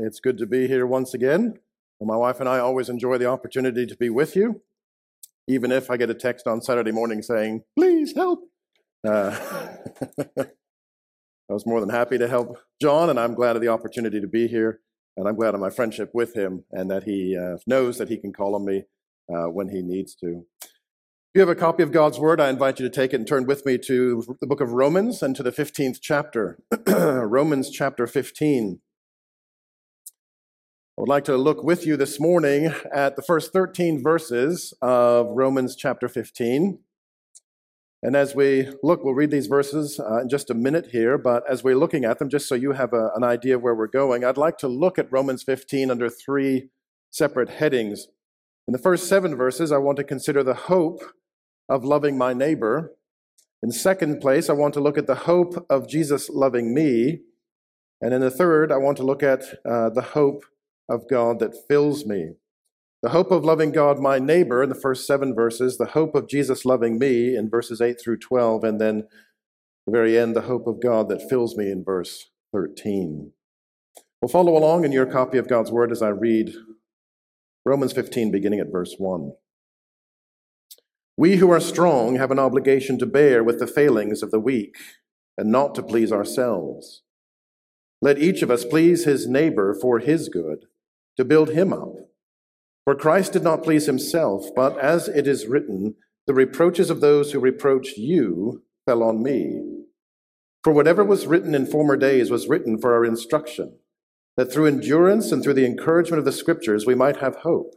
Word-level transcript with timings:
It's 0.00 0.20
good 0.20 0.38
to 0.38 0.46
be 0.46 0.68
here 0.68 0.86
once 0.86 1.12
again. 1.12 1.58
My 2.00 2.16
wife 2.16 2.38
and 2.38 2.48
I 2.48 2.60
always 2.60 2.88
enjoy 2.88 3.18
the 3.18 3.26
opportunity 3.26 3.84
to 3.84 3.96
be 3.96 4.08
with 4.08 4.36
you, 4.36 4.62
even 5.48 5.72
if 5.72 5.90
I 5.90 5.96
get 5.96 6.08
a 6.08 6.14
text 6.14 6.46
on 6.46 6.62
Saturday 6.62 6.92
morning 6.92 7.20
saying, 7.20 7.64
please 7.76 8.14
help. 8.14 8.44
Uh, 9.04 9.36
I 10.38 11.52
was 11.52 11.66
more 11.66 11.80
than 11.80 11.88
happy 11.88 12.16
to 12.16 12.28
help 12.28 12.58
John, 12.80 13.10
and 13.10 13.18
I'm 13.18 13.34
glad 13.34 13.56
of 13.56 13.62
the 13.62 13.68
opportunity 13.68 14.20
to 14.20 14.28
be 14.28 14.46
here. 14.46 14.80
And 15.16 15.26
I'm 15.26 15.34
glad 15.34 15.54
of 15.54 15.60
my 15.60 15.70
friendship 15.70 16.10
with 16.14 16.36
him 16.36 16.62
and 16.70 16.88
that 16.92 17.02
he 17.02 17.36
uh, 17.36 17.56
knows 17.66 17.98
that 17.98 18.08
he 18.08 18.18
can 18.18 18.32
call 18.32 18.54
on 18.54 18.64
me 18.64 18.84
uh, 19.28 19.48
when 19.48 19.70
he 19.70 19.82
needs 19.82 20.14
to. 20.16 20.44
If 20.62 21.34
you 21.34 21.40
have 21.40 21.48
a 21.48 21.56
copy 21.56 21.82
of 21.82 21.90
God's 21.90 22.20
Word, 22.20 22.40
I 22.40 22.50
invite 22.50 22.78
you 22.78 22.88
to 22.88 22.94
take 22.94 23.12
it 23.12 23.16
and 23.16 23.26
turn 23.26 23.44
with 23.44 23.66
me 23.66 23.78
to 23.78 24.36
the 24.40 24.46
book 24.46 24.60
of 24.60 24.70
Romans 24.70 25.20
and 25.20 25.34
to 25.34 25.42
the 25.42 25.50
15th 25.50 25.98
chapter. 26.00 26.60
Romans 26.86 27.70
chapter 27.70 28.06
15. 28.06 28.80
I 30.98 31.00
would 31.00 31.08
like 31.08 31.26
to 31.26 31.36
look 31.36 31.62
with 31.62 31.86
you 31.86 31.96
this 31.96 32.18
morning 32.18 32.74
at 32.92 33.14
the 33.14 33.22
first 33.22 33.52
13 33.52 34.02
verses 34.02 34.74
of 34.82 35.28
Romans 35.30 35.76
chapter 35.76 36.08
15. 36.08 36.80
And 38.02 38.16
as 38.16 38.34
we 38.34 38.70
look, 38.82 39.04
we'll 39.04 39.14
read 39.14 39.30
these 39.30 39.46
verses 39.46 40.00
uh, 40.00 40.22
in 40.22 40.28
just 40.28 40.50
a 40.50 40.54
minute 40.54 40.88
here, 40.90 41.16
but 41.16 41.44
as 41.48 41.62
we're 41.62 41.76
looking 41.76 42.04
at 42.04 42.18
them, 42.18 42.28
just 42.28 42.48
so 42.48 42.56
you 42.56 42.72
have 42.72 42.92
a, 42.92 43.12
an 43.14 43.22
idea 43.22 43.54
of 43.54 43.62
where 43.62 43.76
we're 43.76 43.86
going, 43.86 44.24
I'd 44.24 44.36
like 44.36 44.58
to 44.58 44.66
look 44.66 44.98
at 44.98 45.06
Romans 45.12 45.44
15 45.44 45.88
under 45.88 46.10
three 46.10 46.70
separate 47.12 47.48
headings. 47.48 48.08
In 48.66 48.72
the 48.72 48.78
first 48.78 49.08
seven 49.08 49.36
verses, 49.36 49.70
I 49.70 49.78
want 49.78 49.98
to 49.98 50.04
consider 50.04 50.42
the 50.42 50.54
hope 50.54 51.00
of 51.68 51.84
loving 51.84 52.18
my 52.18 52.32
neighbor. 52.32 52.96
In 53.62 53.70
second 53.70 54.18
place, 54.18 54.50
I 54.50 54.54
want 54.54 54.74
to 54.74 54.80
look 54.80 54.98
at 54.98 55.06
the 55.06 55.14
hope 55.14 55.64
of 55.70 55.88
Jesus 55.88 56.28
loving 56.28 56.74
me. 56.74 57.20
And 58.00 58.12
in 58.12 58.20
the 58.20 58.32
third, 58.32 58.72
I 58.72 58.78
want 58.78 58.96
to 58.96 59.04
look 59.04 59.22
at 59.22 59.44
uh, 59.64 59.90
the 59.90 60.02
hope 60.02 60.42
of 60.88 61.08
God 61.08 61.38
that 61.40 61.66
fills 61.68 62.06
me. 62.06 62.32
The 63.02 63.10
hope 63.10 63.30
of 63.30 63.44
loving 63.44 63.70
God, 63.70 64.00
my 64.00 64.18
neighbor, 64.18 64.62
in 64.62 64.68
the 64.68 64.74
first 64.74 65.06
seven 65.06 65.34
verses, 65.34 65.78
the 65.78 65.86
hope 65.86 66.16
of 66.16 66.28
Jesus 66.28 66.64
loving 66.64 66.98
me 66.98 67.36
in 67.36 67.48
verses 67.48 67.80
8 67.80 67.96
through 68.02 68.18
12, 68.18 68.64
and 68.64 68.80
then 68.80 69.04
the 69.86 69.92
very 69.92 70.18
end, 70.18 70.34
the 70.34 70.42
hope 70.42 70.66
of 70.66 70.82
God 70.82 71.08
that 71.08 71.28
fills 71.28 71.56
me 71.56 71.70
in 71.70 71.84
verse 71.84 72.30
13. 72.52 73.32
We'll 74.20 74.28
follow 74.28 74.56
along 74.56 74.84
in 74.84 74.90
your 74.90 75.06
copy 75.06 75.38
of 75.38 75.48
God's 75.48 75.70
Word 75.70 75.92
as 75.92 76.02
I 76.02 76.08
read 76.08 76.52
Romans 77.64 77.92
15, 77.92 78.32
beginning 78.32 78.58
at 78.58 78.72
verse 78.72 78.96
1. 78.98 79.32
We 81.16 81.36
who 81.36 81.50
are 81.50 81.60
strong 81.60 82.16
have 82.16 82.32
an 82.32 82.38
obligation 82.38 82.98
to 82.98 83.06
bear 83.06 83.44
with 83.44 83.60
the 83.60 83.66
failings 83.66 84.22
of 84.22 84.32
the 84.32 84.40
weak 84.40 84.76
and 85.36 85.52
not 85.52 85.74
to 85.76 85.82
please 85.84 86.10
ourselves. 86.10 87.02
Let 88.02 88.18
each 88.18 88.42
of 88.42 88.50
us 88.50 88.64
please 88.64 89.04
his 89.04 89.28
neighbor 89.28 89.76
for 89.80 90.00
his 90.00 90.28
good 90.28 90.66
to 91.18 91.24
build 91.24 91.50
him 91.50 91.72
up. 91.72 91.92
For 92.84 92.94
Christ 92.94 93.34
did 93.34 93.42
not 93.42 93.62
please 93.62 93.84
himself, 93.84 94.46
but 94.56 94.78
as 94.78 95.08
it 95.08 95.26
is 95.26 95.46
written, 95.46 95.96
the 96.26 96.32
reproaches 96.32 96.88
of 96.88 97.00
those 97.00 97.32
who 97.32 97.40
reproached 97.40 97.98
you 97.98 98.62
fell 98.86 99.02
on 99.02 99.22
me. 99.22 99.62
For 100.64 100.72
whatever 100.72 101.04
was 101.04 101.26
written 101.26 101.54
in 101.54 101.66
former 101.66 101.96
days 101.96 102.30
was 102.30 102.48
written 102.48 102.80
for 102.80 102.94
our 102.94 103.04
instruction, 103.04 103.78
that 104.36 104.52
through 104.52 104.66
endurance 104.66 105.32
and 105.32 105.42
through 105.42 105.54
the 105.54 105.66
encouragement 105.66 106.18
of 106.18 106.24
the 106.24 106.32
Scriptures 106.32 106.86
we 106.86 106.94
might 106.94 107.18
have 107.18 107.36
hope. 107.36 107.74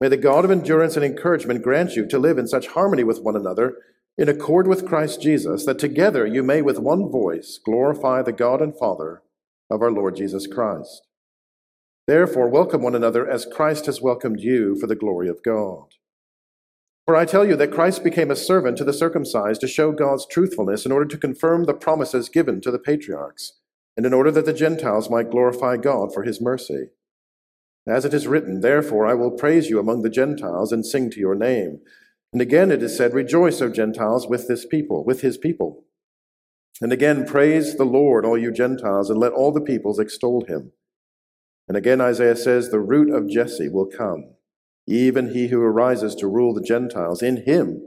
May 0.00 0.08
the 0.08 0.16
God 0.16 0.44
of 0.44 0.50
endurance 0.50 0.96
and 0.96 1.04
encouragement 1.04 1.62
grant 1.62 1.96
you 1.96 2.06
to 2.06 2.18
live 2.18 2.38
in 2.38 2.46
such 2.46 2.68
harmony 2.68 3.04
with 3.04 3.20
one 3.20 3.36
another, 3.36 3.76
in 4.16 4.28
accord 4.28 4.66
with 4.66 4.86
Christ 4.86 5.20
Jesus, 5.20 5.64
that 5.66 5.78
together 5.78 6.26
you 6.26 6.42
may 6.42 6.62
with 6.62 6.78
one 6.78 7.10
voice 7.10 7.58
glorify 7.64 8.22
the 8.22 8.32
God 8.32 8.62
and 8.62 8.76
Father 8.76 9.22
of 9.70 9.82
our 9.82 9.90
Lord 9.90 10.16
Jesus 10.16 10.46
Christ. 10.46 11.03
Therefore, 12.06 12.50
welcome 12.50 12.82
one 12.82 12.94
another 12.94 13.28
as 13.28 13.46
Christ 13.46 13.86
has 13.86 14.02
welcomed 14.02 14.40
you 14.40 14.76
for 14.76 14.86
the 14.86 14.94
glory 14.94 15.28
of 15.28 15.42
God. 15.42 15.94
For 17.06 17.16
I 17.16 17.24
tell 17.24 17.46
you 17.46 17.56
that 17.56 17.72
Christ 17.72 18.04
became 18.04 18.30
a 18.30 18.36
servant 18.36 18.76
to 18.78 18.84
the 18.84 18.92
circumcised 18.92 19.62
to 19.62 19.68
show 19.68 19.92
God's 19.92 20.26
truthfulness 20.26 20.84
in 20.84 20.92
order 20.92 21.06
to 21.06 21.18
confirm 21.18 21.64
the 21.64 21.72
promises 21.72 22.28
given 22.28 22.60
to 22.60 22.70
the 22.70 22.78
patriarchs, 22.78 23.58
and 23.96 24.04
in 24.04 24.12
order 24.12 24.30
that 24.30 24.44
the 24.44 24.52
Gentiles 24.52 25.08
might 25.08 25.30
glorify 25.30 25.78
God 25.78 26.12
for 26.12 26.24
his 26.24 26.42
mercy. 26.42 26.88
As 27.86 28.04
it 28.04 28.12
is 28.12 28.26
written, 28.26 28.60
Therefore 28.60 29.06
I 29.06 29.14
will 29.14 29.30
praise 29.30 29.70
you 29.70 29.78
among 29.78 30.02
the 30.02 30.10
Gentiles 30.10 30.72
and 30.72 30.84
sing 30.84 31.10
to 31.10 31.20
your 31.20 31.34
name. 31.34 31.80
And 32.32 32.42
again 32.42 32.70
it 32.70 32.82
is 32.82 32.96
said, 32.96 33.14
Rejoice, 33.14 33.62
O 33.62 33.70
Gentiles, 33.70 34.26
with 34.26 34.46
this 34.46 34.66
people, 34.66 35.04
with 35.04 35.22
his 35.22 35.38
people. 35.38 35.84
And 36.82 36.92
again, 36.92 37.24
praise 37.24 37.76
the 37.76 37.84
Lord, 37.84 38.26
all 38.26 38.36
you 38.36 38.50
Gentiles, 38.52 39.08
and 39.08 39.18
let 39.18 39.32
all 39.32 39.52
the 39.52 39.60
peoples 39.60 39.98
extol 39.98 40.44
him. 40.46 40.72
And 41.68 41.76
again, 41.76 42.00
Isaiah 42.00 42.36
says, 42.36 42.70
The 42.70 42.80
root 42.80 43.12
of 43.12 43.28
Jesse 43.28 43.68
will 43.68 43.86
come, 43.86 44.34
even 44.86 45.32
he 45.32 45.48
who 45.48 45.60
arises 45.60 46.14
to 46.16 46.26
rule 46.26 46.54
the 46.54 46.62
Gentiles. 46.62 47.22
In 47.22 47.44
him 47.44 47.82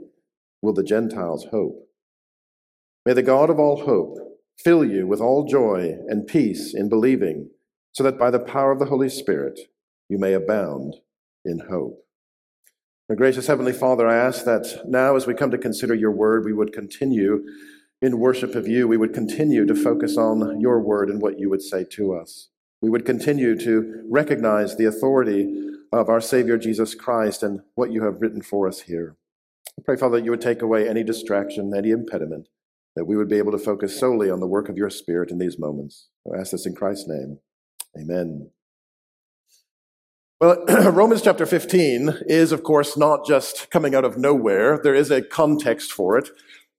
will 0.62 0.72
the 0.72 0.82
Gentiles 0.82 1.46
hope. 1.50 1.88
May 3.06 3.12
the 3.12 3.22
God 3.22 3.50
of 3.50 3.58
all 3.58 3.84
hope 3.84 4.16
fill 4.58 4.84
you 4.84 5.06
with 5.06 5.20
all 5.20 5.46
joy 5.46 5.96
and 6.08 6.26
peace 6.26 6.74
in 6.74 6.88
believing, 6.88 7.50
so 7.92 8.02
that 8.02 8.18
by 8.18 8.30
the 8.30 8.40
power 8.40 8.72
of 8.72 8.78
the 8.78 8.86
Holy 8.86 9.08
Spirit 9.08 9.58
you 10.08 10.18
may 10.18 10.32
abound 10.32 10.96
in 11.44 11.60
hope. 11.70 12.04
Gracious 13.16 13.46
Heavenly 13.46 13.72
Father, 13.72 14.06
I 14.06 14.16
ask 14.16 14.44
that 14.44 14.82
now 14.86 15.16
as 15.16 15.26
we 15.26 15.32
come 15.32 15.50
to 15.50 15.56
consider 15.56 15.94
your 15.94 16.10
word, 16.10 16.44
we 16.44 16.52
would 16.52 16.74
continue 16.74 17.42
in 18.02 18.18
worship 18.18 18.54
of 18.54 18.68
you. 18.68 18.86
We 18.86 18.98
would 18.98 19.14
continue 19.14 19.64
to 19.64 19.74
focus 19.74 20.18
on 20.18 20.60
your 20.60 20.80
word 20.80 21.08
and 21.08 21.22
what 21.22 21.38
you 21.38 21.48
would 21.48 21.62
say 21.62 21.86
to 21.92 22.14
us. 22.14 22.50
We 22.80 22.90
would 22.90 23.04
continue 23.04 23.58
to 23.60 24.04
recognize 24.08 24.76
the 24.76 24.84
authority 24.84 25.68
of 25.92 26.08
our 26.08 26.20
Savior 26.20 26.58
Jesus 26.58 26.94
Christ 26.94 27.42
and 27.42 27.60
what 27.74 27.90
you 27.90 28.04
have 28.04 28.20
written 28.20 28.42
for 28.42 28.68
us 28.68 28.82
here. 28.82 29.16
I 29.78 29.82
pray, 29.84 29.96
Father, 29.96 30.18
that 30.18 30.24
you 30.24 30.30
would 30.30 30.40
take 30.40 30.62
away 30.62 30.88
any 30.88 31.02
distraction, 31.02 31.74
any 31.74 31.90
impediment, 31.90 32.48
that 32.94 33.06
we 33.06 33.16
would 33.16 33.28
be 33.28 33.38
able 33.38 33.52
to 33.52 33.58
focus 33.58 33.98
solely 33.98 34.30
on 34.30 34.40
the 34.40 34.46
work 34.46 34.68
of 34.68 34.76
your 34.76 34.90
Spirit 34.90 35.30
in 35.30 35.38
these 35.38 35.58
moments. 35.58 36.08
I 36.32 36.38
ask 36.38 36.52
this 36.52 36.66
in 36.66 36.74
Christ's 36.74 37.08
name. 37.08 37.38
Amen. 37.98 38.50
Well, 40.40 40.64
Romans 40.92 41.22
chapter 41.22 41.46
15 41.46 42.22
is, 42.26 42.52
of 42.52 42.62
course, 42.62 42.96
not 42.96 43.26
just 43.26 43.70
coming 43.70 43.94
out 43.94 44.04
of 44.04 44.16
nowhere. 44.16 44.78
There 44.80 44.94
is 44.94 45.10
a 45.10 45.20
context 45.20 45.92
for 45.92 46.16
it. 46.16 46.30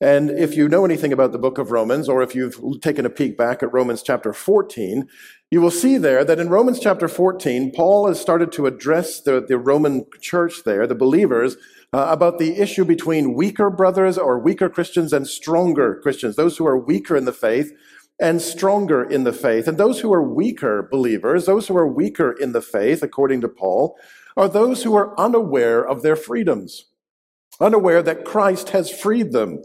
And 0.01 0.29
if 0.29 0.55
you 0.55 0.69
know 0.69 0.85
anything 0.85 1.11
about 1.11 1.33
the 1.33 1.37
book 1.37 1.57
of 1.57 1.71
Romans, 1.71 2.07
or 2.07 2.21
if 2.21 2.33
you've 2.33 2.79
taken 2.81 3.05
a 3.05 3.09
peek 3.09 3.37
back 3.37 3.61
at 3.61 3.73
Romans 3.73 4.01
chapter 4.01 4.31
14, 4.31 5.07
you 5.51 5.59
will 5.59 5.71
see 5.71 5.97
there 5.97 6.23
that 6.23 6.39
in 6.39 6.49
Romans 6.49 6.79
chapter 6.79 7.09
14, 7.09 7.73
Paul 7.75 8.07
has 8.07 8.19
started 8.19 8.51
to 8.53 8.65
address 8.65 9.19
the, 9.19 9.43
the 9.45 9.57
Roman 9.57 10.05
church 10.21 10.63
there, 10.63 10.87
the 10.87 10.95
believers, 10.95 11.57
uh, 11.91 12.07
about 12.09 12.39
the 12.39 12.57
issue 12.59 12.85
between 12.85 13.33
weaker 13.33 13.69
brothers 13.69 14.17
or 14.17 14.39
weaker 14.39 14.69
Christians 14.69 15.11
and 15.11 15.27
stronger 15.27 15.99
Christians, 16.01 16.37
those 16.37 16.57
who 16.57 16.67
are 16.67 16.77
weaker 16.77 17.17
in 17.17 17.25
the 17.25 17.33
faith 17.33 17.73
and 18.21 18.41
stronger 18.41 19.03
in 19.03 19.25
the 19.25 19.33
faith. 19.33 19.67
And 19.67 19.77
those 19.77 19.99
who 19.99 20.13
are 20.13 20.23
weaker 20.23 20.87
believers, 20.89 21.45
those 21.45 21.67
who 21.67 21.75
are 21.75 21.87
weaker 21.87 22.31
in 22.31 22.53
the 22.53 22.61
faith, 22.61 23.03
according 23.03 23.41
to 23.41 23.49
Paul, 23.49 23.97
are 24.37 24.47
those 24.47 24.83
who 24.83 24.95
are 24.95 25.19
unaware 25.19 25.85
of 25.85 26.03
their 26.03 26.15
freedoms, 26.15 26.85
unaware 27.59 28.01
that 28.01 28.23
Christ 28.23 28.69
has 28.69 28.89
freed 28.89 29.33
them 29.33 29.61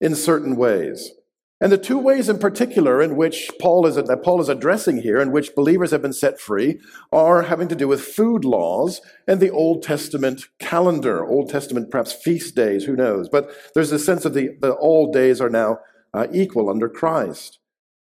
in 0.00 0.14
certain 0.14 0.56
ways. 0.56 1.12
And 1.60 1.70
the 1.72 1.78
two 1.78 1.98
ways 1.98 2.28
in 2.28 2.38
particular 2.38 3.00
in 3.00 3.16
which 3.16 3.50
Paul 3.60 3.86
is, 3.86 3.94
that 3.94 4.22
Paul 4.22 4.40
is 4.40 4.48
addressing 4.48 4.98
here, 4.98 5.18
in 5.18 5.30
which 5.30 5.54
believers 5.54 5.92
have 5.92 6.02
been 6.02 6.12
set 6.12 6.40
free, 6.40 6.80
are 7.12 7.42
having 7.42 7.68
to 7.68 7.76
do 7.76 7.88
with 7.88 8.02
food 8.02 8.44
laws 8.44 9.00
and 9.26 9.40
the 9.40 9.50
Old 9.50 9.82
Testament 9.82 10.42
calendar, 10.58 11.24
Old 11.24 11.48
Testament 11.48 11.90
perhaps 11.90 12.12
feast 12.12 12.54
days, 12.54 12.84
who 12.84 12.96
knows. 12.96 13.28
But 13.30 13.50
there's 13.74 13.92
a 13.92 13.98
sense 13.98 14.24
of 14.24 14.34
the, 14.34 14.50
the 14.60 14.72
all 14.72 15.10
days 15.10 15.40
are 15.40 15.48
now 15.48 15.78
uh, 16.12 16.26
equal 16.32 16.68
under 16.68 16.88
Christ. 16.88 17.60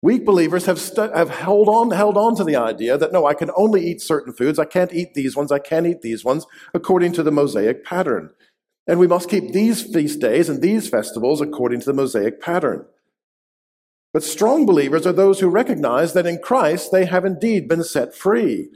Weak 0.03 0.23
believers 0.23 0.67
have, 0.67 0.79
stu- 0.79 1.11
have 1.13 1.31
held, 1.31 1.67
on, 1.67 1.89
held 1.91 2.17
on 2.17 2.35
to 2.35 2.43
the 2.43 2.55
idea 2.55 2.97
that 2.97 3.11
no, 3.11 3.25
I 3.25 3.33
can 3.33 3.49
only 3.57 3.83
eat 3.83 4.01
certain 4.01 4.33
foods. 4.33 4.59
I 4.59 4.65
can't 4.65 4.93
eat 4.93 5.15
these 5.15 5.35
ones. 5.35 5.51
I 5.51 5.59
can't 5.59 5.87
eat 5.87 6.01
these 6.01 6.23
ones 6.23 6.45
according 6.73 7.13
to 7.13 7.23
the 7.23 7.31
Mosaic 7.31 7.83
pattern. 7.83 8.29
And 8.87 8.99
we 8.99 9.07
must 9.07 9.29
keep 9.29 9.51
these 9.51 9.81
feast 9.81 10.19
days 10.21 10.47
and 10.49 10.61
these 10.61 10.87
festivals 10.87 11.41
according 11.41 11.81
to 11.81 11.85
the 11.85 11.93
Mosaic 11.93 12.41
pattern. 12.41 12.85
But 14.13 14.23
strong 14.23 14.65
believers 14.65 15.05
are 15.05 15.13
those 15.13 15.39
who 15.39 15.49
recognize 15.49 16.13
that 16.13 16.25
in 16.25 16.39
Christ 16.39 16.91
they 16.91 17.05
have 17.05 17.25
indeed 17.25 17.67
been 17.67 17.83
set 17.83 18.15
free, 18.15 18.69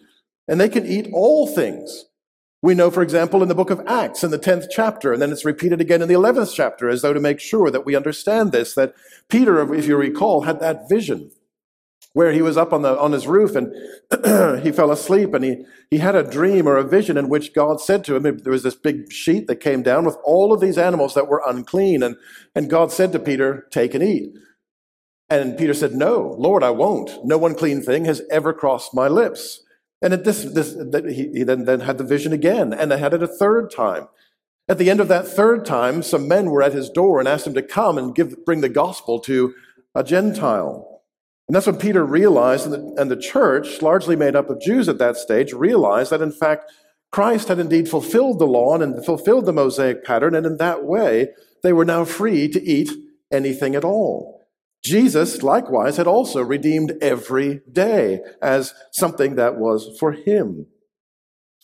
and 0.47 0.59
they 0.59 0.69
can 0.69 0.85
eat 0.85 1.09
all 1.13 1.47
things. 1.47 2.05
We 2.61 2.75
know, 2.75 2.91
for 2.91 3.01
example, 3.01 3.41
in 3.41 3.49
the 3.49 3.55
book 3.55 3.71
of 3.71 3.81
Acts, 3.87 4.23
in 4.23 4.29
the 4.29 4.37
10th 4.37 4.67
chapter, 4.69 5.13
and 5.13 5.21
then 5.21 5.31
it's 5.31 5.45
repeated 5.45 5.81
again 5.81 6.01
in 6.01 6.07
the 6.07 6.13
11th 6.13 6.53
chapter, 6.53 6.89
as 6.89 7.01
though 7.01 7.13
to 7.13 7.19
make 7.19 7.39
sure 7.39 7.71
that 7.71 7.85
we 7.85 7.95
understand 7.95 8.51
this, 8.51 8.75
that 8.75 8.93
Peter, 9.29 9.73
if 9.73 9.87
you 9.87 9.97
recall, 9.97 10.41
had 10.41 10.59
that 10.59 10.87
vision 10.87 11.31
where 12.13 12.33
he 12.33 12.41
was 12.41 12.57
up 12.57 12.73
on, 12.73 12.81
the, 12.81 12.99
on 12.99 13.13
his 13.13 13.25
roof 13.25 13.55
and 13.55 13.73
he 14.63 14.71
fell 14.71 14.91
asleep 14.91 15.33
and 15.33 15.43
he, 15.43 15.65
he 15.89 15.97
had 15.97 16.15
a 16.15 16.29
dream 16.29 16.67
or 16.67 16.77
a 16.77 16.83
vision 16.83 17.17
in 17.17 17.29
which 17.29 17.53
God 17.53 17.79
said 17.79 18.03
to 18.05 18.15
him, 18.15 18.23
there 18.23 18.51
was 18.51 18.63
this 18.63 18.75
big 18.75 19.11
sheet 19.11 19.47
that 19.47 19.57
came 19.57 19.81
down 19.81 20.05
with 20.05 20.17
all 20.23 20.51
of 20.51 20.59
these 20.59 20.77
animals 20.77 21.13
that 21.13 21.27
were 21.27 21.41
unclean. 21.45 22.03
And, 22.03 22.17
and 22.53 22.69
God 22.69 22.91
said 22.91 23.11
to 23.13 23.19
Peter, 23.19 23.67
take 23.71 23.93
and 23.93 24.03
eat. 24.03 24.33
And 25.31 25.57
Peter 25.57 25.73
said, 25.73 25.93
No, 25.93 26.35
Lord, 26.37 26.61
I 26.61 26.71
won't. 26.71 27.23
No 27.23 27.45
unclean 27.45 27.81
thing 27.81 28.03
has 28.03 28.21
ever 28.29 28.51
crossed 28.51 28.93
my 28.93 29.07
lips. 29.07 29.63
And 30.01 30.13
at 30.13 30.25
this, 30.25 30.43
this 30.43 30.75
he, 31.05 31.31
he 31.33 31.43
then, 31.43 31.63
then 31.63 31.79
had 31.81 31.97
the 31.97 32.03
vision 32.03 32.33
again, 32.33 32.73
and 32.73 32.91
I 32.91 32.97
had 32.97 33.13
it 33.13 33.23
a 33.23 33.27
third 33.27 33.71
time. 33.71 34.09
At 34.67 34.77
the 34.77 34.89
end 34.89 34.99
of 34.99 35.07
that 35.07 35.27
third 35.27 35.65
time, 35.65 36.03
some 36.03 36.27
men 36.27 36.49
were 36.49 36.61
at 36.61 36.73
his 36.73 36.89
door 36.89 37.19
and 37.19 37.29
asked 37.29 37.47
him 37.47 37.53
to 37.53 37.61
come 37.61 37.97
and 37.97 38.13
give, 38.13 38.43
bring 38.45 38.59
the 38.59 38.67
gospel 38.67 39.19
to 39.21 39.53
a 39.95 40.03
Gentile. 40.03 40.90
And 41.47 41.55
that's 41.55 41.67
when 41.67 41.77
Peter 41.77 42.05
realized, 42.05 42.65
and 42.65 42.73
the, 42.73 43.01
and 43.01 43.11
the 43.11 43.17
church, 43.17 43.81
largely 43.81 44.15
made 44.15 44.35
up 44.35 44.49
of 44.49 44.61
Jews 44.61 44.87
at 44.87 44.99
that 44.99 45.17
stage, 45.17 45.53
realized 45.53 46.11
that 46.11 46.21
in 46.21 46.31
fact 46.31 46.71
Christ 47.11 47.49
had 47.49 47.59
indeed 47.59 47.89
fulfilled 47.89 48.39
the 48.39 48.47
law 48.47 48.75
and 48.75 49.05
fulfilled 49.05 49.45
the 49.45 49.53
Mosaic 49.53 50.03
pattern, 50.05 50.33
and 50.33 50.45
in 50.45 50.57
that 50.57 50.85
way 50.85 51.29
they 51.61 51.73
were 51.73 51.85
now 51.85 52.05
free 52.05 52.47
to 52.47 52.63
eat 52.63 52.89
anything 53.31 53.75
at 53.75 53.83
all. 53.83 54.47
Jesus, 54.83 55.43
likewise, 55.43 55.97
had 55.97 56.07
also 56.07 56.41
redeemed 56.41 56.93
every 57.01 57.61
day 57.71 58.21
as 58.41 58.73
something 58.91 59.35
that 59.35 59.57
was 59.57 59.95
for 59.99 60.13
him. 60.13 60.67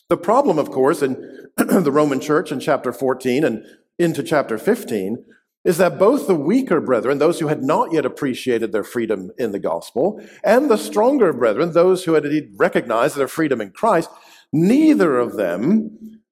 The 0.08 0.16
problem, 0.16 0.58
of 0.58 0.70
course, 0.70 1.02
in 1.02 1.48
the 1.56 1.92
Roman 1.92 2.20
church 2.20 2.52
in 2.52 2.60
chapter 2.60 2.92
14 2.92 3.44
and 3.44 3.64
into 3.98 4.22
chapter 4.22 4.56
15 4.56 5.24
is 5.64 5.78
that 5.78 5.98
both 5.98 6.26
the 6.26 6.34
weaker 6.34 6.80
brethren, 6.80 7.18
those 7.18 7.40
who 7.40 7.48
had 7.48 7.62
not 7.62 7.92
yet 7.92 8.06
appreciated 8.06 8.72
their 8.72 8.84
freedom 8.84 9.30
in 9.38 9.52
the 9.52 9.58
gospel, 9.58 10.20
and 10.44 10.70
the 10.70 10.76
stronger 10.76 11.32
brethren, 11.32 11.72
those 11.72 12.04
who 12.04 12.14
had 12.14 12.24
indeed 12.24 12.52
recognized 12.56 13.16
their 13.16 13.28
freedom 13.28 13.60
in 13.60 13.70
Christ, 13.70 14.08
neither 14.52 15.18
of 15.18 15.36
them 15.36 16.22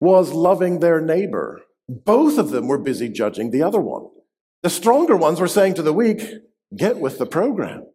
was 0.00 0.32
loving 0.32 0.80
their 0.80 1.00
neighbor. 1.00 1.62
Both 1.88 2.38
of 2.38 2.50
them 2.50 2.68
were 2.68 2.78
busy 2.78 3.08
judging 3.08 3.50
the 3.50 3.62
other 3.62 3.80
one. 3.80 4.06
The 4.62 4.70
stronger 4.70 5.16
ones 5.16 5.40
were 5.40 5.48
saying 5.48 5.74
to 5.74 5.82
the 5.82 5.92
weak, 5.92 6.22
get 6.76 6.98
with 6.98 7.18
the 7.18 7.26
program. 7.26 7.86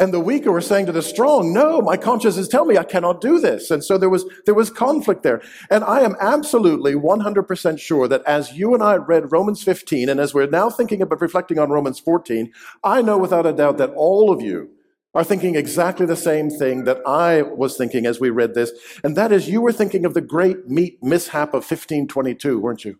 And 0.00 0.14
the 0.14 0.20
weaker 0.20 0.52
were 0.52 0.60
saying 0.60 0.86
to 0.86 0.92
the 0.92 1.02
strong, 1.02 1.52
no, 1.52 1.80
my 1.80 1.96
conscience 1.96 2.36
is 2.36 2.46
telling 2.46 2.68
me 2.68 2.78
I 2.78 2.84
cannot 2.84 3.20
do 3.20 3.40
this. 3.40 3.68
And 3.68 3.82
so 3.82 3.98
there 3.98 4.08
was, 4.08 4.24
there 4.46 4.54
was 4.54 4.70
conflict 4.70 5.24
there. 5.24 5.42
And 5.70 5.82
I 5.82 6.00
am 6.00 6.14
absolutely 6.20 6.94
100% 6.94 7.80
sure 7.80 8.06
that 8.06 8.22
as 8.24 8.56
you 8.56 8.74
and 8.74 8.82
I 8.82 8.94
read 8.94 9.32
Romans 9.32 9.64
15, 9.64 10.08
and 10.08 10.20
as 10.20 10.32
we're 10.32 10.46
now 10.46 10.70
thinking 10.70 11.02
about 11.02 11.20
reflecting 11.20 11.58
on 11.58 11.70
Romans 11.70 11.98
14, 11.98 12.52
I 12.84 13.02
know 13.02 13.18
without 13.18 13.44
a 13.44 13.52
doubt 13.52 13.78
that 13.78 13.92
all 13.96 14.32
of 14.32 14.40
you 14.40 14.70
are 15.14 15.24
thinking 15.24 15.56
exactly 15.56 16.06
the 16.06 16.14
same 16.14 16.48
thing 16.48 16.84
that 16.84 17.00
I 17.04 17.42
was 17.42 17.76
thinking 17.76 18.06
as 18.06 18.20
we 18.20 18.30
read 18.30 18.54
this. 18.54 18.70
And 19.02 19.16
that 19.16 19.32
is 19.32 19.48
you 19.48 19.60
were 19.60 19.72
thinking 19.72 20.04
of 20.04 20.14
the 20.14 20.20
great 20.20 20.68
meat 20.68 21.02
mishap 21.02 21.48
of 21.48 21.64
1522, 21.64 22.60
weren't 22.60 22.84
you? 22.84 22.98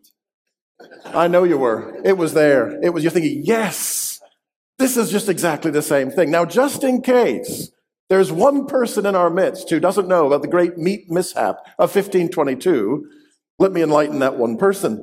I 1.05 1.29
know 1.29 1.45
you 1.45 1.59
were. 1.59 2.01
It 2.05 2.17
was 2.17 2.35
there. 2.35 2.81
It 2.83 2.91
was, 2.91 3.05
you're 3.05 3.13
thinking, 3.13 3.43
yes, 3.45 4.08
this 4.79 4.97
is 4.97 5.11
just 5.11 5.29
exactly 5.29 5.71
the 5.71 5.83
same 5.83 6.11
thing. 6.11 6.31
Now, 6.31 6.45
just 6.45 6.85
in 6.85 7.03
case 7.03 7.71
there's 8.09 8.33
one 8.33 8.67
person 8.67 9.07
in 9.07 9.15
our 9.15 9.29
midst 9.29 9.69
who 9.71 9.81
doesn't 9.81 10.09
know 10.09 10.27
about 10.27 10.43
the 10.43 10.49
great 10.49 10.79
meat 10.79 11.11
mishap 11.11 11.59
of 11.79 11.95
1522, 11.95 13.07
let 13.59 13.73
me 13.73 13.83
enlighten 13.83 14.21
that 14.21 14.39
one 14.39 14.57
person. 14.57 14.97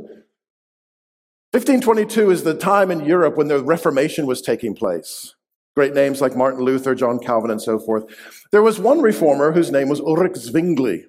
1522 1.51 2.31
is 2.31 2.43
the 2.43 2.53
time 2.53 2.89
in 2.89 3.05
Europe 3.05 3.37
when 3.37 3.47
the 3.47 3.63
Reformation 3.63 4.25
was 4.25 4.41
taking 4.41 4.75
place. 4.75 5.35
Great 5.75 5.93
names 5.93 6.21
like 6.21 6.35
Martin 6.35 6.61
Luther, 6.61 6.95
John 6.95 7.19
Calvin, 7.19 7.51
and 7.51 7.61
so 7.61 7.77
forth. 7.77 8.05
There 8.51 8.61
was 8.61 8.79
one 8.79 9.01
reformer 9.01 9.51
whose 9.51 9.71
name 9.71 9.89
was 9.89 9.99
Ulrich 9.99 10.35
Zwingli. 10.35 11.05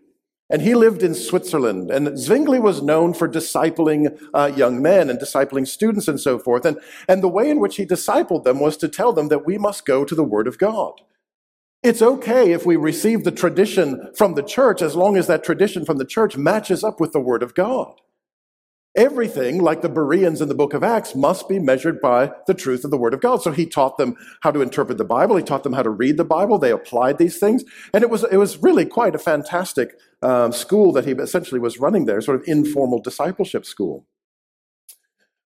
And 0.48 0.62
he 0.62 0.75
lived 0.75 1.02
in 1.02 1.14
Switzerland. 1.14 1.90
And 1.90 2.16
Zwingli 2.19 2.60
was 2.60 2.81
known 2.81 3.14
for 3.14 3.28
discipling 3.28 4.16
uh, 4.32 4.52
young 4.54 4.81
men 4.81 5.10
and 5.10 5.19
discipling 5.19 5.66
students 5.66 6.06
and 6.06 6.20
so 6.20 6.38
forth. 6.38 6.64
And, 6.64 6.78
and 7.08 7.22
the 7.22 7.28
way 7.28 7.50
in 7.50 7.58
which 7.58 7.76
he 7.76 7.84
discipled 7.84 8.44
them 8.44 8.60
was 8.60 8.76
to 8.78 8.88
tell 8.88 9.12
them 9.12 9.28
that 9.28 9.44
we 9.44 9.58
must 9.58 9.84
go 9.84 10.04
to 10.04 10.14
the 10.14 10.25
Word 10.25 10.46
of 10.46 10.58
God. 10.58 11.00
It's 11.82 12.02
okay 12.02 12.52
if 12.52 12.64
we 12.64 12.76
receive 12.76 13.25
the 13.25 13.32
tradition 13.32 14.10
from 14.16 14.34
the 14.34 14.43
church 14.43 14.82
as 14.82 14.96
long 14.96 15.16
as 15.16 15.26
that 15.26 15.44
tradition 15.44 15.84
from 15.84 15.98
the 15.98 16.04
church 16.04 16.37
matches 16.37 16.82
up 16.82 17.00
with 17.00 17.12
the 17.12 17.20
Word 17.20 17.42
of 17.42 17.54
God. 17.54 18.00
Everything, 18.96 19.58
like 19.60 19.82
the 19.82 19.90
Bereans 19.90 20.40
in 20.40 20.48
the 20.48 20.54
book 20.54 20.72
of 20.72 20.82
Acts, 20.82 21.14
must 21.14 21.50
be 21.50 21.58
measured 21.58 22.00
by 22.00 22.32
the 22.46 22.54
truth 22.54 22.82
of 22.82 22.90
the 22.90 22.96
Word 22.96 23.12
of 23.12 23.20
God. 23.20 23.43
So 23.43 23.52
he 23.52 23.66
taught 23.66 23.98
them 23.98 24.16
how 24.40 24.50
to 24.50 24.62
interpret 24.62 24.96
the 24.96 25.04
Bible. 25.04 25.37
He 25.37 25.43
taught 25.43 25.64
them 25.64 25.75
how 25.75 25.82
to 25.82 25.90
read 25.90 26.16
the 26.16 26.25
Bible. 26.25 26.58
They 26.58 26.72
applied 26.72 27.19
these 27.19 27.38
things. 27.38 27.62
And 27.93 28.02
it 28.02 28.08
was, 28.08 28.25
it 28.25 28.38
was 28.38 28.56
really 28.62 28.87
quite 28.87 29.14
a 29.14 29.19
fantastic 29.19 29.98
um, 30.22 30.50
school 30.50 30.93
that 30.93 31.04
he 31.04 31.12
essentially 31.12 31.60
was 31.60 31.78
running 31.78 32.06
there, 32.06 32.22
sort 32.22 32.40
of 32.40 32.48
informal 32.48 33.00
discipleship 33.02 33.66
school. 33.66 34.06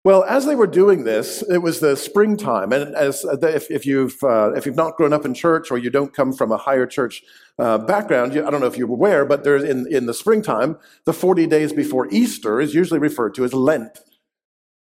Well, 0.06 0.24
as 0.26 0.46
they 0.46 0.54
were 0.54 0.68
doing 0.68 1.04
this, 1.04 1.42
it 1.50 1.58
was 1.58 1.80
the 1.80 1.98
springtime, 1.98 2.72
and 2.72 2.94
as 2.96 3.26
if, 3.42 3.72
if 3.72 3.88
you've 3.88 4.16
uh, 4.22 4.54
if 4.54 4.68
you've 4.68 4.76
not 4.76 4.98
grown 4.98 5.14
up 5.14 5.26
in 5.26 5.34
church 5.34 5.72
or 5.72 5.80
you 5.80 5.90
don't 5.90 6.14
come 6.14 6.32
from 6.32 6.52
a 6.52 6.58
higher 6.58 6.86
church 6.86 7.24
uh, 7.58 7.80
background, 7.80 8.36
you, 8.36 8.46
I 8.46 8.52
don't 8.52 8.62
know 8.62 8.68
if 8.68 8.78
you're 8.78 8.88
aware, 8.88 9.26
but 9.26 9.44
there's 9.44 9.64
in 9.64 9.92
in 9.92 10.06
the 10.06 10.14
springtime, 10.14 10.78
the 11.06 11.14
40 11.14 11.48
days 11.48 11.74
before 11.74 12.08
Easter 12.12 12.62
is 12.62 12.76
usually 12.76 13.00
referred 13.00 13.34
to 13.34 13.46
as 13.46 13.54
Lent. 13.56 13.98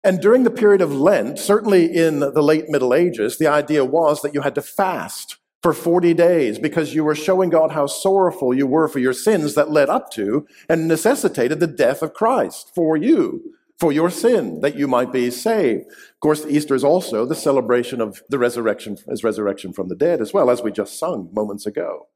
And 0.05 0.21
during 0.21 0.45
the 0.45 0.53
period 0.53 0.81
of 0.81 0.95
Lent, 0.95 1.41
certainly 1.41 1.93
in 1.93 2.21
the 2.21 2.41
late 2.41 2.69
Middle 2.69 2.95
Ages, 2.95 3.39
the 3.39 3.49
idea 3.49 3.85
was 3.85 4.23
that 4.23 4.35
you 4.35 4.43
had 4.43 4.55
to 4.55 4.63
fast 4.63 5.39
for 5.65 5.73
40 5.73 6.15
days 6.15 6.61
because 6.61 6.95
you 6.95 7.03
were 7.03 7.17
showing 7.17 7.51
God 7.51 7.73
how 7.73 7.89
sorrowful 7.89 8.55
you 8.55 8.69
were 8.69 8.87
for 8.87 9.01
your 9.01 9.13
sins 9.13 9.57
that 9.57 9.69
led 9.69 9.89
up 9.89 10.13
to 10.13 10.47
and 10.69 10.87
necessitated 10.87 11.59
the 11.59 11.67
death 11.67 12.03
of 12.03 12.15
Christ 12.15 12.71
for 12.73 12.97
you 12.97 13.55
for 13.79 13.93
your 13.93 14.11
sin, 14.11 14.61
that 14.61 14.77
you 14.77 14.89
might 14.89 15.13
be 15.13 15.31
saved. 15.31 15.87
Of 15.87 16.21
course, 16.21 16.45
Easter 16.47 16.75
is 16.75 16.85
also 16.85 17.25
the 17.25 17.35
celebration 17.35 18.01
of 18.01 18.23
the 18.29 18.39
resurrection, 18.39 18.99
as 19.09 19.23
resurrection 19.23 19.73
from 19.73 19.89
the 19.89 19.95
dead, 19.95 20.21
as 20.21 20.33
well 20.33 20.51
as 20.51 20.63
we 20.63 20.73
just 20.73 20.99
sung 20.99 21.31
moments 21.33 21.65
ago. 21.65 22.09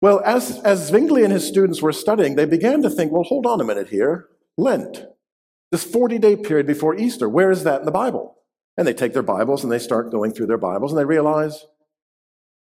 Well, 0.00 0.20
as, 0.24 0.60
as 0.60 0.88
Zwingli 0.88 1.24
and 1.24 1.32
his 1.32 1.46
students 1.46 1.82
were 1.82 1.92
studying, 1.92 2.36
they 2.36 2.44
began 2.44 2.82
to 2.82 2.90
think, 2.90 3.12
well, 3.12 3.24
hold 3.24 3.46
on 3.46 3.60
a 3.60 3.64
minute 3.64 3.88
here. 3.88 4.28
Lent, 4.56 5.06
this 5.70 5.84
40 5.84 6.18
day 6.18 6.36
period 6.36 6.66
before 6.66 6.96
Easter, 6.96 7.28
where 7.28 7.50
is 7.50 7.64
that 7.64 7.80
in 7.80 7.86
the 7.86 7.92
Bible? 7.92 8.36
And 8.76 8.86
they 8.86 8.94
take 8.94 9.12
their 9.12 9.22
Bibles 9.22 9.62
and 9.62 9.72
they 9.72 9.78
start 9.78 10.12
going 10.12 10.32
through 10.32 10.46
their 10.46 10.58
Bibles 10.58 10.92
and 10.92 10.98
they 10.98 11.04
realize 11.04 11.66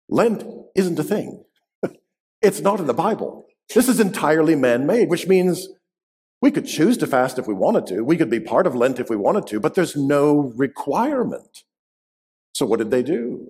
Lent 0.09 0.45
isn't 0.75 0.99
a 0.99 1.05
thing. 1.05 1.45
it's 2.43 2.61
not 2.61 2.81
in 2.81 2.87
the 2.87 2.95
Bible. 2.95 3.47
This 3.73 3.89
is 3.89 4.01
entirely 4.01 4.57
man 4.57 4.87
made, 4.87 5.09
which 5.09 5.29
means 5.29 5.69
we 6.43 6.51
could 6.51 6.67
choose 6.67 6.97
to 6.99 7.07
fast 7.07 7.39
if 7.39 7.47
we 7.47 7.55
wanted 7.55 7.87
to. 7.89 8.03
We 8.03 8.17
could 8.17 8.31
be 8.31 8.41
part 8.41 8.67
of 8.67 8.75
Lent 8.75 8.99
if 8.99 9.11
we 9.11 9.17
wanted 9.17 9.47
to, 9.49 9.61
but 9.61 9.75
there's 9.75 9.97
no 9.97 10.53
requirement. 10.57 11.65
So 12.55 12.67
what 12.67 12.79
did 12.79 12.91
they 12.91 13.03
do? 13.03 13.49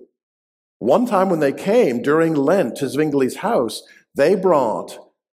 One 0.79 1.05
time 1.05 1.29
when 1.29 1.39
they 1.39 1.53
came 1.53 2.01
during 2.01 2.33
Lent 2.33 2.75
to 2.77 2.85
Zwingli's 2.85 3.37
house, 3.37 3.83
they 4.15 4.35
brought 4.35 4.97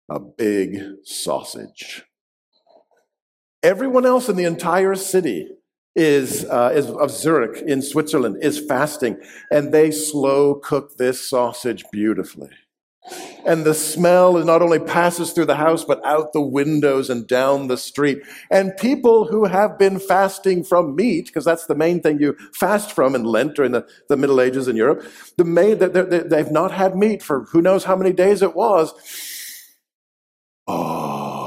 a 0.08 0.18
big 0.20 0.80
sausage. 1.04 2.04
Everyone 3.62 4.06
else 4.06 4.28
in 4.28 4.36
the 4.36 4.44
entire 4.44 4.94
city 4.94 5.48
is, 5.94 6.44
uh, 6.46 6.72
is 6.74 6.90
of 6.90 7.10
Zurich 7.10 7.62
in 7.62 7.82
Switzerland 7.82 8.38
is 8.40 8.64
fasting, 8.66 9.18
and 9.50 9.72
they 9.72 9.90
slow 9.90 10.54
cook 10.54 10.96
this 10.96 11.28
sausage 11.28 11.84
beautifully. 11.92 12.50
And 13.44 13.64
the 13.64 13.74
smell 13.74 14.34
not 14.44 14.62
only 14.62 14.78
passes 14.78 15.32
through 15.32 15.46
the 15.46 15.56
house, 15.56 15.84
but 15.84 16.04
out 16.04 16.32
the 16.32 16.40
windows 16.40 17.10
and 17.10 17.26
down 17.26 17.66
the 17.66 17.76
street. 17.76 18.22
And 18.50 18.76
people 18.76 19.26
who 19.26 19.46
have 19.46 19.76
been 19.76 19.98
fasting 19.98 20.62
from 20.62 20.94
meat, 20.94 21.26
because 21.26 21.44
that's 21.44 21.66
the 21.66 21.74
main 21.74 22.00
thing 22.00 22.20
you 22.20 22.36
fast 22.54 22.92
from 22.92 23.16
in 23.16 23.24
Lent 23.24 23.56
during 23.56 23.72
the, 23.72 23.86
the 24.08 24.16
Middle 24.16 24.40
Ages 24.40 24.68
in 24.68 24.76
Europe, 24.76 25.04
the 25.36 25.44
main, 25.44 25.78
they've 25.78 26.52
not 26.52 26.70
had 26.70 26.94
meat 26.94 27.22
for 27.22 27.44
who 27.46 27.60
knows 27.60 27.84
how 27.84 27.96
many 27.96 28.12
days 28.12 28.40
it 28.40 28.54
was. 28.54 28.94
Oh. 30.68 31.42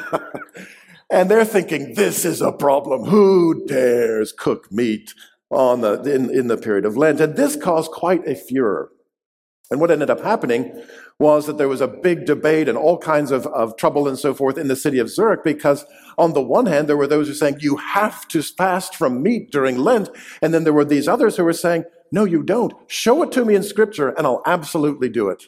and 1.10 1.28
they're 1.28 1.44
thinking, 1.44 1.94
this 1.94 2.24
is 2.24 2.40
a 2.40 2.52
problem. 2.52 3.04
Who 3.06 3.66
dares 3.66 4.32
cook 4.32 4.70
meat 4.70 5.12
on 5.50 5.80
the, 5.80 6.00
in, 6.02 6.30
in 6.30 6.46
the 6.46 6.56
period 6.56 6.84
of 6.84 6.96
Lent? 6.96 7.20
And 7.20 7.34
this 7.34 7.56
caused 7.56 7.90
quite 7.90 8.24
a 8.28 8.36
furor. 8.36 8.92
And 9.70 9.80
what 9.80 9.90
ended 9.90 10.10
up 10.10 10.20
happening 10.20 10.82
was 11.18 11.46
that 11.46 11.56
there 11.56 11.68
was 11.68 11.80
a 11.80 11.88
big 11.88 12.26
debate 12.26 12.68
and 12.68 12.76
all 12.76 12.98
kinds 12.98 13.30
of, 13.30 13.46
of 13.46 13.76
trouble 13.76 14.06
and 14.06 14.18
so 14.18 14.34
forth 14.34 14.58
in 14.58 14.68
the 14.68 14.76
city 14.76 14.98
of 14.98 15.08
Zurich 15.08 15.42
because, 15.42 15.86
on 16.18 16.34
the 16.34 16.42
one 16.42 16.66
hand, 16.66 16.86
there 16.86 16.96
were 16.96 17.06
those 17.06 17.26
who 17.26 17.32
were 17.32 17.36
saying, 17.36 17.56
you 17.60 17.76
have 17.76 18.28
to 18.28 18.42
fast 18.42 18.94
from 18.94 19.22
meat 19.22 19.50
during 19.50 19.78
Lent. 19.78 20.10
And 20.42 20.52
then 20.52 20.64
there 20.64 20.72
were 20.72 20.84
these 20.84 21.08
others 21.08 21.36
who 21.36 21.44
were 21.44 21.54
saying, 21.54 21.84
no, 22.12 22.24
you 22.24 22.42
don't. 22.42 22.74
Show 22.88 23.22
it 23.22 23.32
to 23.32 23.44
me 23.44 23.54
in 23.54 23.62
scripture 23.62 24.10
and 24.10 24.26
I'll 24.26 24.42
absolutely 24.44 25.08
do 25.08 25.28
it. 25.30 25.44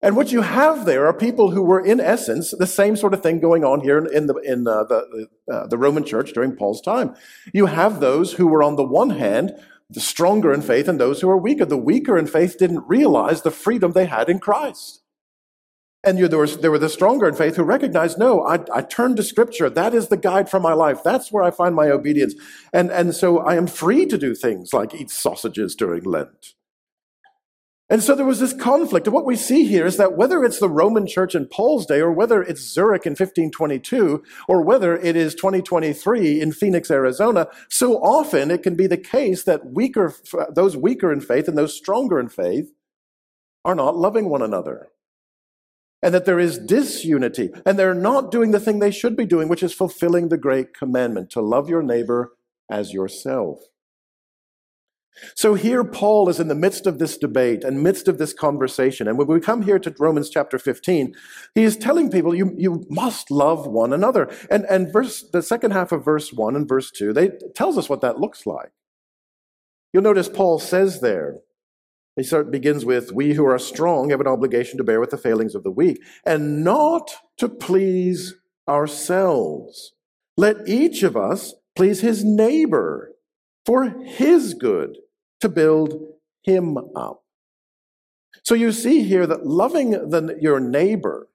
And 0.00 0.16
what 0.16 0.32
you 0.32 0.42
have 0.42 0.84
there 0.84 1.06
are 1.06 1.14
people 1.14 1.50
who 1.50 1.62
were, 1.62 1.80
in 1.80 1.98
essence, 1.98 2.50
the 2.50 2.66
same 2.66 2.94
sort 2.94 3.14
of 3.14 3.22
thing 3.22 3.40
going 3.40 3.64
on 3.64 3.80
here 3.80 4.04
in 4.04 4.26
the, 4.26 4.34
in 4.34 4.68
uh, 4.68 4.84
the, 4.84 5.28
uh, 5.50 5.66
the 5.66 5.78
Roman 5.78 6.04
church 6.04 6.34
during 6.34 6.54
Paul's 6.54 6.82
time. 6.82 7.14
You 7.54 7.66
have 7.66 8.00
those 8.00 8.34
who 8.34 8.46
were, 8.46 8.62
on 8.62 8.76
the 8.76 8.84
one 8.84 9.10
hand, 9.10 9.52
the 9.90 10.00
stronger 10.00 10.52
in 10.52 10.62
faith 10.62 10.88
and 10.88 10.98
those 10.98 11.20
who 11.20 11.30
are 11.30 11.36
weaker. 11.36 11.64
The 11.64 11.76
weaker 11.76 12.16
in 12.16 12.26
faith 12.26 12.58
didn't 12.58 12.88
realize 12.88 13.42
the 13.42 13.50
freedom 13.50 13.92
they 13.92 14.06
had 14.06 14.28
in 14.28 14.38
Christ. 14.38 15.02
And 16.06 16.18
you, 16.18 16.28
there, 16.28 16.38
was, 16.38 16.58
there 16.58 16.70
were 16.70 16.78
the 16.78 16.90
stronger 16.90 17.26
in 17.26 17.34
faith 17.34 17.56
who 17.56 17.62
recognized, 17.62 18.18
no, 18.18 18.42
I, 18.46 18.60
I 18.74 18.82
turn 18.82 19.16
to 19.16 19.22
Scripture. 19.22 19.70
That 19.70 19.94
is 19.94 20.08
the 20.08 20.18
guide 20.18 20.50
for 20.50 20.60
my 20.60 20.74
life. 20.74 21.02
That's 21.02 21.32
where 21.32 21.42
I 21.42 21.50
find 21.50 21.74
my 21.74 21.88
obedience. 21.88 22.34
And, 22.74 22.90
and 22.90 23.14
so 23.14 23.38
I 23.38 23.56
am 23.56 23.66
free 23.66 24.04
to 24.06 24.18
do 24.18 24.34
things 24.34 24.74
like 24.74 24.94
eat 24.94 25.10
sausages 25.10 25.74
during 25.74 26.04
Lent. 26.04 26.54
And 27.90 28.02
so 28.02 28.14
there 28.14 28.24
was 28.24 28.40
this 28.40 28.54
conflict. 28.54 29.06
And 29.06 29.14
what 29.14 29.26
we 29.26 29.36
see 29.36 29.66
here 29.66 29.84
is 29.84 29.98
that 29.98 30.16
whether 30.16 30.42
it's 30.42 30.58
the 30.58 30.70
Roman 30.70 31.06
church 31.06 31.34
in 31.34 31.46
Paul's 31.46 31.84
day, 31.84 32.00
or 32.00 32.10
whether 32.10 32.42
it's 32.42 32.62
Zurich 32.62 33.04
in 33.04 33.10
1522, 33.10 34.22
or 34.48 34.62
whether 34.62 34.96
it 34.96 35.16
is 35.16 35.34
2023 35.34 36.40
in 36.40 36.52
Phoenix, 36.52 36.90
Arizona, 36.90 37.46
so 37.68 37.96
often 37.96 38.50
it 38.50 38.62
can 38.62 38.74
be 38.74 38.86
the 38.86 38.96
case 38.96 39.44
that 39.44 39.66
weaker, 39.66 40.14
those 40.50 40.76
weaker 40.76 41.12
in 41.12 41.20
faith 41.20 41.46
and 41.46 41.58
those 41.58 41.76
stronger 41.76 42.18
in 42.18 42.30
faith 42.30 42.72
are 43.66 43.74
not 43.74 43.96
loving 43.96 44.30
one 44.30 44.42
another 44.42 44.88
and 46.04 46.12
that 46.12 46.26
there 46.26 46.38
is 46.38 46.58
disunity, 46.58 47.50
and 47.64 47.78
they're 47.78 47.94
not 47.94 48.30
doing 48.30 48.50
the 48.50 48.60
thing 48.60 48.78
they 48.78 48.90
should 48.90 49.16
be 49.16 49.24
doing, 49.24 49.48
which 49.48 49.62
is 49.62 49.72
fulfilling 49.72 50.28
the 50.28 50.36
great 50.36 50.74
commandment 50.74 51.30
to 51.30 51.40
love 51.40 51.66
your 51.66 51.82
neighbor 51.82 52.34
as 52.70 52.92
yourself. 52.92 53.60
So 55.34 55.54
here 55.54 55.84
Paul 55.84 56.28
is 56.28 56.40
in 56.40 56.48
the 56.48 56.54
midst 56.54 56.86
of 56.86 56.98
this 56.98 57.16
debate 57.16 57.62
and 57.62 57.82
midst 57.82 58.08
of 58.08 58.18
this 58.18 58.32
conversation. 58.32 59.06
And 59.06 59.16
when 59.16 59.28
we 59.28 59.40
come 59.40 59.62
here 59.62 59.78
to 59.78 59.94
Romans 59.98 60.28
chapter 60.28 60.58
15, 60.58 61.14
he 61.54 61.62
is 61.62 61.76
telling 61.76 62.10
people 62.10 62.34
you, 62.34 62.52
you 62.56 62.84
must 62.90 63.30
love 63.30 63.66
one 63.66 63.92
another. 63.92 64.30
And, 64.50 64.64
and 64.68 64.92
verse, 64.92 65.24
the 65.32 65.42
second 65.42 65.70
half 65.70 65.92
of 65.92 66.04
verse 66.04 66.32
1 66.32 66.56
and 66.56 66.68
verse 66.68 66.90
2, 66.90 67.12
they 67.12 67.30
tells 67.54 67.78
us 67.78 67.88
what 67.88 68.00
that 68.00 68.18
looks 68.18 68.44
like. 68.44 68.72
You'll 69.92 70.02
notice 70.02 70.28
Paul 70.28 70.58
says 70.58 71.00
there, 71.00 71.36
he 72.16 72.22
start, 72.22 72.50
begins 72.50 72.84
with, 72.84 73.12
We 73.12 73.34
who 73.34 73.44
are 73.44 73.58
strong 73.58 74.10
have 74.10 74.20
an 74.20 74.26
obligation 74.26 74.78
to 74.78 74.84
bear 74.84 75.00
with 75.00 75.10
the 75.10 75.16
failings 75.16 75.54
of 75.54 75.62
the 75.62 75.70
weak, 75.70 76.02
and 76.24 76.64
not 76.64 77.12
to 77.38 77.48
please 77.48 78.34
ourselves. 78.68 79.92
Let 80.36 80.68
each 80.68 81.02
of 81.02 81.16
us 81.16 81.54
please 81.76 82.00
his 82.00 82.24
neighbor 82.24 83.12
for 83.66 83.88
his 83.88 84.54
good, 84.54 84.98
to 85.44 85.48
build 85.50 85.92
him 86.42 86.78
up. 86.96 87.22
So 88.44 88.54
you 88.54 88.72
see 88.72 89.02
here 89.02 89.26
that 89.26 89.46
loving 89.46 89.90
the, 89.90 90.38
your 90.40 90.58
neighbor, 90.58 91.28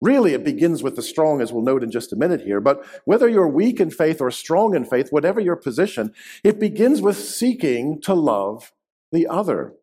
really 0.00 0.34
it 0.34 0.42
begins 0.42 0.82
with 0.82 0.96
the 0.96 1.02
strong, 1.02 1.40
as 1.40 1.52
we'll 1.52 1.62
note 1.62 1.84
in 1.84 1.92
just 1.92 2.12
a 2.12 2.16
minute 2.16 2.40
here. 2.40 2.60
But 2.60 2.84
whether 3.04 3.28
you're 3.28 3.46
weak 3.46 3.78
in 3.78 3.92
faith 3.92 4.20
or 4.20 4.32
strong 4.32 4.74
in 4.74 4.84
faith, 4.84 5.10
whatever 5.10 5.40
your 5.40 5.54
position, 5.54 6.12
it 6.42 6.58
begins 6.58 7.00
with 7.00 7.16
seeking 7.16 8.00
to 8.02 8.14
love 8.14 8.72
the 9.12 9.28
other. 9.28 9.74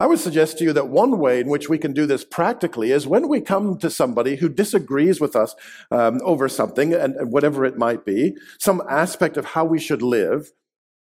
I 0.00 0.06
would 0.06 0.18
suggest 0.18 0.58
to 0.58 0.64
you 0.64 0.72
that 0.72 0.88
one 0.88 1.20
way 1.20 1.38
in 1.38 1.48
which 1.48 1.68
we 1.68 1.78
can 1.78 1.92
do 1.92 2.04
this 2.04 2.24
practically 2.24 2.90
is 2.90 3.06
when 3.06 3.28
we 3.28 3.40
come 3.40 3.78
to 3.78 3.90
somebody 3.90 4.36
who 4.36 4.48
disagrees 4.48 5.20
with 5.20 5.36
us 5.36 5.54
um, 5.92 6.20
over 6.24 6.48
something, 6.48 6.92
and, 6.92 7.14
and 7.14 7.32
whatever 7.32 7.64
it 7.64 7.78
might 7.78 8.04
be, 8.04 8.36
some 8.58 8.82
aspect 8.90 9.36
of 9.36 9.44
how 9.44 9.64
we 9.64 9.78
should 9.78 10.02
live, 10.02 10.50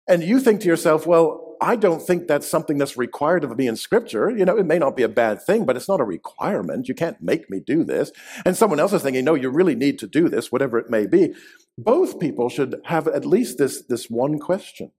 and 0.07 0.21
you 0.23 0.39
think 0.39 0.61
to 0.61 0.67
yourself, 0.67 1.07
well, 1.07 1.44
I 1.61 1.75
don't 1.75 2.01
think 2.01 2.27
that's 2.27 2.47
something 2.47 2.77
that's 2.77 2.97
required 2.97 3.43
of 3.43 3.57
me 3.57 3.67
in 3.67 3.75
Scripture. 3.75 4.29
You 4.29 4.45
know, 4.45 4.57
it 4.57 4.65
may 4.65 4.79
not 4.79 4.95
be 4.95 5.03
a 5.03 5.09
bad 5.09 5.41
thing, 5.41 5.65
but 5.65 5.75
it's 5.75 5.87
not 5.87 6.01
a 6.01 6.05
requirement. 6.05 6.87
You 6.87 6.95
can't 6.95 7.21
make 7.21 7.49
me 7.49 7.59
do 7.59 7.83
this. 7.83 8.11
And 8.45 8.55
someone 8.55 8.79
else 8.79 8.93
is 8.93 9.01
thinking, 9.01 9.25
no, 9.25 9.35
you 9.35 9.49
really 9.49 9.75
need 9.75 9.99
to 9.99 10.07
do 10.07 10.29
this, 10.29 10.51
whatever 10.51 10.77
it 10.77 10.89
may 10.89 11.05
be. 11.05 11.33
Both 11.77 12.19
people 12.19 12.49
should 12.49 12.75
have 12.85 13.07
at 13.07 13.25
least 13.25 13.57
this, 13.57 13.83
this 13.87 14.09
one 14.09 14.39
question, 14.39 14.91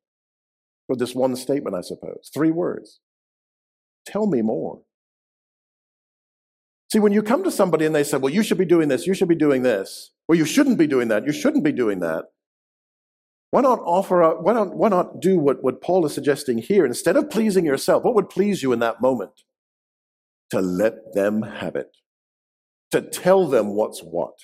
or 0.88 0.96
this 0.96 1.14
one 1.14 1.34
statement, 1.36 1.76
I 1.76 1.80
suppose. 1.80 2.30
Three 2.32 2.50
words. 2.50 3.00
Tell 4.06 4.26
me 4.26 4.42
more. 4.42 4.82
See, 6.92 7.00
when 7.00 7.12
you 7.12 7.22
come 7.22 7.42
to 7.44 7.50
somebody 7.50 7.84
and 7.84 7.94
they 7.94 8.04
say, 8.04 8.16
well, 8.16 8.32
you 8.32 8.42
should 8.42 8.58
be 8.58 8.64
doing 8.64 8.88
this, 8.88 9.06
you 9.06 9.14
should 9.14 9.28
be 9.28 9.34
doing 9.34 9.62
this, 9.62 10.12
or 10.28 10.34
you 10.34 10.44
shouldn't 10.44 10.78
be 10.78 10.86
doing 10.86 11.08
that, 11.08 11.26
you 11.26 11.32
shouldn't 11.32 11.64
be 11.64 11.72
doing 11.72 12.00
that, 12.00 12.26
why 13.56 13.62
not 13.62 13.80
offer, 13.86 14.20
a, 14.20 14.34
why, 14.42 14.52
not, 14.52 14.76
why 14.76 14.90
not 14.90 15.18
do 15.18 15.38
what, 15.38 15.64
what 15.64 15.80
Paul 15.80 16.04
is 16.04 16.12
suggesting 16.12 16.58
here? 16.58 16.84
Instead 16.84 17.16
of 17.16 17.30
pleasing 17.30 17.64
yourself, 17.64 18.04
what 18.04 18.14
would 18.14 18.28
please 18.28 18.62
you 18.62 18.70
in 18.70 18.80
that 18.80 19.00
moment? 19.00 19.44
To 20.50 20.60
let 20.60 21.14
them 21.14 21.40
have 21.40 21.74
it, 21.74 21.96
to 22.90 23.00
tell 23.00 23.46
them 23.46 23.74
what's 23.74 24.00
what. 24.00 24.34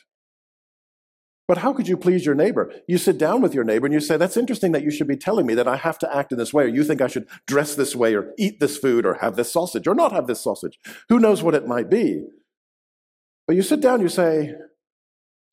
But 1.47 1.59
how 1.59 1.75
could 1.75 1.89
you 1.89 1.99
please 1.99 2.25
your 2.25 2.35
neighbor? 2.35 2.73
You 2.89 2.97
sit 2.97 3.19
down 3.19 3.43
with 3.43 3.53
your 3.53 3.65
neighbor 3.65 3.85
and 3.85 3.93
you 3.93 4.01
say, 4.01 4.17
That's 4.17 4.39
interesting 4.39 4.73
that 4.73 4.83
you 4.83 4.91
should 4.91 5.09
be 5.09 5.19
telling 5.19 5.45
me 5.45 5.53
that 5.57 5.69
I 5.69 5.77
have 5.77 5.99
to 5.99 6.17
act 6.17 6.33
in 6.33 6.39
this 6.39 6.55
way, 6.55 6.65
or 6.65 6.69
you 6.69 6.83
think 6.83 7.03
I 7.03 7.07
should 7.07 7.29
dress 7.47 7.75
this 7.75 7.95
way, 7.95 8.15
or 8.15 8.33
eat 8.39 8.61
this 8.61 8.79
food, 8.79 9.05
or 9.05 9.19
have 9.21 9.37
this 9.37 9.53
sausage, 9.53 9.87
or 9.87 9.95
not 9.95 10.13
have 10.13 10.27
this 10.27 10.41
sausage. 10.41 10.79
Who 11.11 11.21
knows 11.21 11.43
what 11.43 11.55
it 11.55 11.67
might 11.67 11.91
be? 11.91 12.25
But 13.47 13.57
you 13.57 13.63
sit 13.63 13.83
down, 13.83 14.01
you 14.01 14.09
say, 14.09 14.55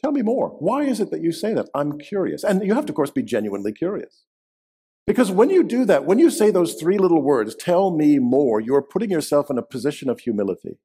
Tell 0.02 0.12
me 0.12 0.22
more. 0.22 0.50
Why 0.60 0.84
is 0.84 1.00
it 1.00 1.12
that 1.12 1.22
you 1.22 1.32
say 1.32 1.54
that? 1.54 1.70
I'm 1.76 1.98
curious. 1.98 2.44
And 2.44 2.66
you 2.66 2.74
have 2.74 2.86
to, 2.86 2.92
of 2.92 2.96
course, 2.96 3.12
be 3.12 3.24
genuinely 3.24 3.74
curious. 3.74 4.24
Because 5.06 5.32
when 5.32 5.50
you 5.50 5.64
do 5.64 5.86
that, 5.86 6.06
when 6.06 6.20
you 6.20 6.30
say 6.30 6.52
those 6.52 6.76
three 6.76 6.98
little 6.98 7.22
words, 7.22 7.56
tell 7.56 7.96
me 7.96 8.20
more, 8.20 8.62
you 8.62 8.76
are 8.76 8.82
putting 8.82 9.10
yourself 9.10 9.50
in 9.50 9.58
a 9.58 9.64
position 9.64 10.10
of 10.10 10.20
humility. 10.20 10.78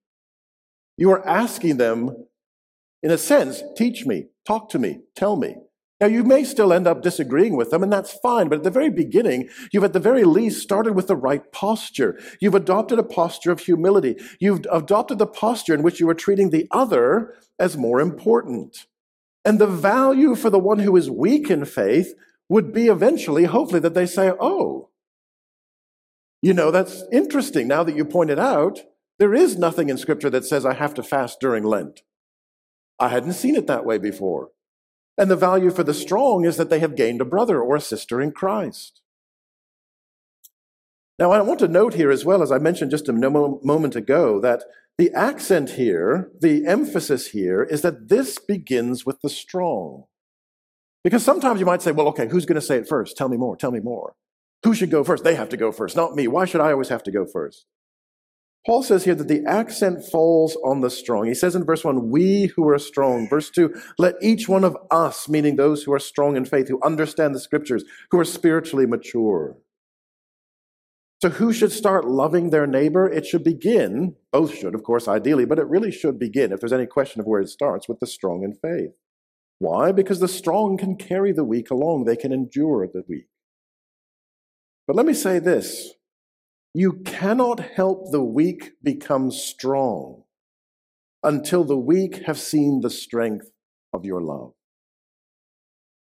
You 0.97 1.11
are 1.11 1.27
asking 1.29 1.77
them 1.77 2.27
in 3.03 3.11
a 3.11 3.19
sense, 3.19 3.63
teach 3.77 4.07
me, 4.07 4.29
talk 4.47 4.71
to 4.71 4.79
me, 4.79 5.01
tell 5.15 5.37
me. 5.37 5.57
Now, 6.01 6.07
you 6.07 6.25
may 6.25 6.43
still 6.43 6.73
end 6.73 6.87
up 6.87 7.03
disagreeing 7.03 7.55
with 7.55 7.71
them, 7.71 7.83
and 7.83 7.93
that's 7.93 8.19
fine, 8.23 8.49
but 8.49 8.59
at 8.59 8.65
the 8.65 8.71
very 8.71 8.91
beginning, 8.91 9.49
you've 9.73 9.85
at 9.85 9.93
the 9.93 10.01
very 10.01 10.25
least 10.25 10.63
started 10.63 10.95
with 10.95 11.07
the 11.07 11.17
right 11.17 11.53
posture. 11.53 12.19
You've 12.41 12.55
adopted 12.55 12.99
a 12.99 13.05
posture 13.05 13.53
of 13.53 13.61
humility. 13.61 14.17
You've 14.41 14.67
adopted 14.73 15.19
the 15.19 15.27
posture 15.27 15.75
in 15.75 15.83
which 15.83 16.01
you 16.01 16.09
are 16.09 16.15
treating 16.15 16.51
the 16.51 16.67
other 16.71 17.35
as 17.59 17.77
more 17.77 18.01
important. 18.01 18.87
And 19.45 19.59
the 19.59 19.67
value 19.67 20.35
for 20.35 20.51
the 20.51 20.59
one 20.59 20.79
who 20.79 20.97
is 20.97 21.11
weak 21.11 21.51
in 21.51 21.65
faith 21.65 22.15
would 22.49 22.73
be 22.73 22.89
eventually, 22.89 23.45
hopefully, 23.45 23.81
that 23.81 23.95
they 23.95 24.07
say, 24.07 24.33
Oh, 24.41 24.91
you 26.41 26.53
know, 26.53 26.71
that's 26.71 27.03
interesting. 27.13 27.69
Now 27.69 27.85
that 27.85 27.97
you 27.97 28.05
pointed 28.05 28.39
out, 28.39 28.83
there 29.19 29.35
is 29.35 29.57
nothing 29.57 29.89
in 29.89 29.97
Scripture 29.97 30.31
that 30.31 30.45
says 30.45 30.67
I 30.67 30.75
have 30.75 30.95
to 30.95 31.03
fast 31.03 31.41
during 31.41 31.65
Lent. 31.65 32.03
I 32.99 33.09
hadn't 33.09 33.33
seen 33.35 33.55
it 33.55 33.67
that 33.67 33.87
way 33.87 33.99
before. 33.99 34.51
And 35.17 35.31
the 35.31 35.37
value 35.37 35.71
for 35.71 35.85
the 35.85 35.95
strong 35.95 36.45
is 36.45 36.57
that 36.57 36.71
they 36.71 36.81
have 36.81 36.97
gained 36.97 37.21
a 37.21 37.25
brother 37.25 37.63
or 37.63 37.77
a 37.77 37.81
sister 37.81 38.21
in 38.21 38.33
Christ. 38.33 39.01
Now, 41.19 41.31
I 41.31 41.41
want 41.43 41.61
to 41.61 41.69
note 41.69 41.95
here 41.95 42.11
as 42.11 42.25
well, 42.25 42.43
as 42.43 42.51
I 42.51 42.59
mentioned 42.59 42.91
just 42.91 43.09
a 43.09 43.13
moment 43.13 43.95
ago, 43.95 44.41
that 44.41 44.65
the 44.99 45.13
accent 45.13 45.71
here, 45.71 46.31
the 46.41 46.67
emphasis 46.67 47.29
here, 47.29 47.63
is 47.63 47.83
that 47.83 48.09
this 48.09 48.39
begins 48.39 49.07
with 49.07 49.21
the 49.21 49.31
strong. 49.31 50.05
Because 51.05 51.25
sometimes 51.25 51.61
you 51.61 51.67
might 51.67 51.83
say, 51.83 51.93
well, 51.93 52.09
okay, 52.09 52.29
who's 52.29 52.47
going 52.47 52.55
to 52.57 52.67
say 52.67 52.79
it 52.79 52.89
first? 52.89 53.17
Tell 53.17 53.29
me 53.29 53.37
more, 53.37 53.57
tell 53.57 53.71
me 53.71 53.81
more. 53.81 54.15
Who 54.65 54.75
should 54.75 54.91
go 54.91 55.05
first? 55.05 55.23
They 55.23 55.35
have 55.35 55.51
to 55.51 55.57
go 55.57 55.71
first, 55.71 55.95
not 55.95 56.15
me. 56.15 56.27
Why 56.27 56.47
should 56.47 56.61
I 56.61 56.73
always 56.73 56.89
have 56.89 57.03
to 57.05 57.13
go 57.13 57.27
first? 57.27 57.67
Paul 58.67 58.83
says 58.83 59.05
here 59.05 59.15
that 59.15 59.29
the 59.29 59.45
accent 59.47 60.03
falls 60.11 60.57
on 60.65 60.81
the 60.81 60.89
strong. 60.89 61.27
He 61.27 61.35
says 61.35 61.55
in 61.55 61.65
verse 61.65 61.85
1, 61.85 62.09
we 62.11 62.47
who 62.57 62.67
are 62.71 62.79
strong. 62.79 63.29
Verse 63.29 63.51
2, 63.51 63.75
let 63.99 64.15
each 64.23 64.49
one 64.49 64.65
of 64.65 64.75
us, 64.91 65.29
meaning 65.29 65.57
those 65.57 65.83
who 65.83 65.93
are 65.93 65.99
strong 65.99 66.35
in 66.37 66.47
faith, 66.47 66.69
who 66.69 66.81
understand 66.83 67.35
the 67.35 67.41
scriptures, 67.41 67.85
who 68.11 68.19
are 68.19 68.25
spiritually 68.25 68.87
mature. 68.87 69.59
So, 71.25 71.31
who 71.31 71.55
should 71.55 71.73
start 71.73 72.05
loving 72.05 72.51
their 72.51 72.67
neighbor? 72.67 73.09
It 73.09 73.25
should 73.25 73.45
begin, 73.45 74.15
both 74.31 74.55
should, 74.55 74.75
of 74.75 74.83
course, 74.83 75.09
ideally, 75.09 75.47
but 75.47 75.59
it 75.59 75.67
really 75.67 75.91
should 75.91 76.19
begin, 76.19 76.53
if 76.53 76.61
there's 76.61 76.71
any 76.71 76.85
question 76.85 77.19
of 77.19 77.27
where 77.27 77.41
it 77.41 77.49
starts, 77.49 77.89
with 77.89 77.99
the 77.99 78.07
strong 78.07 78.45
in 78.45 78.53
faith. 78.53 78.91
Why? 79.59 79.91
Because 79.91 80.21
the 80.21 80.29
strong 80.29 80.77
can 80.77 80.97
carry 80.97 81.33
the 81.33 81.43
weak 81.43 81.71
along, 81.71 82.05
they 82.05 82.15
can 82.15 82.31
endure 82.31 82.87
the 82.87 83.05
weak. 83.09 83.29
But 84.87 84.97
let 84.97 85.07
me 85.07 85.15
say 85.15 85.39
this 85.39 85.95
you 86.75 87.01
cannot 87.07 87.59
help 87.59 88.11
the 88.11 88.23
weak 88.23 88.73
become 88.83 89.31
strong 89.31 90.25
until 91.23 91.65
the 91.65 91.79
weak 91.79 92.27
have 92.27 92.39
seen 92.39 92.83
the 92.83 92.91
strength 92.91 93.51
of 93.95 94.05
your 94.05 94.21
love. 94.21 94.53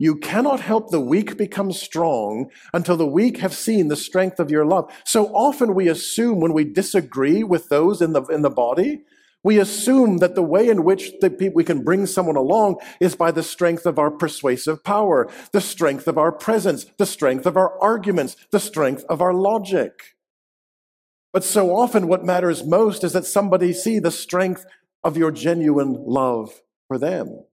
You 0.02 0.16
cannot 0.16 0.59
help 0.59 0.90
the 0.90 0.99
weak 0.99 1.37
become 1.37 1.71
strong 1.71 2.50
until 2.75 2.97
the 2.97 3.06
weak 3.06 3.37
have 3.37 3.54
seen 3.54 3.87
the 3.87 3.94
strength 3.94 4.40
of 4.40 4.50
your 4.50 4.66
love. 4.66 4.92
So 5.04 5.26
often 5.26 5.76
we 5.76 5.87
assume 5.87 6.40
when 6.40 6.52
we 6.52 6.64
disagree 6.64 7.44
with 7.44 7.68
those 7.68 8.02
in 8.02 8.12
the, 8.12 8.25
in 8.25 8.42
the 8.42 8.50
body, 8.50 9.04
we 9.44 9.61
assume 9.61 10.18
that 10.18 10.35
the 10.35 10.42
way 10.42 10.68
in 10.68 10.82
which 10.82 11.12
we 11.54 11.62
can 11.62 11.85
bring 11.85 12.06
someone 12.06 12.35
along 12.35 12.80
is 12.99 13.14
by 13.14 13.30
the 13.30 13.44
strength 13.44 13.87
of 13.87 13.97
our 13.97 14.11
persuasive 14.11 14.82
power, 14.82 15.30
the 15.52 15.61
strength 15.61 16.09
of 16.09 16.18
our 16.18 16.32
presence, 16.32 16.85
the 16.99 17.06
strength 17.06 17.47
of 17.47 17.56
our 17.56 17.80
arguments, 17.80 18.35
the 18.50 18.59
strength 18.59 19.04
of 19.09 19.23
our 19.23 19.32
logic. 19.32 20.16
But 21.32 21.44
so 21.44 21.76
often, 21.76 22.09
what 22.09 22.25
matters 22.25 22.64
most 22.64 23.04
is 23.04 23.12
that 23.12 23.25
somebody 23.25 23.73
see 23.73 24.00
the 24.00 24.11
strength 24.11 24.66
of 25.04 25.16
your 25.16 25.30
genuine 25.30 25.94
love 26.04 26.61
for 26.88 26.99
them. 26.99 27.44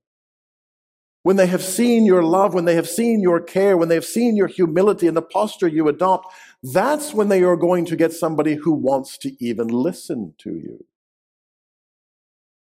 When 1.24 1.36
they 1.36 1.48
have 1.48 1.64
seen 1.64 2.06
your 2.06 2.24
love, 2.24 2.54
when 2.54 2.66
they 2.66 2.76
have 2.76 2.88
seen 2.88 3.22
your 3.22 3.42
care, 3.42 3.76
when 3.76 3.90
they 3.90 3.96
have 3.96 4.06
seen 4.06 4.38
your 4.38 4.48
humility 4.48 5.06
and 5.06 5.18
the 5.18 5.22
posture 5.22 5.68
you 5.68 5.88
adopt, 5.88 6.34
that's 6.64 7.14
when 7.14 7.28
they 7.28 7.44
are 7.44 7.58
going 7.58 7.86
to 7.86 7.96
get 7.96 8.14
somebody 8.14 8.56
who 8.56 8.72
wants 8.72 9.18
to 9.20 9.36
even 9.44 9.68
listen 9.68 10.34
to 10.40 10.52
you. 10.52 10.86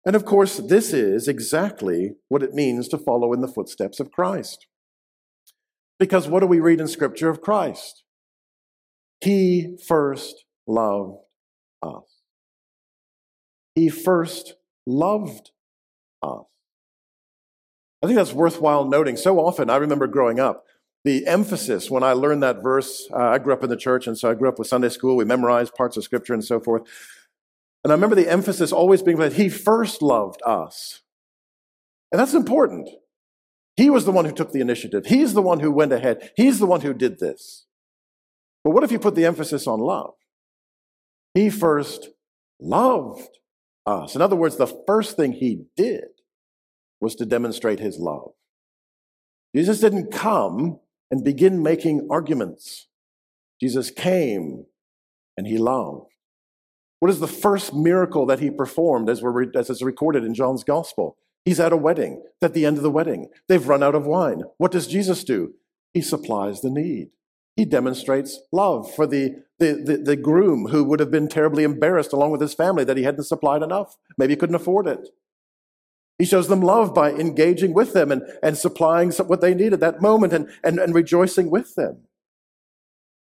And 0.05 0.15
of 0.15 0.25
course, 0.25 0.57
this 0.57 0.93
is 0.93 1.27
exactly 1.27 2.11
what 2.27 2.43
it 2.43 2.53
means 2.53 2.87
to 2.89 2.97
follow 2.97 3.33
in 3.33 3.41
the 3.41 3.47
footsteps 3.47 3.99
of 3.99 4.11
Christ. 4.11 4.67
Because 5.97 6.27
what 6.27 6.41
do 6.41 6.47
we 6.47 6.59
read 6.59 6.81
in 6.81 6.87
Scripture 6.87 7.29
of 7.29 7.41
Christ? 7.41 8.03
He 9.21 9.77
first 9.87 10.45
loved 10.67 11.19
us. 11.81 12.21
He 13.75 13.89
first 13.89 14.55
loved 14.85 15.51
us. 16.21 16.45
I 18.03 18.05
think 18.05 18.17
that's 18.17 18.33
worthwhile 18.33 18.83
noting. 18.83 19.15
So 19.15 19.39
often, 19.39 19.69
I 19.69 19.77
remember 19.77 20.07
growing 20.07 20.37
up, 20.37 20.65
the 21.05 21.25
emphasis 21.25 21.89
when 21.89 22.03
I 22.03 22.11
learned 22.13 22.43
that 22.43 22.61
verse, 22.61 23.09
uh, 23.13 23.17
I 23.17 23.39
grew 23.39 23.53
up 23.53 23.63
in 23.63 23.69
the 23.69 23.77
church, 23.77 24.07
and 24.07 24.17
so 24.17 24.29
I 24.29 24.33
grew 24.33 24.49
up 24.49 24.59
with 24.59 24.67
Sunday 24.67 24.89
school. 24.89 25.15
We 25.15 25.25
memorized 25.25 25.73
parts 25.73 25.95
of 25.95 26.03
Scripture 26.03 26.33
and 26.33 26.43
so 26.43 26.59
forth. 26.59 26.83
And 27.83 27.91
I 27.91 27.95
remember 27.95 28.15
the 28.15 28.29
emphasis 28.29 28.71
always 28.71 29.01
being 29.01 29.17
that 29.17 29.33
He 29.33 29.47
first 29.47 30.01
loved 30.01 30.41
us. 30.45 31.01
And 32.11 32.19
that's 32.19 32.33
important. 32.33 32.89
He 33.75 33.89
was 33.89 34.05
the 34.05 34.11
one 34.11 34.25
who 34.25 34.33
took 34.33 34.51
the 34.51 34.61
initiative. 34.61 35.05
He's 35.05 35.33
the 35.33 35.41
one 35.41 35.61
who 35.61 35.71
went 35.71 35.93
ahead. 35.93 36.31
He's 36.35 36.59
the 36.59 36.67
one 36.67 36.81
who 36.81 36.93
did 36.93 37.19
this. 37.19 37.65
But 38.63 38.71
what 38.71 38.83
if 38.83 38.91
you 38.91 38.99
put 38.99 39.15
the 39.15 39.25
emphasis 39.25 39.65
on 39.65 39.79
love? 39.79 40.13
He 41.33 41.49
first 41.49 42.09
loved 42.61 43.39
us. 43.85 44.13
In 44.15 44.21
other 44.21 44.35
words, 44.35 44.57
the 44.57 44.67
first 44.67 45.17
thing 45.17 45.33
he 45.33 45.65
did 45.75 46.12
was 47.03 47.15
to 47.15 47.25
demonstrate 47.25 47.79
his 47.79 47.99
love. 47.99 48.31
Jesus 49.55 49.79
didn't 49.79 50.11
come 50.11 50.79
and 51.11 51.23
begin 51.23 51.61
making 51.61 52.07
arguments. 52.09 52.87
Jesus 53.61 53.91
came 53.91 54.65
and 55.37 55.45
he 55.45 55.57
loved. 55.57 56.11
What 56.99 57.11
is 57.11 57.19
the 57.19 57.27
first 57.27 57.73
miracle 57.73 58.25
that 58.25 58.39
he 58.39 58.49
performed 58.49 59.09
as, 59.09 59.21
we're, 59.21 59.51
as 59.55 59.69
is 59.69 59.83
recorded 59.83 60.23
in 60.23 60.33
John's 60.33 60.63
gospel? 60.63 61.17
He's 61.45 61.59
at 61.59 61.73
a 61.73 61.77
wedding. 61.77 62.23
At 62.41 62.53
the 62.53 62.65
end 62.65 62.77
of 62.77 62.83
the 62.83 62.89
wedding, 62.89 63.29
they've 63.47 63.67
run 63.67 63.83
out 63.83 63.95
of 63.95 64.05
wine. 64.05 64.43
What 64.57 64.71
does 64.71 64.87
Jesus 64.87 65.23
do? 65.23 65.53
He 65.93 66.01
supplies 66.01 66.61
the 66.61 66.69
need. 66.69 67.09
He 67.55 67.65
demonstrates 67.65 68.39
love 68.51 68.91
for 68.93 69.05
the, 69.05 69.35
the, 69.59 69.73
the, 69.73 69.97
the, 69.97 70.15
groom 70.15 70.69
who 70.69 70.83
would 70.85 70.99
have 70.99 71.11
been 71.11 71.27
terribly 71.27 71.63
embarrassed 71.63 72.11
along 72.11 72.31
with 72.31 72.41
his 72.41 72.55
family 72.55 72.83
that 72.85 72.97
he 72.97 73.03
hadn't 73.03 73.25
supplied 73.25 73.61
enough. 73.61 73.95
Maybe 74.17 74.33
he 74.33 74.37
couldn't 74.37 74.55
afford 74.55 74.87
it. 74.87 75.09
He 76.19 76.25
shows 76.25 76.47
them 76.47 76.61
love 76.61 76.93
by 76.93 77.11
engaging 77.11 77.73
with 77.73 77.93
them 77.93 78.11
and, 78.11 78.21
and 78.41 78.57
supplying 78.57 79.11
what 79.11 79.41
they 79.41 79.53
need 79.53 79.73
at 79.73 79.79
that 79.79 80.01
moment 80.01 80.33
and, 80.33 80.49
and, 80.63 80.79
and 80.79 80.93
rejoicing 80.93 81.49
with 81.49 81.75
them. 81.75 82.03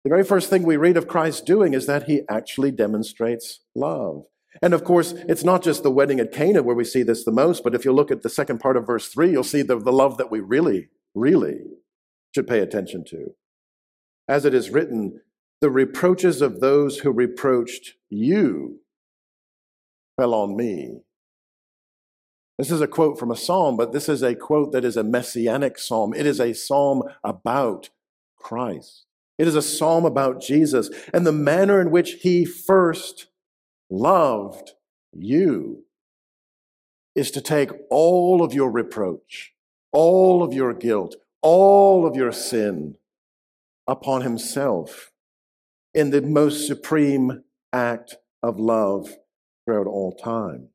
The 0.04 0.10
very 0.10 0.24
first 0.24 0.50
thing 0.50 0.64
we 0.64 0.78
read 0.78 0.96
of 0.96 1.08
Christ 1.08 1.46
doing 1.46 1.74
is 1.74 1.86
that 1.88 2.04
he 2.04 2.22
actually 2.30 2.72
demonstrates 2.72 3.62
love. 3.76 4.26
And 4.62 4.74
of 4.74 4.84
course, 4.84 5.14
it's 5.28 5.44
not 5.44 5.64
just 5.64 5.84
the 5.84 5.92
wedding 5.92 6.20
at 6.20 6.32
Cana 6.32 6.64
where 6.64 6.76
we 6.76 6.84
see 6.84 7.04
this 7.04 7.26
the 7.26 7.32
most, 7.32 7.64
but 7.64 7.76
if 7.76 7.84
you 7.84 7.92
look 7.92 8.12
at 8.12 8.22
the 8.22 8.30
second 8.30 8.60
part 8.60 8.78
of 8.78 8.88
verse 8.88 9.10
3, 9.10 9.32
you'll 9.32 9.44
see 9.44 9.62
the, 9.62 9.78
the 9.78 9.92
love 9.92 10.18
that 10.18 10.32
we 10.32 10.40
really, 10.40 10.90
really 11.14 11.60
should 12.34 12.48
pay 12.48 12.60
attention 12.60 13.04
to. 13.10 13.36
As 14.28 14.46
it 14.46 14.54
is 14.54 14.70
written, 14.70 15.22
the 15.62 15.70
reproaches 15.70 16.42
of 16.42 16.60
those 16.60 17.00
who 17.00 17.12
reproached 17.12 17.94
you 18.10 18.80
fell 20.18 20.34
on 20.34 20.56
me. 20.56 21.02
This 22.58 22.72
is 22.72 22.82
a 22.82 22.88
quote 22.88 23.20
from 23.20 23.30
a 23.30 23.36
psalm, 23.36 23.78
but 23.78 23.92
this 23.92 24.10
is 24.10 24.24
a 24.24 24.34
quote 24.34 24.72
that 24.72 24.84
is 24.84 24.98
a 24.98 25.04
messianic 25.04 25.78
psalm. 25.78 26.14
It 26.14 26.26
is 26.26 26.40
a 26.40 26.54
psalm 26.54 27.04
about 27.24 27.90
Christ. 28.36 29.06
It 29.38 29.48
is 29.48 29.56
a 29.56 29.62
psalm 29.62 30.06
about 30.06 30.42
Jesus 30.42 30.90
and 31.14 31.26
the 31.26 31.32
manner 31.32 31.80
in 31.80 31.92
which 31.92 32.14
he 32.22 32.44
first 32.46 33.28
loved 33.90 34.72
you 35.14 35.84
is 37.16 37.30
to 37.32 37.42
take 37.42 37.72
all 37.90 38.44
of 38.44 38.54
your 38.54 38.72
reproach, 38.72 39.54
all 39.92 40.44
of 40.44 40.54
your 40.54 40.74
guilt, 40.74 41.16
all 41.42 42.06
of 42.08 42.16
your 42.16 42.32
sin 42.32 42.96
upon 43.88 44.22
himself 44.22 45.12
in 45.94 46.10
the 46.10 46.22
most 46.22 46.68
supreme 46.68 47.44
act 47.72 48.16
of 48.42 48.60
love 48.60 49.16
throughout 49.66 49.88
all 49.88 50.12
time. 50.12 50.70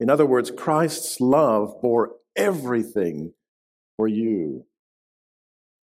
In 0.00 0.10
other 0.10 0.26
words, 0.26 0.50
Christ's 0.50 1.20
love 1.20 1.80
bore 1.82 2.12
everything 2.36 3.32
for 3.96 4.06
you. 4.06 4.64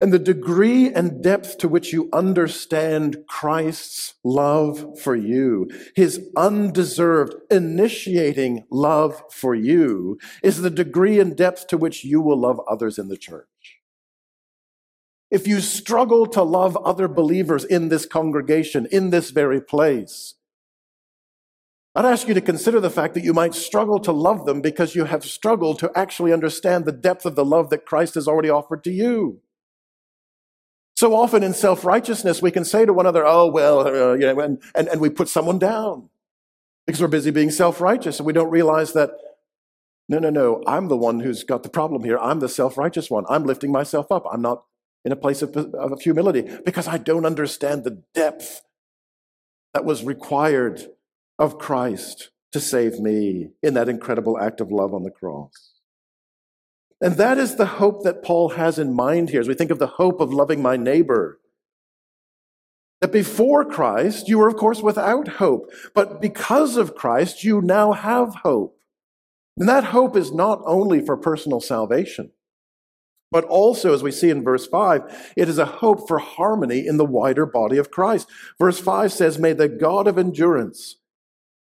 And 0.02 0.14
the 0.14 0.20
degree 0.20 0.92
and 0.94 1.22
depth 1.22 1.58
to 1.58 1.68
which 1.68 1.92
you 1.92 2.10
understand 2.14 3.18
Christ's 3.28 4.16
love 4.24 4.98
for 5.00 5.14
you, 5.14 5.70
his 5.94 6.30
undeserved 6.38 7.36
initiating 7.52 8.66
love 8.72 9.22
for 9.30 9.54
you, 9.54 10.18
is 10.42 10.62
the 10.62 10.70
degree 10.70 11.20
and 11.20 11.36
depth 11.36 11.68
to 11.68 11.78
which 11.78 12.06
you 12.06 12.22
will 12.22 12.40
love 12.40 12.62
others 12.68 12.98
in 12.98 13.10
the 13.10 13.18
church. 13.18 13.48
If 15.30 15.48
you 15.48 15.60
struggle 15.60 16.26
to 16.28 16.44
love 16.44 16.78
other 16.78 17.10
believers 17.10 17.66
in 17.66 17.90
this 17.90 18.06
congregation, 18.06 18.88
in 18.92 19.10
this 19.10 19.32
very 19.32 19.62
place, 19.62 20.36
I'd 21.96 22.06
ask 22.06 22.28
you 22.28 22.34
to 22.36 22.42
consider 22.42 22.80
the 22.80 22.90
fact 22.90 23.16
that 23.16 23.24
you 23.24 23.34
might 23.34 23.56
struggle 23.56 24.00
to 24.02 24.12
love 24.12 24.46
them 24.46 24.62
because 24.62 24.96
you 24.96 25.06
have 25.06 25.26
struggled 25.26 25.80
to 25.80 25.92
actually 25.96 26.32
understand 26.32 26.86
the 26.86 26.92
depth 26.92 27.26
of 27.26 27.36
the 27.36 27.44
love 27.44 27.70
that 27.72 27.86
Christ 27.86 28.16
has 28.16 28.28
already 28.28 28.50
offered 28.50 28.84
to 28.84 28.92
you. 28.92 29.42
So 30.96 31.16
often 31.16 31.44
in 31.44 31.54
self 31.54 31.86
righteousness, 31.86 32.42
we 32.42 32.52
can 32.52 32.66
say 32.66 32.86
to 32.86 32.94
one 32.94 33.06
another, 33.06 33.26
oh, 33.26 33.48
well, 33.48 33.88
uh, 33.88 34.14
you 34.14 34.22
know, 34.22 34.40
and, 34.40 34.62
and, 34.76 34.88
and 34.88 35.02
we 35.02 35.10
put 35.10 35.30
someone 35.30 35.58
down 35.58 36.10
because 36.86 37.02
we're 37.02 37.08
busy 37.08 37.32
being 37.32 37.52
self 37.52 37.82
righteous 37.82 38.20
and 38.20 38.28
we 38.28 38.34
don't 38.34 38.52
realize 38.52 38.94
that, 38.94 39.12
no, 40.08 40.20
no, 40.20 40.30
no, 40.30 40.62
I'm 40.68 40.90
the 40.90 40.98
one 40.98 41.22
who's 41.22 41.44
got 41.44 41.64
the 41.64 41.70
problem 41.70 42.04
here. 42.04 42.20
I'm 42.20 42.40
the 42.40 42.50
self 42.50 42.78
righteous 42.78 43.10
one. 43.10 43.26
I'm 43.30 43.46
lifting 43.46 43.72
myself 43.72 44.12
up. 44.12 44.26
I'm 44.32 44.42
not 44.42 44.64
in 45.06 45.12
a 45.12 45.16
place 45.16 45.42
of, 45.42 45.56
of 45.56 46.02
humility 46.02 46.46
because 46.66 46.88
I 46.88 46.98
don't 46.98 47.26
understand 47.26 47.84
the 47.84 48.04
depth 48.14 48.62
that 49.74 49.86
was 49.86 50.04
required 50.04 50.86
of 51.40 51.58
Christ 51.58 52.30
to 52.52 52.60
save 52.60 53.00
me 53.00 53.50
in 53.64 53.74
that 53.76 53.90
incredible 53.90 54.38
act 54.40 54.62
of 54.62 54.72
love 54.72 54.94
on 54.94 55.04
the 55.04 55.12
cross. 55.12 55.74
And 57.02 57.16
that 57.16 57.38
is 57.38 57.56
the 57.56 57.66
hope 57.66 58.04
that 58.04 58.24
Paul 58.24 58.50
has 58.50 58.78
in 58.78 58.94
mind 58.94 59.30
here 59.30 59.40
as 59.40 59.48
we 59.48 59.54
think 59.54 59.72
of 59.72 59.80
the 59.80 59.88
hope 59.88 60.20
of 60.20 60.34
loving 60.34 60.62
my 60.62 60.76
neighbor. 60.76 61.40
That 63.00 63.14
before 63.14 63.64
Christ, 63.64 64.28
you 64.28 64.38
were, 64.38 64.50
of 64.50 64.58
course, 64.58 64.82
without 64.82 65.28
hope. 65.28 65.72
But 65.96 66.20
because 66.20 66.76
of 66.76 66.96
Christ, 66.96 67.46
you 67.46 67.62
now 67.62 67.94
have 67.94 68.36
hope. 68.44 68.78
And 69.58 69.70
that 69.70 69.86
hope 69.86 70.18
is 70.18 70.34
not 70.34 70.62
only 70.66 71.06
for 71.06 71.16
personal 71.16 71.62
salvation, 71.62 72.32
but 73.32 73.46
also, 73.46 73.94
as 73.94 74.02
we 74.02 74.12
see 74.12 74.30
in 74.30 74.44
verse 74.44 74.66
5, 74.66 75.34
it 75.38 75.48
is 75.48 75.60
a 75.60 75.66
hope 75.66 76.08
for 76.08 76.18
harmony 76.18 76.86
in 76.86 76.98
the 76.98 77.06
wider 77.06 77.46
body 77.46 77.78
of 77.78 77.92
Christ. 77.92 78.28
Verse 78.58 78.80
5 78.80 79.14
says, 79.14 79.38
May 79.38 79.54
the 79.54 79.70
God 79.70 80.08
of 80.08 80.18
endurance 80.18 80.96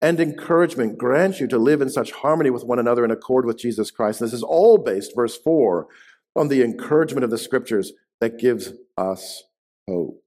and 0.02 0.20
encouragement 0.20 0.98
grant 0.98 1.40
you 1.40 1.48
to 1.48 1.58
live 1.58 1.82
in 1.82 1.90
such 1.90 2.12
harmony 2.12 2.50
with 2.50 2.64
one 2.64 2.80
another 2.80 3.06
in 3.06 3.12
accord 3.12 3.46
with 3.46 3.58
Jesus 3.58 3.92
Christ. 3.92 4.20
this 4.20 4.34
is 4.34 4.44
all 4.44 4.78
based, 4.78 5.14
verse 5.16 5.38
4, 5.38 5.88
on 6.36 6.48
the 6.48 6.64
encouragement 6.64 7.24
of 7.24 7.30
the 7.30 7.38
scriptures 7.38 7.94
that 8.20 8.38
gives 8.38 8.74
us 8.98 9.44
hope. 9.88 10.22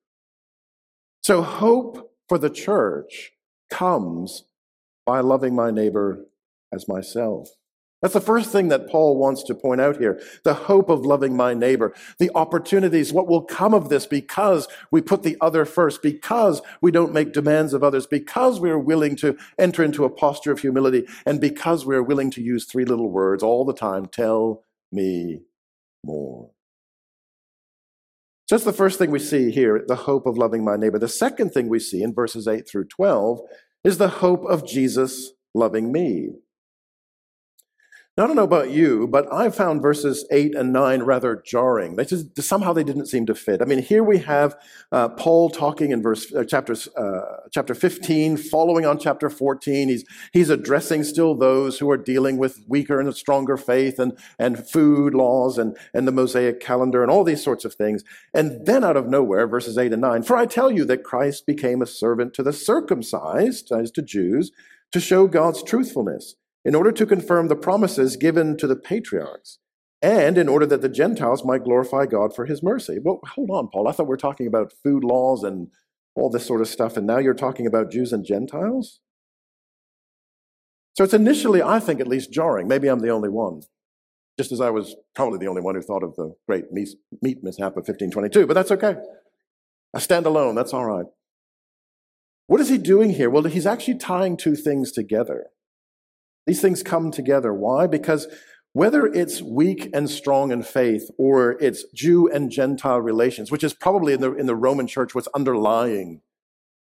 So, 1.23 1.43
hope 1.43 2.13
for 2.29 2.39
the 2.39 2.51
church 2.51 3.33
comes 3.71 4.45
by 5.05 5.21
loving 5.21 5.55
my 5.55 5.71
neighbor 5.71 6.27
as 6.73 6.89
myself. 6.89 7.49
That's 8.01 8.15
the 8.15 8.21
first 8.21 8.53
thing 8.53 8.69
that 8.69 8.89
Paul 8.89 9.17
wants 9.19 9.43
to 9.45 9.55
point 9.55 9.81
out 9.81 9.97
here 9.97 10.21
the 10.45 10.55
hope 10.55 10.89
of 10.89 11.05
loving 11.05 11.37
my 11.37 11.53
neighbor, 11.53 11.95
the 12.19 12.31
opportunities, 12.35 13.13
what 13.13 13.27
will 13.27 13.43
come 13.43 13.75
of 13.75 13.89
this 13.89 14.07
because 14.07 14.69
we 14.93 15.01
put 15.01 15.25
the 15.25 15.37
other 15.41 15.65
first, 15.65 16.01
because 16.01 16.63
we 16.81 16.93
don't 16.93 17.13
make 17.13 17.33
demands 17.33 17.75
of 17.75 17.83
others, 17.83 18.07
because 18.07 18.61
we 18.61 18.71
are 18.71 18.79
willing 18.79 19.17
to 19.17 19.37
enter 19.59 19.83
into 19.83 20.05
a 20.05 20.11
posture 20.11 20.53
of 20.53 20.61
humility, 20.61 21.07
and 21.27 21.41
because 21.41 21.85
we 21.85 21.97
are 21.97 22.03
willing 22.03 22.31
to 22.31 22.43
use 22.43 22.65
three 22.65 22.85
little 22.85 23.11
words 23.11 23.43
all 23.43 23.65
the 23.65 23.75
time 23.75 24.07
tell 24.07 24.63
me 24.93 25.41
more. 26.05 26.51
So 28.47 28.55
that's 28.55 28.65
the 28.65 28.73
first 28.73 28.99
thing 28.99 29.11
we 29.11 29.19
see 29.19 29.51
here 29.51 29.85
the 29.87 29.97
hope 29.97 30.25
of 30.25 30.39
loving 30.39 30.65
my 30.65 30.77
neighbor. 30.77 30.99
The 30.99 31.09
second 31.09 31.51
thing 31.51 31.69
we 31.69 31.81
see 31.81 32.03
in 32.03 32.15
verses 32.15 32.47
8 32.47 32.67
through 32.67 32.87
12 32.87 33.41
is 33.85 33.99
the 33.99 34.09
hope 34.09 34.45
of 34.45 34.67
Jesus 34.67 35.33
loving 35.55 35.93
me. 35.93 36.31
Now, 38.19 38.25
I 38.25 38.27
don't 38.27 38.35
know 38.35 38.43
about 38.43 38.73
you, 38.73 39.07
but 39.07 39.33
I 39.33 39.49
found 39.49 39.81
verses 39.81 40.27
8 40.33 40.57
and 40.57 40.73
9 40.73 41.05
rather 41.05 41.41
jarring. 41.47 41.95
They 41.95 42.05
just, 42.05 42.43
somehow 42.43 42.73
they 42.73 42.83
didn't 42.83 43.07
seem 43.07 43.27
to 43.27 43.35
fit. 43.37 43.63
I 43.63 43.65
mean, 43.65 43.81
here 43.81 44.03
we 44.03 44.19
have 44.19 44.57
uh, 44.91 45.11
Paul 45.11 45.51
talking 45.51 45.93
in 45.93 46.03
verse 46.03 46.35
uh, 46.35 46.43
chapter, 46.43 46.75
uh, 46.97 47.47
chapter 47.53 47.77
15, 47.77 48.37
following 48.37 48.85
on 48.85 48.99
chapter 48.99 49.31
14. 49.31 49.89
He's, 49.89 50.05
he's 50.33 50.51
addressing 50.51 51.05
still 51.05 51.37
those 51.37 51.79
who 51.79 51.89
are 51.93 51.97
dealing 51.97 52.39
with 52.39 52.59
weaker 52.67 52.99
and 52.99 53.15
stronger 53.15 53.57
faith 53.57 54.01
and, 54.01 54.19
and 54.37 54.69
food 54.69 55.15
laws 55.15 55.57
and, 55.57 55.77
and 55.95 56.09
the 56.09 56.11
Mosaic 56.11 56.59
calendar 56.59 57.05
and 57.05 57.13
all 57.13 57.23
these 57.23 57.45
sorts 57.45 57.65
of 57.65 57.75
things. 57.75 58.03
And 58.35 58.67
then 58.67 58.83
out 58.83 58.97
of 58.97 59.07
nowhere, 59.07 59.47
verses 59.47 59.79
8 59.79 59.93
and 59.93 60.03
9, 60.03 60.25
for 60.25 60.37
I 60.37 60.47
tell 60.47 60.73
you 60.73 60.85
that 60.87 61.05
Christ 61.05 61.47
became 61.47 61.81
a 61.81 61.87
servant 61.87 62.35
to 62.35 62.43
the 62.43 62.53
circumcised, 62.53 63.71
as 63.71 63.93
to 63.93 64.03
Jews, 64.03 64.51
to 64.91 64.99
show 64.99 65.29
God's 65.29 65.63
truthfulness 65.63 66.35
in 66.65 66.75
order 66.75 66.93
to 66.93 67.07
confirm 67.07 67.49
the 67.49 67.57
promises 67.57 68.17
given 68.17 68.57
to 68.57 68.67
the 68.67 68.77
patriarchs, 68.77 69.59
and 70.01 70.39
in 70.39 70.49
order 70.49 70.67
that 70.67 70.83
the 70.83 70.89
Gentiles 70.89 71.45
might 71.45 71.65
glorify 71.65 72.07
God 72.07 72.35
for 72.35 72.47
his 72.47 72.63
mercy. 72.63 72.99
Well, 73.03 73.21
hold 73.35 73.51
on, 73.51 73.69
Paul. 73.69 73.89
I 73.89 73.93
thought 73.93 74.07
we 74.07 74.11
were 74.11 74.17
talking 74.17 74.47
about 74.47 74.73
food 74.85 75.03
laws 75.03 75.43
and 75.43 75.69
all 76.19 76.31
this 76.31 76.47
sort 76.47 76.61
of 76.61 76.69
stuff, 76.69 76.97
and 76.97 77.07
now 77.07 77.19
you're 77.19 77.35
talking 77.35 77.67
about 77.67 77.91
Jews 77.91 78.13
and 78.13 78.25
Gentiles? 78.25 79.01
So 80.95 81.05
it's 81.05 81.15
initially, 81.15 81.63
I 81.63 81.79
think, 81.79 82.01
at 82.01 82.09
least 82.09 82.33
jarring. 82.33 82.67
Maybe 82.67 82.89
I'm 82.89 82.99
the 82.99 83.11
only 83.11 83.29
one, 83.29 83.63
just 84.39 84.51
as 84.51 84.61
I 84.61 84.71
was 84.71 84.97
probably 85.15 85.39
the 85.39 85.47
only 85.47 85.63
one 85.63 85.77
who 85.77 85.83
thought 85.83 86.03
of 86.03 86.17
the 86.17 86.35
great 86.49 86.73
meat 86.73 86.97
mishap 87.23 87.77
of 87.77 87.87
1522, 87.87 88.47
but 88.47 88.55
that's 88.55 88.73
okay. 88.73 88.97
I 89.95 90.01
stand 90.01 90.27
alone, 90.27 90.55
that's 90.55 90.75
all 90.75 90.85
right. 90.85 91.07
What 92.49 92.61
is 92.61 92.69
he 92.69 92.79
doing 92.79 93.11
here? 93.11 93.31
Well, 93.31 93.45
he's 93.45 93.67
actually 93.67 93.99
tying 93.99 94.37
two 94.37 94.57
things 94.57 94.91
together. 94.91 95.47
These 96.49 96.63
things 96.63 96.83
come 96.83 97.11
together. 97.11 97.53
Why? 97.53 97.87
Because 97.87 98.27
whether 98.73 99.07
it's 99.07 99.43
weak 99.43 99.91
and 99.93 100.09
strong 100.09 100.51
in 100.51 100.63
faith 100.63 101.11
or 101.19 101.59
it's 101.61 101.85
Jew 101.95 102.27
and 102.27 102.51
Gentile 102.51 103.03
relations, 103.03 103.51
which 103.51 103.63
is 103.63 103.75
probably 103.75 104.15
in 104.15 104.23
the, 104.23 104.33
in 104.33 104.47
the 104.47 104.57
Roman 104.57 104.87
church 104.87 105.15
what's 105.15 105.29
underlying 105.35 106.23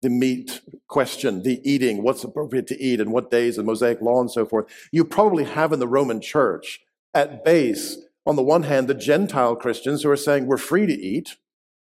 the 0.02 0.10
meat 0.10 0.62
question, 0.88 1.44
the 1.44 1.62
eating, 1.64 2.02
what's 2.02 2.24
appropriate 2.24 2.66
to 2.66 2.82
eat 2.82 3.00
and 3.00 3.14
what 3.14 3.30
days 3.30 3.60
and 3.60 3.68
Mosaic 3.68 4.02
law 4.02 4.20
and 4.20 4.32
so 4.32 4.44
forth, 4.44 4.66
you 4.92 5.06
probably 5.06 5.44
have 5.44 5.72
in 5.72 5.80
the 5.80 5.88
Roman 5.88 6.20
church 6.20 6.80
at 7.14 7.46
base, 7.46 8.00
on 8.26 8.36
the 8.36 8.42
one 8.42 8.64
hand, 8.64 8.88
the 8.88 8.96
Gentile 8.96 9.56
Christians 9.56 10.02
who 10.02 10.10
are 10.10 10.18
saying 10.18 10.48
we're 10.48 10.58
free 10.58 10.88
to 10.88 10.94
eat, 10.94 11.36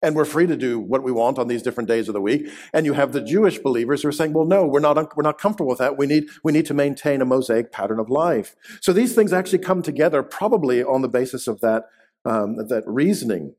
and 0.02 0.14
we're 0.14 0.24
free 0.24 0.46
to 0.46 0.56
do 0.56 0.78
what 0.78 1.02
we 1.02 1.10
want 1.10 1.38
on 1.38 1.48
these 1.48 1.62
different 1.62 1.88
days 1.88 2.08
of 2.08 2.14
the 2.14 2.20
week. 2.20 2.48
And 2.72 2.84
you 2.84 2.92
have 2.92 3.12
the 3.12 3.22
Jewish 3.22 3.58
believers 3.58 4.02
who 4.02 4.08
are 4.08 4.12
saying, 4.12 4.34
well, 4.34 4.44
no, 4.44 4.66
we're 4.66 4.80
not, 4.80 5.16
we're 5.16 5.22
not 5.22 5.38
comfortable 5.38 5.70
with 5.70 5.78
that. 5.78 5.96
We 5.96 6.06
need, 6.06 6.28
we 6.44 6.52
need 6.52 6.66
to 6.66 6.74
maintain 6.74 7.22
a 7.22 7.26
Mosaic 7.26 7.72
pattern 7.72 7.98
of 7.98 8.10
life. 8.10 8.54
So 8.80 8.92
these 8.92 9.14
things 9.14 9.32
actually 9.32 9.60
come 9.60 9.82
together 9.82 10.22
probably 10.22 10.82
on 10.82 11.02
the 11.02 11.08
basis 11.08 11.48
of 11.48 11.60
that, 11.60 11.84
um, 12.24 12.56
that 12.68 12.84
reasoning. 12.86 13.54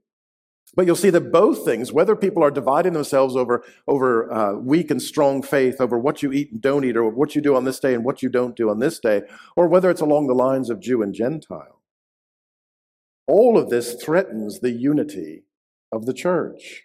But 0.76 0.86
you'll 0.86 0.96
see 0.96 1.10
that 1.10 1.32
both 1.32 1.66
things, 1.66 1.92
whether 1.92 2.16
people 2.16 2.44
are 2.44 2.52
dividing 2.52 2.94
themselves 2.94 3.36
over, 3.36 3.64
over 3.88 4.32
uh, 4.32 4.54
weak 4.54 4.92
and 4.92 5.02
strong 5.02 5.42
faith, 5.42 5.82
over 5.82 5.98
what 5.98 6.22
you 6.22 6.32
eat 6.32 6.52
and 6.52 6.62
don't 6.62 6.86
eat, 6.86 6.96
or 6.96 7.10
what 7.10 7.34
you 7.34 7.42
do 7.42 7.56
on 7.56 7.64
this 7.64 7.80
day 7.80 7.96
and 7.96 8.04
what 8.04 8.22
you 8.22 8.30
don't 8.30 8.56
do 8.56 8.70
on 8.70 8.78
this 8.78 9.00
day, 9.00 9.24
or 9.56 9.68
whether 9.68 9.90
it's 9.90 10.02
along 10.02 10.28
the 10.28 10.36
lines 10.36 10.70
of 10.70 10.80
Jew 10.80 11.02
and 11.02 11.16
Gentile, 11.16 11.82
all 13.28 13.58
of 13.58 13.70
this 13.70 13.96
threatens 13.96 14.60
the 14.60 14.70
unity 14.70 15.47
of 15.92 16.06
the 16.06 16.14
church. 16.14 16.84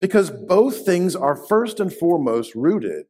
Because 0.00 0.30
both 0.30 0.84
things 0.84 1.16
are 1.16 1.36
first 1.36 1.80
and 1.80 1.92
foremost 1.92 2.54
rooted 2.54 3.06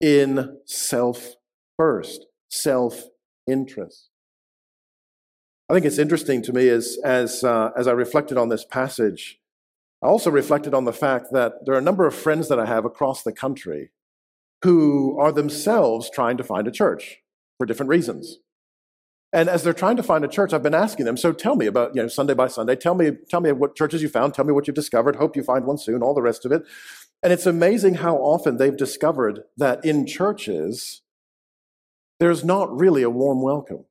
in 0.00 0.58
self 0.64 1.34
first, 1.76 2.26
self 2.50 3.02
interest. 3.46 4.10
I 5.68 5.74
think 5.74 5.86
it's 5.86 5.98
interesting 5.98 6.42
to 6.42 6.52
me 6.52 6.68
as, 6.68 6.98
as, 7.04 7.42
uh, 7.42 7.70
as 7.76 7.88
I 7.88 7.92
reflected 7.92 8.36
on 8.36 8.48
this 8.48 8.64
passage, 8.64 9.40
I 10.02 10.06
also 10.06 10.30
reflected 10.30 10.74
on 10.74 10.84
the 10.84 10.92
fact 10.92 11.28
that 11.32 11.64
there 11.64 11.74
are 11.74 11.78
a 11.78 11.82
number 11.82 12.06
of 12.06 12.14
friends 12.14 12.48
that 12.48 12.60
I 12.60 12.66
have 12.66 12.84
across 12.84 13.22
the 13.22 13.32
country 13.32 13.90
who 14.62 15.18
are 15.18 15.32
themselves 15.32 16.10
trying 16.10 16.36
to 16.36 16.44
find 16.44 16.68
a 16.68 16.70
church 16.70 17.22
for 17.56 17.66
different 17.66 17.88
reasons. 17.88 18.38
And 19.34 19.48
as 19.48 19.64
they're 19.64 19.72
trying 19.72 19.96
to 19.96 20.02
find 20.04 20.24
a 20.24 20.28
church, 20.28 20.52
I've 20.52 20.62
been 20.62 20.74
asking 20.74 21.06
them, 21.06 21.16
so 21.16 21.32
tell 21.32 21.56
me 21.56 21.66
about, 21.66 21.96
you 21.96 22.00
know, 22.00 22.06
Sunday 22.06 22.34
by 22.34 22.46
Sunday, 22.46 22.76
tell 22.76 22.94
me, 22.94 23.10
tell 23.28 23.40
me 23.40 23.50
what 23.50 23.74
churches 23.74 24.00
you 24.00 24.08
found, 24.08 24.32
tell 24.32 24.44
me 24.44 24.52
what 24.52 24.68
you've 24.68 24.76
discovered, 24.76 25.16
hope 25.16 25.34
you 25.34 25.42
find 25.42 25.66
one 25.66 25.76
soon, 25.76 26.04
all 26.04 26.14
the 26.14 26.22
rest 26.22 26.46
of 26.46 26.52
it. 26.52 26.62
And 27.20 27.32
it's 27.32 27.44
amazing 27.44 27.94
how 27.94 28.16
often 28.18 28.58
they've 28.58 28.76
discovered 28.76 29.40
that 29.56 29.84
in 29.84 30.06
churches, 30.06 31.02
there's 32.20 32.44
not 32.44 32.78
really 32.78 33.02
a 33.02 33.10
warm 33.10 33.42
welcome. 33.42 33.86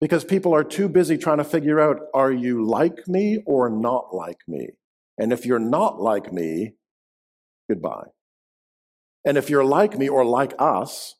Because 0.00 0.24
people 0.24 0.52
are 0.52 0.64
too 0.64 0.88
busy 0.88 1.16
trying 1.16 1.38
to 1.38 1.44
figure 1.44 1.78
out, 1.78 2.00
are 2.12 2.32
you 2.32 2.66
like 2.66 3.06
me 3.06 3.44
or 3.46 3.70
not 3.70 4.12
like 4.12 4.40
me? 4.48 4.70
And 5.16 5.32
if 5.32 5.46
you're 5.46 5.60
not 5.60 6.00
like 6.00 6.32
me, 6.32 6.72
goodbye. 7.70 8.08
And 9.24 9.38
if 9.38 9.48
you're 9.48 9.64
like 9.64 9.96
me 9.96 10.08
or 10.08 10.24
like 10.24 10.54
us, 10.58 11.14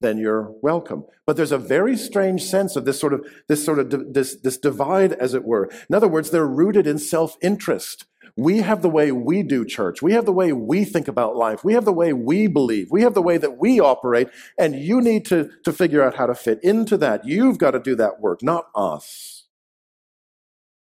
then 0.00 0.18
you're 0.18 0.52
welcome. 0.62 1.04
But 1.26 1.36
there's 1.36 1.52
a 1.52 1.58
very 1.58 1.96
strange 1.96 2.42
sense 2.42 2.76
of 2.76 2.84
this 2.84 3.00
sort 3.00 3.12
of 3.12 3.26
this 3.48 3.64
sort 3.64 3.78
of 3.78 4.14
this 4.14 4.36
this 4.36 4.58
divide, 4.58 5.12
as 5.12 5.34
it 5.34 5.44
were. 5.44 5.70
In 5.88 5.94
other 5.94 6.08
words, 6.08 6.30
they're 6.30 6.46
rooted 6.46 6.86
in 6.86 6.98
self-interest. 6.98 8.06
We 8.36 8.58
have 8.58 8.82
the 8.82 8.88
way 8.88 9.10
we 9.10 9.42
do 9.42 9.64
church. 9.64 10.00
We 10.00 10.12
have 10.12 10.24
the 10.24 10.32
way 10.32 10.52
we 10.52 10.84
think 10.84 11.08
about 11.08 11.34
life. 11.34 11.64
We 11.64 11.72
have 11.72 11.84
the 11.84 11.92
way 11.92 12.12
we 12.12 12.46
believe. 12.46 12.88
We 12.88 13.02
have 13.02 13.14
the 13.14 13.22
way 13.22 13.36
that 13.36 13.58
we 13.58 13.80
operate. 13.80 14.28
And 14.56 14.76
you 14.76 15.00
need 15.00 15.24
to, 15.26 15.50
to 15.64 15.72
figure 15.72 16.04
out 16.04 16.14
how 16.14 16.26
to 16.26 16.36
fit 16.36 16.62
into 16.62 16.96
that. 16.98 17.24
You've 17.26 17.58
got 17.58 17.72
to 17.72 17.80
do 17.80 17.96
that 17.96 18.20
work, 18.20 18.40
not 18.40 18.66
us. 18.76 19.48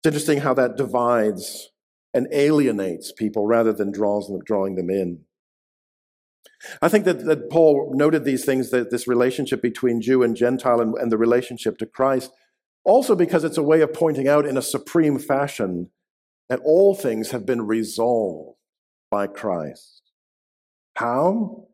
It's 0.01 0.09
interesting 0.09 0.41
how 0.41 0.55
that 0.55 0.77
divides 0.77 1.71
and 2.13 2.27
alienates 2.33 3.13
people 3.13 3.47
rather 3.47 3.73
than 3.73 3.93
draws 3.93 4.27
them, 4.27 4.41
drawing 4.45 4.75
them 4.75 4.91
in. 4.91 5.26
I 6.83 6.89
think 6.89 7.05
that, 7.05 7.25
that 7.27 7.51
Paul 7.51 7.93
noted 7.95 8.25
these 8.25 8.45
things, 8.45 8.71
that 8.71 8.91
this 8.91 9.09
relationship 9.09 9.63
between 9.63 10.01
Jew 10.01 10.23
and 10.23 10.37
Gentile 10.37 10.81
and, 10.81 10.95
and 10.95 11.11
the 11.11 11.19
relationship 11.19 11.79
to 11.79 11.87
Christ, 11.87 12.33
also 12.85 13.15
because 13.15 13.45
it's 13.45 13.59
a 13.59 13.63
way 13.63 13.81
of 13.81 13.93
pointing 13.93 14.29
out 14.29 14.47
in 14.47 14.57
a 14.57 14.63
supreme 14.63 15.19
fashion 15.19 15.91
that 16.49 16.61
all 16.65 16.95
things 16.95 17.33
have 17.33 17.45
been 17.45 17.67
resolved 17.67 18.57
by 19.11 19.27
Christ. 19.27 20.03
How? 20.95 21.67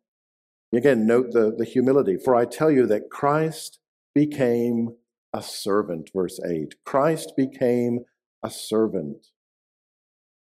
Again, 0.75 1.07
note 1.07 1.33
the, 1.33 1.55
the 1.57 1.65
humility. 1.65 2.17
For 2.17 2.35
I 2.35 2.47
tell 2.47 2.71
you 2.71 2.87
that 2.87 3.11
Christ 3.11 3.79
became 4.15 4.97
a 5.33 5.43
servant, 5.43 6.11
verse 6.15 6.41
8. 6.45 6.75
Christ 6.85 7.33
became 7.37 8.01
a 8.43 8.51
servant. 8.51 9.29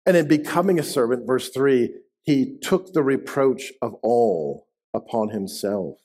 And 0.05 0.17
in 0.17 0.27
becoming 0.27 0.79
a 0.79 0.83
servant, 0.83 1.27
verse 1.27 1.49
3, 1.49 1.93
he 2.23 2.57
took 2.61 2.93
the 2.93 3.03
reproach 3.03 3.73
of 3.81 3.93
all 4.01 4.67
upon 4.93 5.29
himself. 5.29 5.97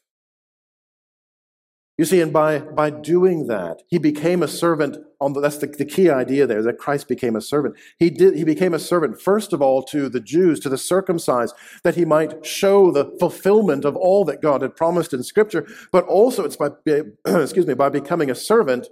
You 1.99 2.05
see, 2.05 2.21
and 2.21 2.33
by, 2.33 2.61
by 2.61 2.91
doing 2.91 3.49
that, 3.49 3.83
he 3.89 3.99
became 3.99 4.41
a 4.41 4.49
servant. 4.49 4.99
On 5.21 5.33
the, 5.33 5.41
that's 5.41 5.59
the, 5.59 5.67
the 5.67 5.85
key 5.85 6.09
idea 6.09 6.47
there, 6.47 6.63
that 6.63 6.79
Christ 6.79 7.09
became 7.09 7.35
a 7.35 7.41
servant. 7.41 7.75
He, 7.99 8.09
did, 8.09 8.37
he 8.37 8.45
became 8.45 8.73
a 8.73 8.79
servant, 8.79 9.21
first 9.21 9.53
of 9.53 9.61
all, 9.61 9.83
to 9.87 10.09
the 10.09 10.21
Jews, 10.21 10.61
to 10.61 10.69
the 10.69 10.79
circumcised, 10.79 11.57
that 11.83 11.97
he 11.97 12.05
might 12.05 12.47
show 12.47 12.93
the 12.93 13.17
fulfillment 13.19 13.85
of 13.85 13.97
all 13.97 14.25
that 14.27 14.41
God 14.41 14.63
had 14.63 14.77
promised 14.77 15.13
in 15.13 15.25
Scripture, 15.25 15.67
but 15.91 16.05
also 16.05 16.45
it's 16.45 16.55
by, 16.55 16.69
excuse 17.27 17.67
me, 17.67 17.75
by 17.75 17.89
becoming 17.89 18.31
a 18.31 18.35
servant 18.37 18.87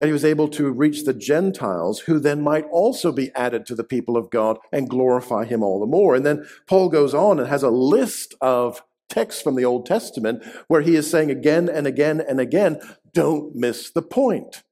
that 0.00 0.06
he 0.06 0.12
was 0.12 0.24
able 0.24 0.48
to 0.48 0.70
reach 0.70 1.04
the 1.04 1.14
Gentiles, 1.14 2.00
who 2.00 2.18
then 2.18 2.42
might 2.42 2.66
also 2.70 3.12
be 3.12 3.30
added 3.34 3.66
to 3.66 3.74
the 3.74 3.84
people 3.84 4.16
of 4.16 4.30
God 4.30 4.58
and 4.72 4.88
glorify 4.90 5.44
him 5.44 5.62
all 5.62 5.80
the 5.80 5.86
more. 5.86 6.14
And 6.14 6.26
then 6.26 6.46
Paul 6.66 6.88
goes 6.88 7.14
on 7.14 7.38
and 7.38 7.48
has 7.48 7.62
a 7.62 7.70
list 7.70 8.34
of 8.40 8.82
texts 9.08 9.42
from 9.42 9.54
the 9.54 9.64
Old 9.64 9.86
Testament 9.86 10.42
where 10.68 10.80
he 10.80 10.96
is 10.96 11.10
saying 11.10 11.30
again 11.30 11.68
and 11.68 11.86
again 11.86 12.20
and 12.20 12.40
again, 12.40 12.80
don't 13.12 13.54
miss 13.54 13.90
the 13.90 14.02
point. 14.02 14.62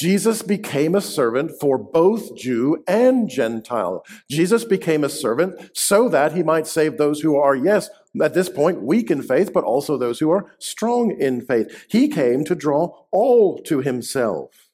Jesus 0.00 0.42
became 0.42 0.94
a 0.94 1.00
servant 1.00 1.50
for 1.60 1.76
both 1.76 2.36
Jew 2.36 2.84
and 2.86 3.28
Gentile. 3.28 4.04
Jesus 4.30 4.64
became 4.64 5.02
a 5.02 5.08
servant 5.08 5.70
so 5.74 6.08
that 6.08 6.34
he 6.34 6.44
might 6.44 6.68
save 6.68 6.96
those 6.96 7.20
who 7.20 7.36
are, 7.36 7.56
yes, 7.56 7.90
at 8.22 8.34
this 8.34 8.48
point, 8.48 8.82
weak 8.82 9.10
in 9.10 9.22
faith, 9.22 9.52
but 9.52 9.64
also 9.64 9.96
those 9.96 10.18
who 10.18 10.30
are 10.30 10.52
strong 10.58 11.10
in 11.18 11.40
faith. 11.40 11.86
He 11.88 12.08
came 12.08 12.44
to 12.44 12.54
draw 12.54 12.94
all 13.10 13.58
to 13.64 13.80
himself 13.80 14.68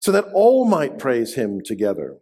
so 0.00 0.10
that 0.12 0.26
all 0.34 0.64
might 0.64 0.98
praise 0.98 1.34
him 1.34 1.60
together. 1.62 2.18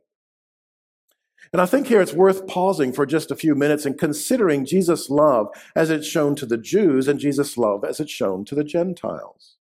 And 1.53 1.61
I 1.61 1.67
think 1.67 1.87
here 1.87 2.01
it's 2.01 2.13
worth 2.13 2.47
pausing 2.47 2.93
for 2.93 3.07
just 3.07 3.31
a 3.31 3.37
few 3.37 3.55
minutes 3.55 3.85
and 3.85 3.99
considering 3.99 4.65
Jesus' 4.65 5.11
love 5.11 5.49
as 5.75 5.91
it's 5.91 6.07
shown 6.07 6.37
to 6.37 6.47
the 6.47 6.59
Jews 6.59 7.09
and 7.09 7.19
Jesus' 7.19 7.57
love 7.57 7.85
as 7.85 7.99
it's 7.99 8.13
shown 8.13 8.45
to 8.45 8.55
the 8.55 8.63
Gentiles. 8.63 9.57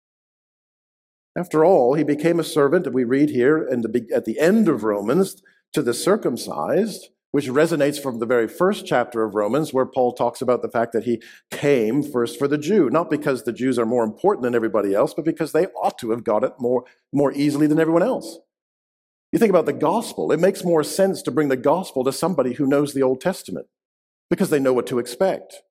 After 1.36 1.64
all, 1.64 1.94
he 1.94 2.02
became 2.02 2.40
a 2.40 2.44
servant, 2.44 2.86
and 2.86 2.94
we 2.94 3.04
read 3.04 3.28
here 3.28 3.68
the, 3.70 4.08
at 4.12 4.24
the 4.24 4.40
end 4.40 4.68
of 4.68 4.82
Romans, 4.82 5.42
to 5.74 5.82
the 5.82 5.92
circumcised, 5.92 7.10
which 7.32 7.48
resonates 7.48 8.00
from 8.00 8.18
the 8.18 8.26
very 8.26 8.48
first 8.48 8.86
chapter 8.86 9.24
of 9.24 9.34
Romans, 9.34 9.72
where 9.72 9.86
Paul 9.86 10.12
talks 10.12 10.40
about 10.40 10.62
the 10.62 10.70
fact 10.70 10.92
that 10.92 11.04
he 11.04 11.22
came 11.50 12.02
first 12.02 12.38
for 12.38 12.48
the 12.48 12.58
Jew, 12.58 12.88
not 12.90 13.10
because 13.10 13.42
the 13.42 13.52
Jews 13.52 13.78
are 13.78 13.86
more 13.86 14.04
important 14.04 14.42
than 14.42 14.54
everybody 14.54 14.94
else, 14.94 15.12
but 15.14 15.24
because 15.24 15.52
they 15.52 15.66
ought 15.66 15.98
to 15.98 16.10
have 16.10 16.24
got 16.24 16.44
it 16.44 16.52
more, 16.58 16.84
more 17.12 17.32
easily 17.32 17.66
than 17.66 17.80
everyone 17.80 18.02
else. 18.02 18.38
You 19.32 19.38
think 19.38 19.50
about 19.50 19.66
the 19.66 19.72
gospel, 19.72 20.32
it 20.32 20.40
makes 20.40 20.64
more 20.64 20.84
sense 20.84 21.20
to 21.22 21.30
bring 21.30 21.48
the 21.48 21.56
gospel 21.56 22.04
to 22.04 22.12
somebody 22.12 22.54
who 22.54 22.66
knows 22.66 22.94
the 22.94 23.02
Old 23.02 23.20
Testament 23.20 23.66
because 24.30 24.50
they 24.50 24.60
know 24.60 24.72
what 24.72 24.86
to 24.86 24.98
expect. 24.98 25.62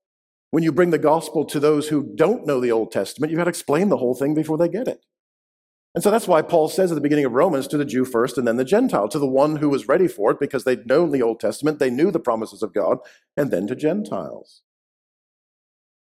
When 0.52 0.64
you 0.64 0.72
bring 0.72 0.92
the 0.92 0.98
gospel 0.98 1.46
to 1.46 1.60
those 1.60 1.88
who 1.88 2.14
don't 2.16 2.46
know 2.46 2.60
the 2.60 2.72
Old 2.72 2.92
Testament, 2.92 3.32
you've 3.32 3.38
got 3.38 3.46
to 3.46 3.50
explain 3.50 3.90
the 3.90 3.98
whole 3.98 4.16
thing 4.16 4.34
before 4.34 4.58
they 4.58 4.70
get 4.70 4.88
it. 4.88 5.06
And 5.96 6.04
so 6.04 6.12
that's 6.12 6.28
why 6.28 6.42
Paul 6.42 6.68
says 6.68 6.92
at 6.92 6.96
the 6.96 7.02
beginning 7.02 7.24
of 7.24 7.32
Romans 7.32 7.68
to 7.68 7.78
the 7.78 7.86
Jew 7.86 8.04
first 8.04 8.38
and 8.38 8.46
then 8.46 8.58
the 8.58 8.66
Gentile, 8.66 9.08
to 9.08 9.18
the 9.18 9.26
one 9.26 9.56
who 9.56 9.70
was 9.70 9.88
ready 9.88 10.10
for 10.10 10.30
it 10.30 10.42
because 10.42 10.66
they'd 10.66 10.86
known 10.86 11.12
the 11.12 11.22
Old 11.22 11.40
Testament, 11.40 11.80
they 11.80 11.90
knew 11.90 12.12
the 12.12 12.20
promises 12.20 12.62
of 12.62 12.74
God, 12.74 12.98
and 13.38 13.50
then 13.50 13.66
to 13.68 13.78
Gentiles. 13.78 14.62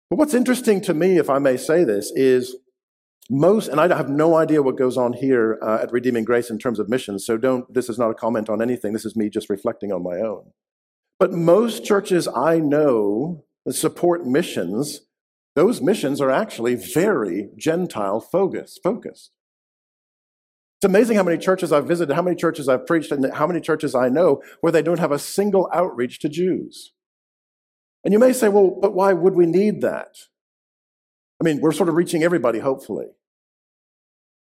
But 0.08 0.18
what's 0.18 0.32
interesting 0.32 0.80
to 0.82 0.94
me, 0.94 1.18
if 1.18 1.28
I 1.28 1.38
may 1.38 1.58
say 1.58 1.84
this, 1.84 2.10
is 2.16 2.56
most, 3.28 3.68
and 3.68 3.78
I 3.78 3.94
have 3.94 4.08
no 4.08 4.36
idea 4.36 4.62
what 4.62 4.78
goes 4.78 4.96
on 4.96 5.12
here 5.12 5.58
uh, 5.62 5.80
at 5.82 5.92
Redeeming 5.92 6.24
Grace 6.24 6.48
in 6.48 6.58
terms 6.58 6.78
of 6.78 6.88
missions, 6.88 7.26
so 7.26 7.36
don't, 7.36 7.72
this 7.72 7.90
is 7.90 7.98
not 7.98 8.10
a 8.10 8.14
comment 8.14 8.48
on 8.48 8.62
anything. 8.62 8.94
This 8.94 9.04
is 9.04 9.16
me 9.16 9.28
just 9.28 9.50
reflecting 9.50 9.92
on 9.92 10.02
my 10.02 10.16
own. 10.16 10.52
But 11.18 11.32
most 11.32 11.84
churches 11.84 12.26
I 12.26 12.58
know 12.58 13.44
that 13.66 13.74
support 13.74 14.26
missions, 14.26 15.00
those 15.54 15.82
missions 15.82 16.22
are 16.22 16.30
actually 16.30 16.74
very 16.74 17.50
Gentile 17.56 18.20
focused. 18.20 18.80
focused. 18.82 19.30
It's 20.84 20.90
amazing 20.90 21.16
how 21.16 21.22
many 21.22 21.38
churches 21.38 21.72
I've 21.72 21.86
visited, 21.86 22.12
how 22.12 22.20
many 22.20 22.36
churches 22.36 22.68
I've 22.68 22.86
preached, 22.86 23.10
and 23.10 23.32
how 23.32 23.46
many 23.46 23.58
churches 23.58 23.94
I 23.94 24.10
know 24.10 24.42
where 24.60 24.70
they 24.70 24.82
don't 24.82 24.98
have 24.98 25.12
a 25.12 25.18
single 25.18 25.66
outreach 25.72 26.20
to 26.20 26.28
Jews. 26.28 26.92
And 28.04 28.12
you 28.12 28.18
may 28.18 28.34
say, 28.34 28.50
well, 28.50 28.76
but 28.82 28.92
why 28.92 29.14
would 29.14 29.34
we 29.34 29.46
need 29.46 29.80
that? 29.80 30.14
I 31.40 31.44
mean, 31.44 31.62
we're 31.62 31.72
sort 31.72 31.88
of 31.88 31.94
reaching 31.94 32.22
everybody, 32.22 32.58
hopefully. 32.58 33.06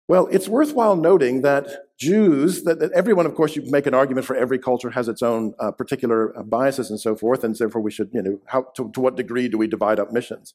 Well, 0.08 0.28
it's 0.30 0.46
worthwhile 0.46 0.94
noting 0.94 1.40
that 1.40 1.96
Jews, 1.98 2.64
that, 2.64 2.80
that, 2.80 2.92
everyone, 2.92 3.24
of 3.24 3.34
course, 3.34 3.56
you 3.56 3.62
make 3.70 3.86
an 3.86 3.94
argument 3.94 4.26
for 4.26 4.36
every 4.36 4.58
culture 4.58 4.90
has 4.90 5.08
its 5.08 5.22
own 5.22 5.54
uh, 5.58 5.70
particular 5.70 6.38
uh, 6.38 6.42
biases 6.42 6.90
and 6.90 7.00
so 7.00 7.16
forth, 7.16 7.44
and 7.44 7.56
therefore 7.56 7.80
we 7.80 7.90
should, 7.90 8.10
you 8.12 8.20
know, 8.20 8.40
how, 8.44 8.66
to, 8.76 8.90
to 8.92 9.00
what 9.00 9.16
degree 9.16 9.48
do 9.48 9.56
we 9.56 9.68
divide 9.68 9.98
up 9.98 10.12
missions? 10.12 10.52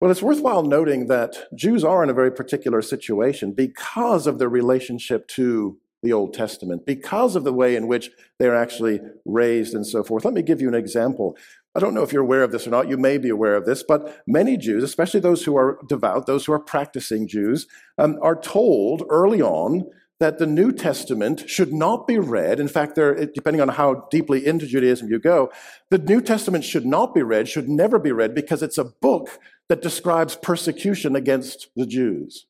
Well, 0.00 0.12
it's 0.12 0.22
worthwhile 0.22 0.62
noting 0.62 1.08
that 1.08 1.48
Jews 1.56 1.82
are 1.82 2.04
in 2.04 2.10
a 2.10 2.14
very 2.14 2.30
particular 2.30 2.82
situation 2.82 3.52
because 3.52 4.28
of 4.28 4.38
their 4.38 4.48
relationship 4.48 5.26
to 5.28 5.78
the 6.04 6.12
Old 6.12 6.32
Testament, 6.32 6.86
because 6.86 7.34
of 7.34 7.42
the 7.42 7.52
way 7.52 7.74
in 7.74 7.88
which 7.88 8.10
they're 8.38 8.54
actually 8.54 9.00
raised 9.24 9.74
and 9.74 9.84
so 9.84 10.04
forth. 10.04 10.24
Let 10.24 10.34
me 10.34 10.42
give 10.42 10.60
you 10.60 10.68
an 10.68 10.74
example. 10.76 11.36
I 11.74 11.80
don't 11.80 11.94
know 11.94 12.04
if 12.04 12.12
you're 12.12 12.22
aware 12.22 12.44
of 12.44 12.52
this 12.52 12.64
or 12.64 12.70
not. 12.70 12.88
You 12.88 12.96
may 12.96 13.18
be 13.18 13.28
aware 13.28 13.56
of 13.56 13.66
this, 13.66 13.82
but 13.82 14.22
many 14.24 14.56
Jews, 14.56 14.84
especially 14.84 15.18
those 15.18 15.44
who 15.44 15.56
are 15.56 15.80
devout, 15.88 16.26
those 16.26 16.46
who 16.46 16.52
are 16.52 16.60
practicing 16.60 17.26
Jews, 17.26 17.66
um, 17.98 18.16
are 18.22 18.40
told 18.40 19.02
early 19.10 19.42
on 19.42 19.84
that 20.20 20.38
the 20.38 20.46
New 20.46 20.70
Testament 20.70 21.48
should 21.50 21.72
not 21.72 22.06
be 22.06 22.18
read. 22.18 22.60
In 22.60 22.68
fact, 22.68 22.94
depending 22.94 23.60
on 23.60 23.68
how 23.68 24.06
deeply 24.12 24.46
into 24.46 24.66
Judaism 24.66 25.08
you 25.08 25.18
go, 25.18 25.50
the 25.90 25.98
New 25.98 26.20
Testament 26.20 26.64
should 26.64 26.86
not 26.86 27.14
be 27.14 27.22
read, 27.22 27.48
should 27.48 27.68
never 27.68 27.98
be 27.98 28.12
read, 28.12 28.34
because 28.34 28.62
it's 28.62 28.78
a 28.78 28.84
book 28.84 29.38
that 29.68 29.82
describes 29.82 30.36
persecution 30.36 31.14
against 31.14 31.68
the 31.76 31.86
Jews. 31.86 32.46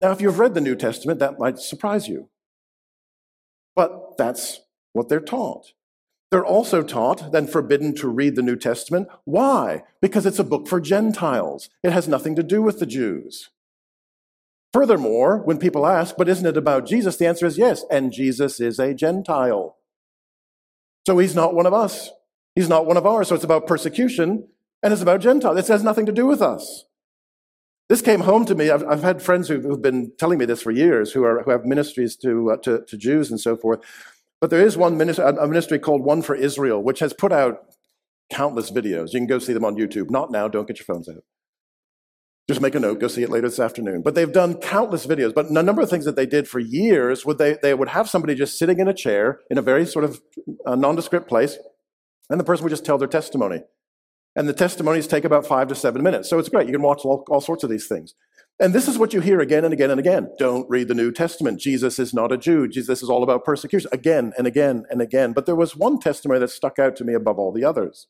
Now, 0.00 0.12
if 0.12 0.20
you've 0.20 0.38
read 0.38 0.54
the 0.54 0.60
New 0.60 0.76
Testament, 0.76 1.18
that 1.20 1.38
might 1.38 1.58
surprise 1.58 2.06
you. 2.08 2.28
But 3.74 4.16
that's 4.16 4.60
what 4.92 5.08
they're 5.08 5.20
taught. 5.20 5.72
They're 6.30 6.44
also 6.44 6.82
taught, 6.82 7.32
then 7.32 7.46
forbidden 7.46 7.94
to 7.96 8.08
read 8.08 8.36
the 8.36 8.42
New 8.42 8.56
Testament. 8.56 9.08
Why? 9.24 9.84
Because 10.02 10.26
it's 10.26 10.38
a 10.38 10.44
book 10.44 10.68
for 10.68 10.80
Gentiles. 10.80 11.70
It 11.82 11.92
has 11.92 12.06
nothing 12.06 12.36
to 12.36 12.42
do 12.42 12.60
with 12.60 12.80
the 12.80 12.86
Jews. 12.86 13.48
Furthermore, 14.74 15.38
when 15.38 15.58
people 15.58 15.86
ask, 15.86 16.16
but 16.18 16.28
isn't 16.28 16.46
it 16.46 16.56
about 16.56 16.86
Jesus? 16.86 17.16
The 17.16 17.26
answer 17.26 17.46
is 17.46 17.56
yes, 17.56 17.84
and 17.90 18.12
Jesus 18.12 18.60
is 18.60 18.78
a 18.78 18.92
Gentile. 18.92 19.76
So 21.06 21.16
he's 21.16 21.34
not 21.34 21.54
one 21.54 21.64
of 21.64 21.72
us. 21.72 22.10
He's 22.54 22.68
not 22.68 22.84
one 22.84 22.98
of 22.98 23.06
ours. 23.06 23.28
So 23.28 23.34
it's 23.34 23.44
about 23.44 23.66
persecution 23.66 24.48
and 24.82 24.92
it's 24.92 25.02
about 25.02 25.20
Gentiles. 25.20 25.56
This 25.56 25.68
has 25.68 25.82
nothing 25.82 26.06
to 26.06 26.12
do 26.12 26.26
with 26.26 26.42
us. 26.42 26.84
This 27.88 28.02
came 28.02 28.20
home 28.20 28.44
to 28.44 28.54
me. 28.54 28.70
I've, 28.70 28.84
I've 28.84 29.02
had 29.02 29.22
friends 29.22 29.48
who've, 29.48 29.62
who've, 29.62 29.80
been 29.80 30.12
telling 30.18 30.38
me 30.38 30.44
this 30.44 30.60
for 30.60 30.70
years 30.70 31.12
who, 31.12 31.24
are, 31.24 31.42
who 31.42 31.50
have 31.50 31.64
ministries 31.64 32.16
to, 32.16 32.50
uh, 32.50 32.56
to, 32.58 32.84
to 32.86 32.96
Jews 32.98 33.30
and 33.30 33.40
so 33.40 33.56
forth. 33.56 33.80
But 34.40 34.50
there 34.50 34.60
is 34.60 34.76
one 34.76 34.96
ministry, 34.96 35.24
a 35.24 35.46
ministry 35.46 35.78
called 35.78 36.04
One 36.04 36.22
for 36.22 36.34
Israel, 36.34 36.82
which 36.82 37.00
has 37.00 37.12
put 37.12 37.32
out 37.32 37.64
countless 38.30 38.70
videos. 38.70 39.12
You 39.12 39.20
can 39.20 39.26
go 39.26 39.38
see 39.38 39.52
them 39.52 39.64
on 39.64 39.76
YouTube. 39.76 40.10
Not 40.10 40.30
now, 40.30 40.48
don't 40.48 40.68
get 40.68 40.78
your 40.78 40.84
phones 40.84 41.08
out. 41.08 41.24
Just 42.46 42.60
make 42.60 42.74
a 42.74 42.80
note, 42.80 43.00
go 43.00 43.08
see 43.08 43.22
it 43.22 43.30
later 43.30 43.48
this 43.48 43.58
afternoon. 43.58 44.02
But 44.02 44.14
they've 44.14 44.32
done 44.32 44.54
countless 44.54 45.06
videos. 45.06 45.34
But 45.34 45.50
a 45.50 45.62
number 45.62 45.82
of 45.82 45.90
things 45.90 46.04
that 46.04 46.16
they 46.16 46.24
did 46.24 46.48
for 46.48 46.58
years 46.58 47.26
would 47.26 47.38
they, 47.38 47.58
they 47.60 47.74
would 47.74 47.88
have 47.88 48.08
somebody 48.08 48.34
just 48.34 48.58
sitting 48.58 48.78
in 48.78 48.88
a 48.88 48.94
chair 48.94 49.40
in 49.50 49.58
a 49.58 49.62
very 49.62 49.84
sort 49.84 50.04
of 50.04 50.20
uh, 50.66 50.74
nondescript 50.74 51.28
place, 51.28 51.58
and 52.30 52.40
the 52.40 52.44
person 52.44 52.64
would 52.64 52.70
just 52.70 52.86
tell 52.86 52.96
their 52.96 53.08
testimony. 53.08 53.64
And 54.38 54.48
the 54.48 54.52
testimonies 54.52 55.08
take 55.08 55.24
about 55.24 55.48
five 55.48 55.66
to 55.66 55.74
seven 55.74 56.00
minutes. 56.00 56.30
So 56.30 56.38
it's 56.38 56.48
great. 56.48 56.68
You 56.68 56.72
can 56.72 56.80
watch 56.80 57.04
all, 57.04 57.24
all 57.28 57.40
sorts 57.40 57.64
of 57.64 57.70
these 57.70 57.88
things. 57.88 58.14
And 58.60 58.72
this 58.72 58.86
is 58.86 58.96
what 58.96 59.12
you 59.12 59.20
hear 59.20 59.40
again 59.40 59.64
and 59.64 59.74
again 59.74 59.90
and 59.90 59.98
again. 59.98 60.30
Don't 60.38 60.70
read 60.70 60.86
the 60.86 60.94
New 60.94 61.10
Testament. 61.10 61.58
Jesus 61.58 61.98
is 61.98 62.14
not 62.14 62.30
a 62.30 62.38
Jew. 62.38 62.68
Jesus 62.68 63.02
is 63.02 63.10
all 63.10 63.24
about 63.24 63.44
persecution. 63.44 63.90
Again 63.92 64.32
and 64.38 64.46
again 64.46 64.84
and 64.90 65.02
again. 65.02 65.32
But 65.32 65.46
there 65.46 65.56
was 65.56 65.74
one 65.74 65.98
testimony 65.98 66.38
that 66.38 66.50
stuck 66.50 66.78
out 66.78 66.94
to 66.96 67.04
me 67.04 67.14
above 67.14 67.36
all 67.36 67.50
the 67.50 67.64
others. 67.64 68.06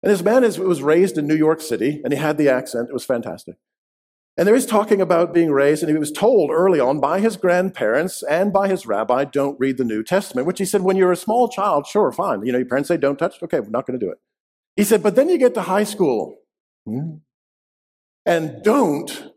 And 0.00 0.12
this 0.12 0.22
man 0.22 0.44
is, 0.44 0.60
was 0.60 0.80
raised 0.80 1.18
in 1.18 1.26
New 1.26 1.34
York 1.34 1.60
City, 1.60 2.00
and 2.04 2.12
he 2.12 2.18
had 2.20 2.38
the 2.38 2.48
accent. 2.48 2.88
It 2.88 2.94
was 2.94 3.04
fantastic. 3.04 3.56
And 4.36 4.46
there 4.46 4.54
he's 4.54 4.64
talking 4.64 5.00
about 5.00 5.34
being 5.34 5.50
raised, 5.50 5.82
and 5.82 5.90
he 5.90 5.98
was 5.98 6.12
told 6.12 6.50
early 6.52 6.78
on 6.78 7.00
by 7.00 7.18
his 7.18 7.36
grandparents 7.36 8.22
and 8.22 8.52
by 8.52 8.68
his 8.68 8.86
rabbi, 8.86 9.24
don't 9.24 9.58
read 9.58 9.76
the 9.76 9.84
New 9.84 10.04
Testament, 10.04 10.46
which 10.46 10.60
he 10.60 10.64
said, 10.64 10.82
when 10.82 10.96
you're 10.96 11.10
a 11.10 11.16
small 11.16 11.48
child, 11.48 11.88
sure, 11.88 12.12
fine. 12.12 12.46
You 12.46 12.52
know, 12.52 12.58
your 12.58 12.68
parents 12.68 12.86
say, 12.86 12.96
don't 12.96 13.18
touch 13.18 13.36
it. 13.36 13.42
Okay, 13.42 13.58
we're 13.58 13.70
not 13.70 13.88
going 13.88 13.98
to 13.98 14.06
do 14.06 14.12
it. 14.12 14.18
He 14.76 14.84
said, 14.84 15.02
but 15.02 15.14
then 15.14 15.28
you 15.28 15.38
get 15.38 15.54
to 15.54 15.62
high 15.62 15.84
school. 15.84 16.38
Hmm? 16.86 17.16
And 18.26 18.62
don't 18.62 19.32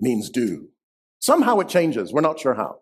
means 0.00 0.30
do. 0.30 0.68
Somehow 1.20 1.58
it 1.60 1.68
changes. 1.68 2.12
We're 2.12 2.20
not 2.20 2.38
sure 2.38 2.54
how. 2.54 2.78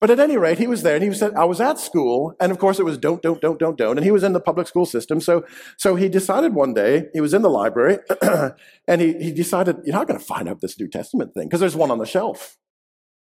But 0.00 0.10
at 0.10 0.20
any 0.20 0.36
rate, 0.36 0.58
he 0.58 0.66
was 0.66 0.82
there 0.82 0.96
and 0.96 1.04
he 1.04 1.12
said, 1.14 1.34
I 1.34 1.44
was 1.44 1.60
at 1.60 1.78
school. 1.78 2.34
And 2.38 2.52
of 2.52 2.58
course, 2.58 2.78
it 2.78 2.84
was 2.84 2.98
don't, 2.98 3.22
don't, 3.22 3.40
don't, 3.40 3.58
don't, 3.58 3.78
don't. 3.78 3.96
And 3.96 4.04
he 4.04 4.10
was 4.10 4.22
in 4.22 4.34
the 4.34 4.40
public 4.40 4.68
school 4.68 4.84
system. 4.84 5.20
So, 5.20 5.44
so 5.78 5.94
he 5.94 6.08
decided 6.08 6.54
one 6.54 6.74
day, 6.74 7.06
he 7.14 7.20
was 7.20 7.32
in 7.32 7.40
the 7.40 7.48
library 7.48 7.98
and 8.86 9.00
he, 9.00 9.14
he 9.14 9.32
decided, 9.32 9.76
you're 9.84 9.94
not 9.94 10.06
going 10.06 10.18
to 10.18 10.24
find 10.24 10.48
out 10.48 10.60
this 10.60 10.78
New 10.78 10.88
Testament 10.88 11.32
thing 11.32 11.48
because 11.48 11.60
there's 11.60 11.76
one 11.76 11.90
on 11.90 11.98
the 11.98 12.06
shelf. 12.06 12.58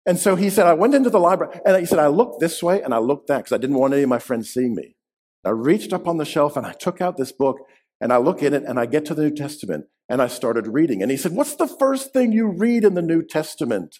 And 0.06 0.20
so 0.20 0.36
he 0.36 0.50
said, 0.50 0.68
I 0.68 0.74
went 0.74 0.94
into 0.94 1.10
the 1.10 1.20
library 1.20 1.60
and 1.66 1.78
he 1.78 1.86
said, 1.86 2.00
I 2.00 2.08
looked 2.08 2.40
this 2.40 2.62
way 2.62 2.82
and 2.82 2.94
I 2.94 3.00
looked 3.00 3.28
that 3.28 3.38
because 3.38 3.54
I 3.54 3.58
didn't 3.58 3.78
want 3.78 3.94
any 3.94 4.04
of 4.04 4.10
my 4.10 4.20
friends 4.20 4.52
seeing 4.52 4.76
me. 4.76 4.96
I 5.44 5.50
reached 5.50 5.94
up 5.94 6.08
on 6.08 6.18
the 6.18 6.26
shelf 6.26 6.56
and 6.56 6.66
I 6.66 6.74
took 6.74 7.02
out 7.02 7.18
this 7.18 7.32
book 7.32 7.58
and 8.00 8.14
I 8.14 8.18
look 8.18 8.44
in 8.44 8.54
it 8.54 8.64
and 8.64 8.80
I 8.80 8.86
get 8.86 9.06
to 9.06 9.16
the 9.16 9.24
New 9.24 9.36
Testament 9.36 9.86
and 10.08 10.22
I 10.22 10.28
started 10.28 10.68
reading. 10.68 11.02
And 11.02 11.10
he 11.10 11.18
said, 11.18 11.34
What's 11.34 11.56
the 11.56 11.68
first 11.68 12.14
thing 12.14 12.32
you 12.32 12.48
read 12.48 12.84
in 12.84 12.94
the 12.94 13.02
New 13.02 13.24
Testament? 13.24 13.98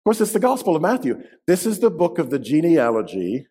Of 0.00 0.04
course, 0.04 0.20
it's 0.20 0.32
the 0.32 0.40
Gospel 0.40 0.74
of 0.74 0.82
Matthew. 0.82 1.22
This 1.46 1.64
is 1.64 1.78
the 1.78 1.90
book 1.90 2.18
of 2.18 2.30
the 2.30 2.38
genealogy 2.38 3.46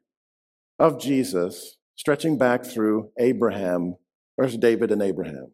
of 0.77 0.99
Jesus, 0.99 1.77
stretching 1.95 2.37
back 2.37 2.65
through 2.65 3.11
Abraham, 3.17 3.95
there's 4.37 4.57
David 4.57 4.91
and 4.91 5.01
Abraham. 5.01 5.51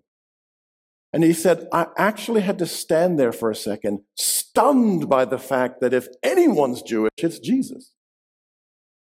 And 1.14 1.24
he 1.24 1.34
said, 1.34 1.68
I 1.72 1.88
actually 1.98 2.42
had 2.42 2.58
to 2.60 2.66
stand 2.66 3.20
there 3.20 3.32
for 3.32 3.52
a 3.52 3.56
second, 3.56 4.02
stunned 4.16 5.10
by 5.10 5.26
the 5.26 5.38
fact 5.38 5.82
that 5.82 5.94
if 5.94 6.08
anyone's 6.24 6.82
Jewish, 6.82 7.12
it's 7.18 7.40
Jesus. 7.40 7.92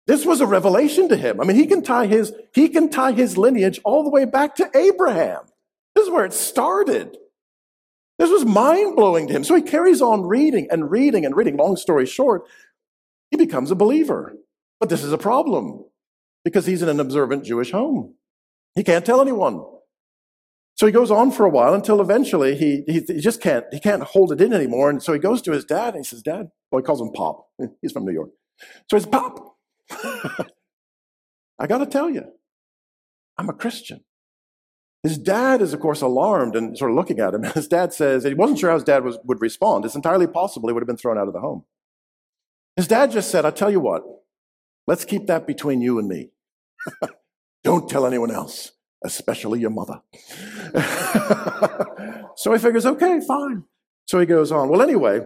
This 0.06 0.26
was 0.26 0.40
a 0.40 0.46
revelation 0.46 1.08
to 1.08 1.16
him. 1.16 1.40
I 1.40 1.44
mean, 1.44 1.56
he 1.56 1.66
can 1.66 1.82
tie 1.82 2.06
his, 2.06 2.32
he 2.54 2.68
can 2.68 2.90
tie 2.90 3.12
his 3.12 3.38
lineage 3.38 3.80
all 3.84 4.02
the 4.02 4.10
way 4.10 4.24
back 4.24 4.56
to 4.56 4.70
Abraham. 4.74 5.40
This 5.94 6.06
is 6.06 6.10
where 6.10 6.24
it 6.24 6.32
started. 6.32 7.16
This 8.18 8.30
was 8.30 8.44
mind 8.44 8.96
blowing 8.96 9.28
to 9.28 9.32
him. 9.32 9.44
So 9.44 9.54
he 9.54 9.62
carries 9.62 10.02
on 10.02 10.22
reading 10.22 10.68
and 10.70 10.90
reading 10.90 11.24
and 11.24 11.36
reading. 11.36 11.56
Long 11.56 11.76
story 11.76 12.06
short, 12.06 12.42
he 13.30 13.36
becomes 13.36 13.70
a 13.70 13.76
believer. 13.76 14.36
But 14.80 14.88
this 14.88 15.04
is 15.04 15.12
a 15.12 15.18
problem 15.18 15.84
because 16.44 16.66
he's 16.66 16.82
in 16.82 16.88
an 16.88 17.00
observant 17.00 17.44
Jewish 17.44 17.70
home. 17.70 18.14
He 18.74 18.82
can't 18.82 19.06
tell 19.06 19.20
anyone. 19.20 19.64
So 20.74 20.86
he 20.86 20.92
goes 20.92 21.10
on 21.10 21.30
for 21.30 21.46
a 21.46 21.50
while 21.50 21.74
until 21.74 22.00
eventually 22.00 22.56
he, 22.56 22.82
he, 22.86 23.00
he, 23.00 23.20
just 23.20 23.40
can't, 23.40 23.64
he 23.72 23.78
can't 23.78 24.02
hold 24.02 24.32
it 24.32 24.40
in 24.40 24.52
anymore. 24.52 24.90
And 24.90 25.02
so 25.02 25.12
he 25.12 25.18
goes 25.18 25.42
to 25.42 25.52
his 25.52 25.64
dad 25.64 25.94
and 25.94 25.98
he 25.98 26.08
says, 26.08 26.22
Dad, 26.22 26.50
well, 26.70 26.80
he 26.80 26.84
calls 26.84 27.00
him 27.00 27.12
Pop. 27.12 27.48
He's 27.82 27.92
from 27.92 28.04
New 28.04 28.12
York. 28.12 28.30
So 28.90 28.96
he's 28.96 29.06
Pop, 29.06 29.51
I 31.58 31.66
got 31.66 31.78
to 31.78 31.86
tell 31.86 32.10
you, 32.10 32.24
I'm 33.38 33.48
a 33.48 33.54
Christian. 33.54 34.04
His 35.02 35.18
dad 35.18 35.62
is, 35.62 35.72
of 35.72 35.80
course, 35.80 36.00
alarmed 36.00 36.54
and 36.54 36.78
sort 36.78 36.90
of 36.90 36.96
looking 36.96 37.18
at 37.18 37.34
him. 37.34 37.42
His 37.54 37.66
dad 37.66 37.92
says, 37.92 38.24
he 38.24 38.34
wasn't 38.34 38.60
sure 38.60 38.70
how 38.70 38.76
his 38.76 38.84
dad 38.84 39.02
was, 39.04 39.18
would 39.24 39.40
respond. 39.40 39.84
It's 39.84 39.96
entirely 39.96 40.28
possible 40.28 40.68
he 40.68 40.72
would 40.72 40.82
have 40.82 40.86
been 40.86 40.96
thrown 40.96 41.18
out 41.18 41.26
of 41.26 41.34
the 41.34 41.40
home. 41.40 41.64
His 42.76 42.86
dad 42.86 43.10
just 43.10 43.30
said, 43.30 43.44
I'll 43.44 43.52
tell 43.52 43.70
you 43.70 43.80
what, 43.80 44.02
let's 44.86 45.04
keep 45.04 45.26
that 45.26 45.46
between 45.46 45.82
you 45.82 45.98
and 45.98 46.08
me. 46.08 46.30
Don't 47.64 47.88
tell 47.88 48.06
anyone 48.06 48.30
else, 48.30 48.72
especially 49.04 49.60
your 49.60 49.70
mother. 49.70 50.00
so 52.36 52.52
he 52.52 52.58
figures, 52.58 52.86
okay, 52.86 53.20
fine. 53.26 53.64
So 54.06 54.20
he 54.20 54.26
goes 54.26 54.52
on. 54.52 54.68
Well, 54.68 54.82
anyway, 54.82 55.20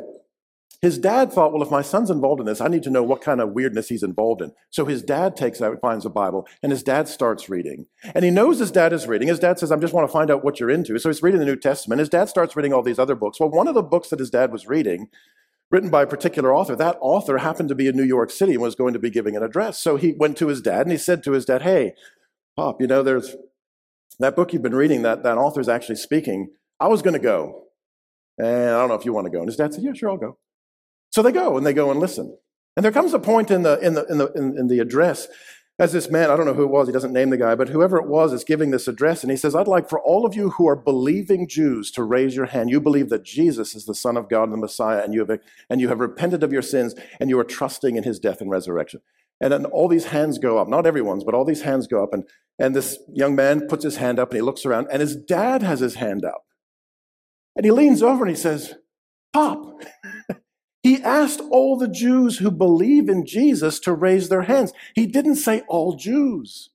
his 0.82 0.98
dad 0.98 1.32
thought, 1.32 1.52
well, 1.52 1.62
if 1.62 1.70
my 1.70 1.82
son's 1.82 2.10
involved 2.10 2.40
in 2.40 2.46
this, 2.46 2.60
I 2.60 2.68
need 2.68 2.82
to 2.82 2.90
know 2.90 3.02
what 3.02 3.22
kind 3.22 3.40
of 3.40 3.52
weirdness 3.52 3.88
he's 3.88 4.02
involved 4.02 4.42
in. 4.42 4.52
So 4.70 4.84
his 4.84 5.02
dad 5.02 5.34
takes 5.34 5.62
out, 5.62 5.80
finds 5.80 6.04
a 6.04 6.10
Bible, 6.10 6.46
and 6.62 6.70
his 6.70 6.82
dad 6.82 7.08
starts 7.08 7.48
reading. 7.48 7.86
And 8.14 8.24
he 8.24 8.30
knows 8.30 8.58
his 8.58 8.70
dad 8.70 8.92
is 8.92 9.06
reading. 9.06 9.28
His 9.28 9.38
dad 9.38 9.58
says, 9.58 9.72
I 9.72 9.76
just 9.76 9.94
want 9.94 10.06
to 10.06 10.12
find 10.12 10.30
out 10.30 10.44
what 10.44 10.60
you're 10.60 10.70
into. 10.70 10.98
So 10.98 11.08
he's 11.08 11.22
reading 11.22 11.40
the 11.40 11.46
New 11.46 11.56
Testament. 11.56 11.98
His 11.98 12.10
dad 12.10 12.28
starts 12.28 12.56
reading 12.56 12.72
all 12.72 12.82
these 12.82 12.98
other 12.98 13.14
books. 13.14 13.40
Well, 13.40 13.50
one 13.50 13.68
of 13.68 13.74
the 13.74 13.82
books 13.82 14.10
that 14.10 14.18
his 14.18 14.30
dad 14.30 14.52
was 14.52 14.66
reading, 14.66 15.08
written 15.70 15.88
by 15.88 16.02
a 16.02 16.06
particular 16.06 16.54
author, 16.54 16.76
that 16.76 16.98
author 17.00 17.38
happened 17.38 17.70
to 17.70 17.74
be 17.74 17.88
in 17.88 17.96
New 17.96 18.04
York 18.04 18.30
City 18.30 18.52
and 18.52 18.62
was 18.62 18.74
going 18.74 18.92
to 18.92 19.00
be 19.00 19.10
giving 19.10 19.34
an 19.34 19.42
address. 19.42 19.80
So 19.80 19.96
he 19.96 20.12
went 20.12 20.36
to 20.38 20.48
his 20.48 20.60
dad 20.60 20.82
and 20.82 20.92
he 20.92 20.98
said 20.98 21.22
to 21.24 21.32
his 21.32 21.46
dad, 21.46 21.62
Hey, 21.62 21.94
Pop, 22.54 22.80
you 22.80 22.86
know, 22.86 23.02
there's 23.02 23.34
That 24.18 24.36
book 24.36 24.52
you've 24.52 24.62
been 24.62 24.74
reading, 24.74 25.02
that, 25.02 25.22
that 25.22 25.38
author's 25.38 25.68
actually 25.68 25.96
speaking. 25.96 26.50
I 26.78 26.88
was 26.88 27.02
going 27.02 27.14
to 27.14 27.18
go. 27.18 27.62
And 28.38 28.46
I 28.46 28.78
don't 28.78 28.88
know 28.88 28.94
if 28.94 29.06
you 29.06 29.14
want 29.14 29.24
to 29.24 29.30
go. 29.30 29.38
And 29.38 29.48
his 29.48 29.56
dad 29.56 29.72
said, 29.72 29.82
Yeah, 29.82 29.94
sure, 29.94 30.10
I'll 30.10 30.16
go. 30.18 30.38
So 31.16 31.22
they 31.22 31.32
go 31.32 31.56
and 31.56 31.64
they 31.64 31.72
go 31.72 31.90
and 31.90 31.98
listen. 31.98 32.36
And 32.76 32.84
there 32.84 32.92
comes 32.92 33.14
a 33.14 33.18
point 33.18 33.50
in 33.50 33.62
the, 33.62 33.78
in 33.78 33.94
the, 33.94 34.04
in 34.04 34.18
the, 34.18 34.30
in, 34.34 34.58
in 34.58 34.66
the 34.66 34.80
address 34.80 35.28
as 35.78 35.94
this 35.94 36.10
man, 36.10 36.30
I 36.30 36.36
don't 36.36 36.44
know 36.44 36.52
who 36.52 36.64
it 36.64 36.70
was, 36.70 36.88
he 36.88 36.92
doesn't 36.92 37.14
name 37.14 37.30
the 37.30 37.38
guy, 37.38 37.54
but 37.54 37.70
whoever 37.70 37.96
it 37.96 38.06
was 38.06 38.34
is 38.34 38.44
giving 38.44 38.70
this 38.70 38.86
address, 38.86 39.22
and 39.22 39.30
he 39.30 39.36
says, 39.38 39.54
I'd 39.54 39.66
like 39.66 39.88
for 39.88 39.98
all 39.98 40.26
of 40.26 40.34
you 40.34 40.50
who 40.50 40.68
are 40.68 40.76
believing 40.76 41.48
Jews 41.48 41.90
to 41.92 42.02
raise 42.02 42.36
your 42.36 42.44
hand. 42.44 42.68
You 42.68 42.82
believe 42.82 43.08
that 43.08 43.24
Jesus 43.24 43.74
is 43.74 43.86
the 43.86 43.94
Son 43.94 44.18
of 44.18 44.28
God 44.28 44.44
and 44.44 44.52
the 44.52 44.58
Messiah, 44.58 45.02
and 45.02 45.14
you 45.14 45.24
have, 45.24 45.40
and 45.70 45.80
you 45.80 45.88
have 45.88 46.00
repented 46.00 46.42
of 46.42 46.52
your 46.52 46.60
sins, 46.60 46.94
and 47.18 47.30
you 47.30 47.38
are 47.38 47.44
trusting 47.44 47.96
in 47.96 48.04
his 48.04 48.18
death 48.18 48.42
and 48.42 48.50
resurrection. 48.50 49.00
And 49.40 49.50
then 49.50 49.64
all 49.64 49.88
these 49.88 50.06
hands 50.06 50.38
go 50.38 50.58
up, 50.58 50.68
not 50.68 50.86
everyone's, 50.86 51.24
but 51.24 51.34
all 51.34 51.46
these 51.46 51.62
hands 51.62 51.86
go 51.86 52.02
up, 52.02 52.12
and, 52.12 52.24
and 52.58 52.76
this 52.76 52.98
young 53.10 53.34
man 53.34 53.68
puts 53.68 53.84
his 53.84 53.96
hand 53.96 54.18
up 54.18 54.32
and 54.32 54.36
he 54.36 54.42
looks 54.42 54.66
around, 54.66 54.88
and 54.90 55.00
his 55.00 55.16
dad 55.16 55.62
has 55.62 55.80
his 55.80 55.94
hand 55.94 56.26
up. 56.26 56.44
And 57.54 57.64
he 57.64 57.70
leans 57.70 58.02
over 58.02 58.24
and 58.24 58.36
he 58.36 58.40
says, 58.40 58.74
Pop, 59.36 59.82
He 60.86 61.02
asked 61.02 61.40
all 61.50 61.76
the 61.76 61.88
Jews 61.88 62.38
who 62.38 62.48
believe 62.48 63.08
in 63.08 63.26
Jesus 63.26 63.80
to 63.80 63.92
raise 63.92 64.28
their 64.28 64.42
hands. 64.42 64.72
He 64.94 65.04
didn't 65.04 65.34
say 65.34 65.62
all 65.66 65.96
Jews. 65.96 66.70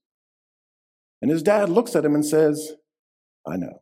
And 1.22 1.30
his 1.30 1.42
dad 1.42 1.70
looks 1.70 1.96
at 1.96 2.04
him 2.04 2.14
and 2.14 2.26
says, 2.26 2.72
I 3.46 3.56
know. 3.56 3.80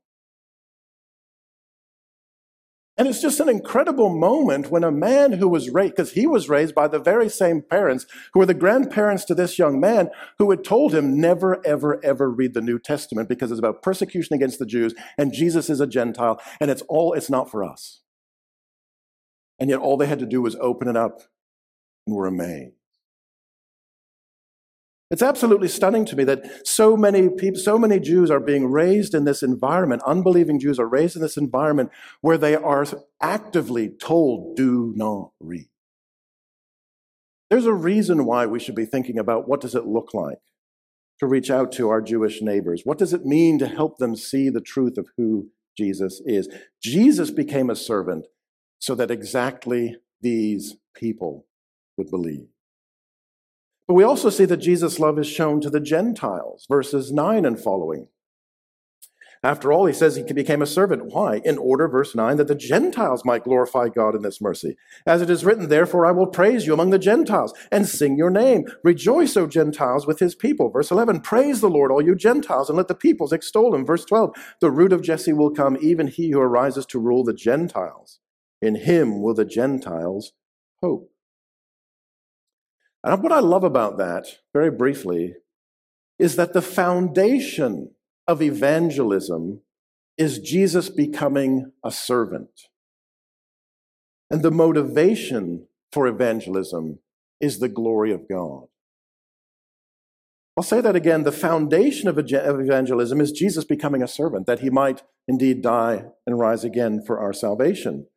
And 2.97 3.09
it's 3.09 3.21
just 3.21 3.40
an 3.40 3.49
incredible 3.49 4.09
moment 4.09 4.71
when 4.71 4.85
a 4.85 4.93
man 4.93 5.33
who 5.33 5.49
was 5.49 5.69
raised, 5.69 5.97
because 5.97 6.12
he 6.12 6.29
was 6.29 6.49
raised 6.49 6.77
by 6.77 6.87
the 6.87 7.01
very 7.01 7.29
same 7.29 7.61
parents 7.61 8.07
who 8.33 8.38
were 8.38 8.47
the 8.47 8.55
grandparents 8.55 9.25
to 9.25 9.35
this 9.35 9.59
young 9.59 9.81
man 9.81 10.11
who 10.38 10.49
had 10.51 10.62
told 10.62 10.95
him 10.95 11.21
never, 11.21 11.61
ever, 11.66 12.01
ever 12.05 12.31
read 12.31 12.55
the 12.55 12.61
New 12.61 12.79
Testament 12.79 13.29
because 13.29 13.51
it's 13.51 13.59
about 13.59 13.83
persecution 13.83 14.37
against 14.37 14.61
the 14.61 14.66
Jews 14.66 14.95
and 15.19 15.33
Jesus 15.33 15.69
is 15.69 15.81
a 15.81 15.88
Gentile 15.88 16.40
and 16.61 16.71
it's 16.71 16.83
all, 16.83 17.14
it's 17.14 17.31
not 17.31 17.51
for 17.51 17.64
us. 17.64 18.03
And 19.61 19.68
yet 19.70 19.79
all 19.79 19.96
they 19.96 20.07
had 20.07 20.18
to 20.20 20.27
do 20.27 20.42
was 20.42 20.57
open 20.57 20.88
it 20.88 20.96
up 20.96 21.20
and 22.07 22.16
were 22.16 22.27
amazed. 22.27 22.75
It's 25.11 25.23
absolutely 25.23 25.66
stunning 25.66 26.05
to 26.07 26.16
me 26.16 26.23
that 26.25 26.66
so 26.66 26.96
many 26.96 27.29
people, 27.29 27.61
so 27.61 27.77
many 27.77 27.99
Jews 27.99 28.31
are 28.31 28.38
being 28.38 28.70
raised 28.70 29.12
in 29.12 29.25
this 29.25 29.42
environment, 29.42 30.03
unbelieving 30.07 30.61
Jews 30.61 30.79
are 30.79 30.88
raised 30.88 31.16
in 31.16 31.23
this 31.23 31.37
environment 31.37 31.90
where 32.20 32.38
they 32.38 32.55
are 32.55 32.87
actively 33.20 33.88
told, 33.88 34.57
do 34.57 34.92
not 34.94 35.33
read. 35.40 35.68
There's 37.51 37.66
a 37.66 37.75
reason 37.75 38.25
why 38.25 38.46
we 38.46 38.61
should 38.61 38.77
be 38.77 38.87
thinking 38.87 39.18
about 39.18 39.49
what 39.49 39.61
does 39.61 39.75
it 39.75 39.85
look 39.85 40.14
like 40.14 40.38
to 41.18 41.27
reach 41.27 41.51
out 41.51 41.73
to 41.73 41.88
our 41.88 42.01
Jewish 42.01 42.40
neighbors? 42.40 42.83
What 42.85 42.96
does 42.96 43.12
it 43.12 43.27
mean 43.27 43.59
to 43.59 43.66
help 43.66 43.99
them 43.99 44.14
see 44.14 44.49
the 44.49 44.61
truth 44.61 44.96
of 44.96 45.09
who 45.16 45.49
Jesus 45.77 46.23
is? 46.25 46.49
Jesus 46.81 47.33
became 47.33 47.68
a 47.68 47.75
servant 47.75 48.27
so 48.81 48.97
that 48.97 49.11
exactly 49.11 49.97
these 50.21 50.77
people 50.95 51.47
would 51.97 52.11
believe. 52.11 52.49
But 53.87 53.95
we 53.95 54.05
also 54.05 54.31
see 54.31 54.47
that 54.47 54.57
Jesus' 54.59 54.99
love 54.99 55.19
is 55.19 55.27
shown 55.27 55.61
to 55.61 55.71
the 55.71 55.81
Gentiles, 55.81 56.66
verses 56.69 57.12
9 57.12 57.45
and 57.45 57.59
following. 57.59 58.09
After 59.43 59.73
all, 59.73 59.87
he 59.87 59.95
says 59.95 60.16
he 60.16 60.33
became 60.35 60.61
a 60.61 60.66
servant. 60.66 61.07
Why? 61.07 61.40
In 61.47 61.57
order, 61.57 61.88
verse 61.88 62.14
9, 62.14 62.37
that 62.37 62.47
the 62.47 62.55
Gentiles 62.55 63.25
might 63.25 63.45
glorify 63.45 63.88
God 63.88 64.14
in 64.14 64.21
this 64.21 64.40
mercy. 64.40 64.77
As 65.07 65.23
it 65.23 65.31
is 65.31 65.47
written, 65.47 65.69
Therefore 65.69 66.05
I 66.05 66.12
will 66.12 66.27
praise 66.27 66.66
you 66.66 66.75
among 66.75 66.90
the 66.90 66.99
Gentiles 66.99 67.55
and 67.73 67.88
sing 67.88 68.19
your 68.19 68.29
name. 68.29 68.66
Rejoice, 68.85 69.38
O 69.38 69.47
Gentiles, 69.47 70.07
with 70.07 70.19
his 70.19 70.35
people. 70.35 70.69
Verse 70.69 70.90
11, 70.90 71.23
Praise 71.23 71.62
the 71.62 71.71
Lord, 71.71 71.90
all 71.90 72.03
you 72.03 72.14
Gentiles, 72.14 72.69
and 72.69 72.77
let 72.77 72.88
the 72.88 72.95
peoples 72.95 73.33
extol 73.33 73.75
him. 73.75 73.87
Verse 73.87 74.05
12, 74.05 74.35
The 74.61 74.71
root 74.71 74.93
of 74.93 75.03
Jesse 75.03 75.33
will 75.33 75.51
come, 75.51 75.79
even 75.81 76.07
he 76.07 76.31
who 76.31 76.40
arises 76.40 76.85
to 76.87 76.99
rule 76.99 77.25
the 77.25 77.33
Gentiles. 77.33 78.21
In 78.62 78.75
him 78.75 79.23
will 79.23 79.35
the 79.35 79.44
Gentiles 79.44 80.33
hope. 80.83 81.11
And 83.03 83.23
what 83.23 83.33
I 83.33 83.40
love 83.40 83.64
about 83.64 83.96
that, 83.99 84.27
very 84.53 84.70
briefly, 84.70 85.37
is 86.18 86.37
that 86.37 86.53
the 86.53 86.62
foundation 86.62 87.92
of 88.29 88.42
evangelism 88.42 89.62
is 90.18 90.38
Jesus 90.38 90.90
becoming 90.90 91.73
a 91.83 91.90
servant. 91.90 92.68
And 94.31 94.42
the 94.42 94.51
motivation 94.51 95.66
for 95.90 96.07
evangelism 96.07 96.99
is 97.40 97.59
the 97.59 97.70
glory 97.70 98.12
of 98.12 98.29
God. 98.29 98.66
I'll 100.57 100.62
say 100.62 100.83
that 100.83 100.94
again. 100.94 101.23
The 101.23 101.33
foundation 101.33 102.07
of 102.07 102.18
evangelism 102.18 103.20
is 103.23 103.33
Jesus 103.33 103.64
becoming 103.64 104.03
a 104.03 104.09
servant, 104.09 104.46
that 104.46 104.61
he 104.61 104.68
might 104.68 105.03
indeed 105.27 105.62
die 105.62 106.05
and 106.27 106.38
rise 106.38 106.64
again 106.64 107.03
for 107.07 107.18
our 107.18 107.33
salvation. 107.33 108.09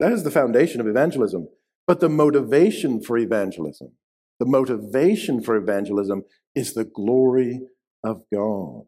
That 0.00 0.12
is 0.12 0.24
the 0.24 0.30
foundation 0.30 0.80
of 0.80 0.86
evangelism. 0.86 1.48
But 1.86 2.00
the 2.00 2.08
motivation 2.08 3.02
for 3.02 3.18
evangelism, 3.18 3.92
the 4.38 4.46
motivation 4.46 5.42
for 5.42 5.56
evangelism 5.56 6.24
is 6.54 6.74
the 6.74 6.84
glory 6.84 7.60
of 8.02 8.22
God. 8.32 8.84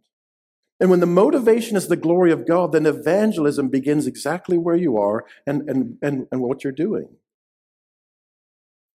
And 0.80 0.90
when 0.90 1.00
the 1.00 1.06
motivation 1.06 1.76
is 1.76 1.88
the 1.88 1.96
glory 1.96 2.32
of 2.32 2.46
God, 2.46 2.72
then 2.72 2.86
evangelism 2.86 3.68
begins 3.68 4.06
exactly 4.06 4.58
where 4.58 4.76
you 4.76 4.98
are 4.98 5.24
and, 5.46 5.68
and, 5.68 5.96
and, 6.02 6.26
and 6.30 6.40
what 6.40 6.64
you're 6.64 6.72
doing. 6.72 7.08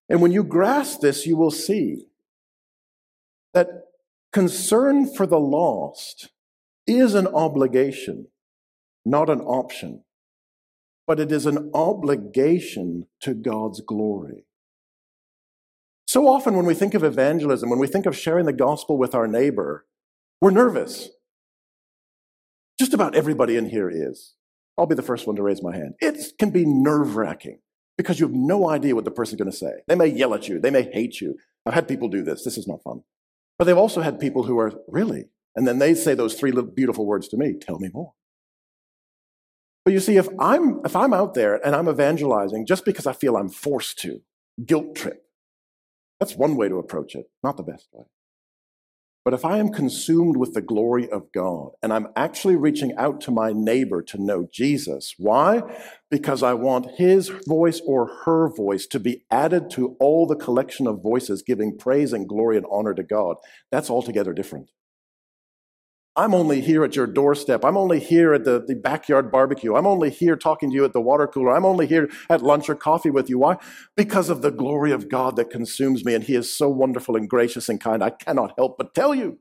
And 0.09 0.21
when 0.21 0.31
you 0.31 0.43
grasp 0.43 1.01
this, 1.01 1.25
you 1.25 1.37
will 1.37 1.51
see 1.51 2.05
that 3.53 3.67
concern 4.31 5.11
for 5.11 5.25
the 5.25 5.39
lost 5.39 6.29
is 6.85 7.15
an 7.15 7.27
obligation, 7.27 8.27
not 9.05 9.29
an 9.29 9.41
option 9.41 10.03
but 11.07 11.19
it 11.19 11.31
is 11.31 11.45
an 11.45 11.71
obligation 11.73 13.07
to 13.21 13.33
God's 13.33 13.81
glory. 13.81 14.45
So 16.07 16.27
often, 16.27 16.55
when 16.55 16.65
we 16.65 16.73
think 16.73 16.93
of 16.93 17.03
evangelism, 17.03 17.69
when 17.69 17.79
we 17.79 17.87
think 17.87 18.05
of 18.05 18.17
sharing 18.17 18.45
the 18.45 18.53
gospel 18.53 18.97
with 18.97 19.15
our 19.15 19.27
neighbor, 19.27 19.85
we're 20.41 20.51
nervous. 20.51 21.09
Just 22.79 22.93
about 22.93 23.15
everybody 23.15 23.55
in 23.55 23.69
here 23.69 23.89
is. 23.89 24.35
I'll 24.77 24.87
be 24.87 24.95
the 24.95 25.01
first 25.01 25.27
one 25.27 25.35
to 25.35 25.43
raise 25.43 25.61
my 25.61 25.75
hand. 25.75 25.93
It 25.99 26.33
can 26.39 26.49
be 26.49 26.65
nerve 26.65 27.15
wracking 27.15 27.59
because 27.97 28.19
you 28.19 28.25
have 28.25 28.35
no 28.35 28.69
idea 28.69 28.95
what 28.95 29.05
the 29.05 29.11
person's 29.11 29.39
going 29.39 29.51
to 29.51 29.57
say. 29.57 29.83
They 29.87 29.95
may 29.95 30.07
yell 30.07 30.33
at 30.33 30.47
you, 30.47 30.59
they 30.59 30.71
may 30.71 30.89
hate 30.91 31.21
you. 31.21 31.37
I've 31.65 31.73
had 31.73 31.87
people 31.87 32.09
do 32.09 32.23
this. 32.23 32.43
This 32.43 32.57
is 32.57 32.67
not 32.67 32.81
fun. 32.83 33.03
But 33.59 33.65
they've 33.65 33.77
also 33.77 34.01
had 34.01 34.19
people 34.19 34.43
who 34.43 34.57
are, 34.57 34.73
really? 34.87 35.29
And 35.55 35.67
then 35.67 35.77
they 35.77 35.93
say 35.93 36.15
those 36.15 36.33
three 36.33 36.51
beautiful 36.51 37.05
words 37.05 37.27
to 37.29 37.37
me 37.37 37.53
tell 37.53 37.77
me 37.77 37.89
more. 37.93 38.13
But 39.83 39.93
you 39.93 39.99
see, 39.99 40.17
if 40.17 40.27
I'm, 40.39 40.81
if 40.85 40.95
I'm 40.95 41.13
out 41.13 41.33
there 41.33 41.55
and 41.65 41.75
I'm 41.75 41.89
evangelizing 41.89 42.65
just 42.65 42.85
because 42.85 43.07
I 43.07 43.13
feel 43.13 43.35
I'm 43.35 43.49
forced 43.49 43.99
to, 43.99 44.21
guilt 44.63 44.95
trip, 44.95 45.23
that's 46.19 46.35
one 46.35 46.55
way 46.55 46.69
to 46.69 46.77
approach 46.77 47.15
it, 47.15 47.25
not 47.43 47.57
the 47.57 47.63
best 47.63 47.87
way. 47.91 48.05
But 49.23 49.35
if 49.35 49.45
I 49.45 49.57
am 49.57 49.69
consumed 49.69 50.37
with 50.37 50.53
the 50.55 50.61
glory 50.61 51.07
of 51.09 51.31
God 51.31 51.71
and 51.83 51.93
I'm 51.93 52.07
actually 52.15 52.55
reaching 52.55 52.95
out 52.97 53.21
to 53.21 53.31
my 53.31 53.53
neighbor 53.53 54.01
to 54.03 54.21
know 54.21 54.47
Jesus, 54.51 55.13
why? 55.17 55.61
Because 56.09 56.41
I 56.41 56.55
want 56.55 56.97
his 56.97 57.29
voice 57.47 57.81
or 57.85 58.07
her 58.25 58.49
voice 58.49 58.87
to 58.87 58.99
be 58.99 59.23
added 59.29 59.69
to 59.71 59.95
all 59.99 60.25
the 60.25 60.35
collection 60.35 60.87
of 60.87 61.03
voices 61.03 61.43
giving 61.43 61.77
praise 61.77 62.13
and 62.13 62.27
glory 62.27 62.57
and 62.57 62.65
honor 62.71 62.95
to 62.95 63.03
God. 63.03 63.37
That's 63.71 63.91
altogether 63.91 64.33
different. 64.33 64.71
I'm 66.15 66.33
only 66.33 66.59
here 66.59 66.83
at 66.83 66.95
your 66.95 67.07
doorstep. 67.07 67.63
I'm 67.63 67.77
only 67.77 67.99
here 67.99 68.33
at 68.33 68.43
the, 68.43 68.63
the 68.65 68.75
backyard 68.75 69.31
barbecue. 69.31 69.75
I'm 69.75 69.87
only 69.87 70.09
here 70.09 70.35
talking 70.35 70.69
to 70.69 70.75
you 70.75 70.83
at 70.83 70.91
the 70.91 70.99
water 70.99 71.25
cooler. 71.25 71.55
I'm 71.55 71.65
only 71.65 71.87
here 71.87 72.09
at 72.29 72.41
lunch 72.41 72.69
or 72.69 72.75
coffee 72.75 73.09
with 73.09 73.29
you. 73.29 73.39
Why? 73.39 73.57
Because 73.95 74.29
of 74.29 74.41
the 74.41 74.51
glory 74.51 74.91
of 74.91 75.07
God 75.07 75.37
that 75.37 75.49
consumes 75.49 76.03
me. 76.03 76.13
And 76.13 76.25
He 76.25 76.35
is 76.35 76.55
so 76.55 76.67
wonderful 76.67 77.15
and 77.15 77.29
gracious 77.29 77.69
and 77.69 77.79
kind. 77.79 78.03
I 78.03 78.09
cannot 78.09 78.53
help 78.57 78.77
but 78.77 78.93
tell 78.93 79.15
you. 79.15 79.39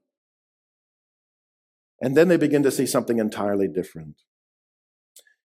And 2.00 2.16
then 2.16 2.28
they 2.28 2.37
begin 2.37 2.62
to 2.62 2.70
see 2.70 2.87
something 2.87 3.18
entirely 3.18 3.66
different. 3.66 4.22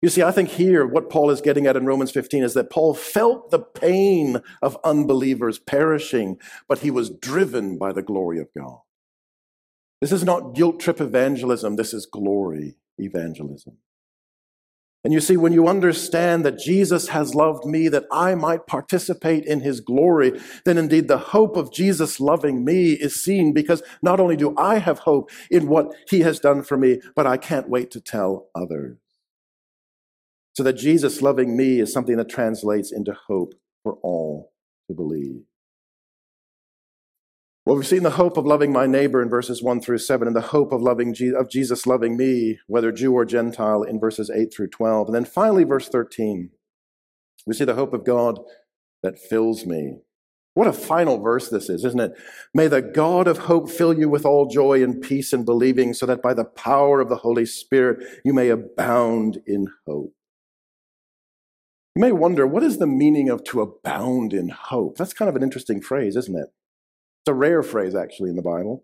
You 0.01 0.09
see, 0.09 0.21
I 0.21 0.31
think 0.31 0.49
here 0.49 0.85
what 0.85 1.09
Paul 1.09 1.29
is 1.29 1.39
getting 1.39 1.65
at 1.65 1.77
in 1.77 1.85
Romans 1.85 2.11
15 2.11 2.43
is 2.43 2.53
that 2.55 2.69
Paul 2.69 2.93
felt 2.93 3.49
the 3.49 3.59
pain 3.59 4.41
of 4.61 4.77
unbelievers 4.83 5.57
perishing, 5.57 6.37
but 6.67 6.79
he 6.79 6.91
was 6.91 7.09
driven 7.09 7.77
by 7.77 7.93
the 7.93 8.01
glory 8.01 8.39
of 8.39 8.49
God. 8.55 8.79
This 10.03 10.11
is 10.11 10.25
not 10.25 10.53
guilt 10.53 10.81
trip 10.81 10.99
evangelism, 10.99 11.77
this 11.77 11.93
is 11.93 12.05
glory 12.05 12.75
evangelism. 12.97 13.77
And 15.05 15.13
you 15.13 15.21
see, 15.21 15.37
when 15.37 15.53
you 15.53 15.69
understand 15.69 16.43
that 16.43 16.59
Jesus 16.59 17.07
has 17.07 17.33
loved 17.33 17.63
me 17.63 17.87
that 17.87 18.03
I 18.11 18.35
might 18.35 18.67
participate 18.67 19.45
in 19.45 19.61
his 19.61 19.79
glory, 19.79 20.41
then 20.65 20.77
indeed 20.77 21.07
the 21.07 21.17
hope 21.17 21.55
of 21.55 21.71
Jesus 21.71 22.19
loving 22.19 22.65
me 22.65 22.91
is 22.91 23.23
seen 23.23 23.53
because 23.53 23.81
not 24.01 24.19
only 24.19 24.35
do 24.35 24.53
I 24.57 24.79
have 24.79 24.99
hope 24.99 25.31
in 25.49 25.69
what 25.69 25.95
he 26.09 26.19
has 26.19 26.37
done 26.37 26.63
for 26.63 26.75
me, 26.75 26.99
but 27.15 27.25
I 27.25 27.37
can't 27.37 27.69
wait 27.69 27.89
to 27.91 28.01
tell 28.01 28.49
others. 28.53 28.97
So 30.51 30.63
that 30.63 30.73
Jesus 30.73 31.21
loving 31.21 31.55
me 31.55 31.79
is 31.79 31.93
something 31.93 32.17
that 32.17 32.27
translates 32.27 32.91
into 32.91 33.15
hope 33.27 33.53
for 33.83 33.93
all 34.03 34.51
to 34.89 34.93
believe. 34.93 35.43
Well, 37.65 37.77
we've 37.77 37.87
seen 37.87 38.03
the 38.03 38.11
hope 38.11 38.35
of 38.35 38.45
loving 38.45 38.73
my 38.73 38.85
neighbor 38.87 39.21
in 39.21 39.29
verses 39.29 39.63
1 39.63 39.79
through 39.79 39.99
7, 39.99 40.27
and 40.27 40.35
the 40.35 40.41
hope 40.41 40.73
of, 40.73 40.81
loving 40.81 41.13
Je- 41.13 41.33
of 41.33 41.49
Jesus 41.49 41.87
loving 41.87 42.17
me, 42.17 42.59
whether 42.67 42.91
Jew 42.91 43.13
or 43.13 43.23
Gentile, 43.23 43.83
in 43.83 44.01
verses 44.01 44.29
8 44.29 44.53
through 44.53 44.67
12. 44.67 45.07
And 45.07 45.15
then 45.15 45.23
finally, 45.23 45.63
verse 45.63 45.87
13, 45.87 46.49
we 47.47 47.53
see 47.53 47.63
the 47.63 47.75
hope 47.75 47.93
of 47.93 48.03
God 48.03 48.39
that 49.01 49.17
fills 49.17 49.65
me. 49.65 49.99
What 50.55 50.67
a 50.67 50.73
final 50.73 51.19
verse 51.19 51.49
this 51.49 51.69
is, 51.69 51.85
isn't 51.85 52.01
it? 52.01 52.11
May 52.53 52.67
the 52.67 52.81
God 52.81 53.29
of 53.29 53.39
hope 53.39 53.69
fill 53.69 53.97
you 53.97 54.09
with 54.09 54.25
all 54.25 54.49
joy 54.49 54.83
and 54.83 55.01
peace 55.01 55.31
in 55.31 55.45
believing, 55.45 55.93
so 55.93 56.05
that 56.05 56.21
by 56.21 56.33
the 56.33 56.45
power 56.45 56.99
of 56.99 57.07
the 57.07 57.15
Holy 57.15 57.45
Spirit 57.45 58.03
you 58.25 58.33
may 58.33 58.49
abound 58.49 59.39
in 59.47 59.67
hope. 59.87 60.13
You 61.95 62.01
may 62.01 62.11
wonder, 62.11 62.45
what 62.45 62.63
is 62.63 62.79
the 62.79 62.87
meaning 62.87 63.29
of 63.29 63.41
to 63.45 63.61
abound 63.61 64.33
in 64.33 64.49
hope? 64.49 64.97
That's 64.97 65.13
kind 65.13 65.29
of 65.29 65.37
an 65.37 65.43
interesting 65.43 65.81
phrase, 65.81 66.17
isn't 66.17 66.37
it? 66.37 66.49
It's 67.23 67.31
a 67.31 67.33
rare 67.33 67.63
phrase, 67.63 67.95
actually, 67.95 68.31
in 68.31 68.35
the 68.35 68.41
Bible. 68.41 68.83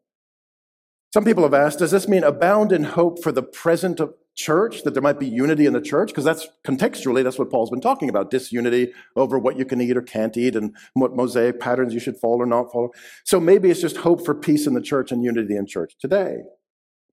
Some 1.13 1.25
people 1.25 1.43
have 1.43 1.53
asked, 1.53 1.79
does 1.79 1.91
this 1.91 2.07
mean 2.07 2.23
abound 2.23 2.71
in 2.71 2.85
hope 2.85 3.21
for 3.21 3.33
the 3.33 3.43
present 3.43 3.99
of 3.99 4.13
church, 4.37 4.83
that 4.83 4.93
there 4.93 5.03
might 5.03 5.19
be 5.19 5.27
unity 5.27 5.65
in 5.65 5.73
the 5.73 5.81
church? 5.81 6.07
Because 6.07 6.23
that's 6.23 6.47
contextually, 6.65 7.21
that's 7.21 7.37
what 7.37 7.49
Paul's 7.49 7.69
been 7.69 7.81
talking 7.81 8.07
about 8.07 8.31
disunity 8.31 8.93
over 9.17 9.37
what 9.37 9.57
you 9.57 9.65
can 9.65 9.81
eat 9.81 9.97
or 9.97 10.01
can't 10.01 10.37
eat 10.37 10.55
and 10.55 10.73
what 10.93 11.17
mosaic 11.17 11.59
patterns 11.59 11.93
you 11.93 11.99
should 11.99 12.15
follow 12.15 12.39
or 12.39 12.45
not 12.45 12.71
follow. 12.71 12.91
So 13.25 13.41
maybe 13.41 13.69
it's 13.69 13.81
just 13.81 13.97
hope 13.97 14.23
for 14.23 14.33
peace 14.33 14.65
in 14.65 14.73
the 14.73 14.81
church 14.81 15.11
and 15.11 15.21
unity 15.21 15.57
in 15.57 15.65
church 15.65 15.95
today. 15.99 16.37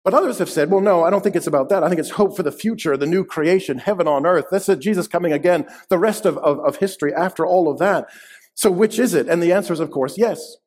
But 0.05 0.15
others 0.15 0.39
have 0.39 0.51
said, 0.51 0.71
well, 0.71 0.81
no, 0.81 1.03
I 1.03 1.11
don't 1.11 1.25
think 1.25 1.35
it's 1.35 1.49
about 1.49 1.71
that. 1.71 1.83
I 1.83 1.89
think 1.89 1.99
it's 1.99 2.11
hope 2.11 2.37
for 2.37 2.45
the 2.45 2.53
future, 2.53 2.97
the 2.97 3.07
new 3.07 3.25
creation, 3.25 3.79
heaven 3.79 4.07
on 4.07 4.27
earth. 4.27 4.45
That's 4.53 4.69
Jesus 4.77 5.09
coming 5.09 5.33
again, 5.33 5.67
the 5.89 5.99
rest 5.99 6.25
of, 6.25 6.39
of, 6.39 6.61
of 6.61 6.77
history 6.77 7.13
after 7.13 7.45
all 7.45 7.69
of 7.69 7.81
that. 7.81 8.07
So 8.55 8.71
which 8.71 9.01
is 9.01 9.15
it? 9.15 9.27
And 9.29 9.43
the 9.43 9.53
answer 9.53 9.73
is, 9.73 9.81
of 9.81 9.91
course, 9.91 10.17
yes. 10.17 10.59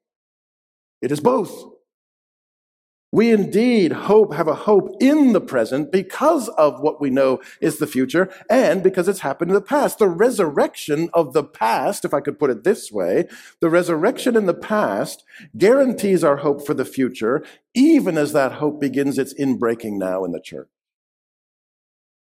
It 1.01 1.11
is 1.11 1.19
both. 1.19 1.65
We 3.11 3.31
indeed 3.31 3.91
hope, 3.91 4.35
have 4.35 4.47
a 4.47 4.53
hope 4.53 4.95
in 4.99 5.33
the 5.33 5.41
present 5.41 5.91
because 5.91 6.47
of 6.49 6.79
what 6.79 7.01
we 7.01 7.09
know 7.09 7.39
is 7.59 7.79
the 7.79 7.87
future 7.87 8.31
and 8.51 8.83
because 8.83 9.07
it's 9.07 9.21
happened 9.21 9.49
in 9.49 9.55
the 9.55 9.61
past. 9.61 9.97
The 9.97 10.07
resurrection 10.07 11.09
of 11.15 11.33
the 11.33 11.43
past, 11.43 12.05
if 12.05 12.13
I 12.13 12.19
could 12.19 12.37
put 12.37 12.51
it 12.51 12.63
this 12.63 12.91
way, 12.91 13.25
the 13.61 13.69
resurrection 13.69 14.35
in 14.35 14.45
the 14.45 14.53
past 14.53 15.23
guarantees 15.57 16.23
our 16.23 16.37
hope 16.37 16.63
for 16.63 16.75
the 16.75 16.85
future, 16.85 17.43
even 17.73 18.15
as 18.15 18.31
that 18.33 18.53
hope 18.53 18.79
begins 18.79 19.17
its 19.17 19.33
inbreaking 19.33 19.97
now 19.97 20.23
in 20.23 20.31
the 20.31 20.41
church. 20.41 20.67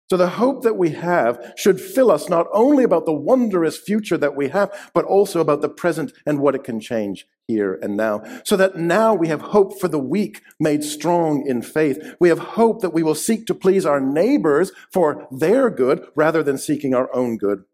So 0.08 0.16
the 0.16 0.28
hope 0.28 0.62
that 0.62 0.76
we 0.76 0.90
have 0.90 1.52
should 1.56 1.80
fill 1.80 2.12
us 2.12 2.28
not 2.28 2.46
only 2.52 2.84
about 2.84 3.06
the 3.06 3.12
wondrous 3.12 3.76
future 3.76 4.16
that 4.18 4.36
we 4.36 4.48
have, 4.48 4.90
but 4.94 5.04
also 5.04 5.40
about 5.40 5.62
the 5.62 5.68
present 5.68 6.12
and 6.24 6.38
what 6.38 6.54
it 6.54 6.62
can 6.62 6.78
change 6.78 7.26
here 7.48 7.78
and 7.82 7.96
now. 7.96 8.22
So 8.44 8.56
that 8.56 8.76
now 8.76 9.14
we 9.14 9.28
have 9.28 9.40
hope 9.40 9.80
for 9.80 9.88
the 9.88 9.98
weak 9.98 10.42
made 10.60 10.84
strong 10.84 11.44
in 11.46 11.60
faith. 11.60 12.14
We 12.20 12.28
have 12.28 12.38
hope 12.38 12.82
that 12.82 12.94
we 12.94 13.02
will 13.02 13.14
seek 13.16 13.46
to 13.46 13.54
please 13.54 13.84
our 13.84 14.00
neighbors 14.00 14.70
for 14.92 15.26
their 15.32 15.70
good 15.70 16.06
rather 16.14 16.42
than 16.42 16.58
seeking 16.58 16.94
our 16.94 17.14
own 17.14 17.36
good. 17.36 17.64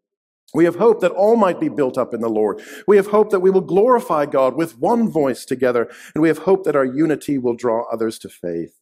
We 0.54 0.64
have 0.64 0.76
hope 0.76 1.00
that 1.00 1.12
all 1.12 1.36
might 1.36 1.60
be 1.60 1.70
built 1.70 1.96
up 1.96 2.12
in 2.12 2.20
the 2.20 2.28
Lord. 2.28 2.60
We 2.86 2.96
have 2.96 3.06
hope 3.06 3.30
that 3.30 3.40
we 3.40 3.50
will 3.50 3.62
glorify 3.62 4.26
God 4.26 4.54
with 4.54 4.78
one 4.78 5.10
voice 5.10 5.44
together. 5.46 5.90
And 6.14 6.20
we 6.20 6.28
have 6.28 6.38
hope 6.38 6.64
that 6.64 6.76
our 6.76 6.84
unity 6.84 7.38
will 7.38 7.56
draw 7.56 7.84
others 7.90 8.18
to 8.20 8.28
faith. 8.28 8.81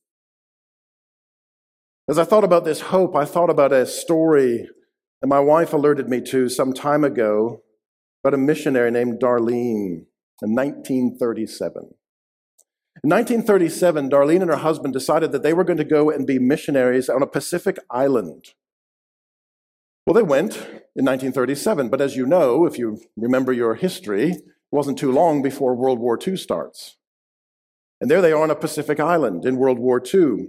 As 2.08 2.18
I 2.18 2.24
thought 2.24 2.44
about 2.44 2.64
this 2.64 2.80
hope, 2.80 3.14
I 3.14 3.24
thought 3.24 3.50
about 3.50 3.72
a 3.72 3.86
story 3.86 4.68
that 5.20 5.28
my 5.28 5.40
wife 5.40 5.72
alerted 5.72 6.08
me 6.08 6.20
to 6.22 6.48
some 6.48 6.72
time 6.72 7.04
ago 7.04 7.62
about 8.24 8.34
a 8.34 8.38
missionary 8.38 8.90
named 8.90 9.20
Darlene 9.20 10.06
in 10.42 10.54
1937. 10.54 11.94
In 13.02 13.08
1937, 13.08 14.10
Darlene 14.10 14.42
and 14.42 14.50
her 14.50 14.56
husband 14.56 14.92
decided 14.92 15.32
that 15.32 15.42
they 15.42 15.54
were 15.54 15.64
going 15.64 15.78
to 15.78 15.84
go 15.84 16.10
and 16.10 16.26
be 16.26 16.38
missionaries 16.38 17.08
on 17.08 17.22
a 17.22 17.26
Pacific 17.26 17.78
island. 17.90 18.46
Well, 20.04 20.14
they 20.14 20.22
went 20.22 20.56
in 20.56 21.04
1937, 21.04 21.88
but 21.88 22.00
as 22.00 22.16
you 22.16 22.26
know, 22.26 22.66
if 22.66 22.78
you 22.78 23.00
remember 23.16 23.52
your 23.52 23.74
history, 23.74 24.30
it 24.32 24.42
wasn't 24.72 24.98
too 24.98 25.12
long 25.12 25.40
before 25.40 25.74
World 25.74 25.98
War 25.98 26.18
II 26.20 26.36
starts. 26.36 26.96
And 28.00 28.10
there 28.10 28.20
they 28.20 28.32
are 28.32 28.42
on 28.42 28.50
a 28.50 28.56
Pacific 28.56 28.98
island 28.98 29.44
in 29.44 29.56
World 29.56 29.78
War 29.78 30.02
II. 30.02 30.48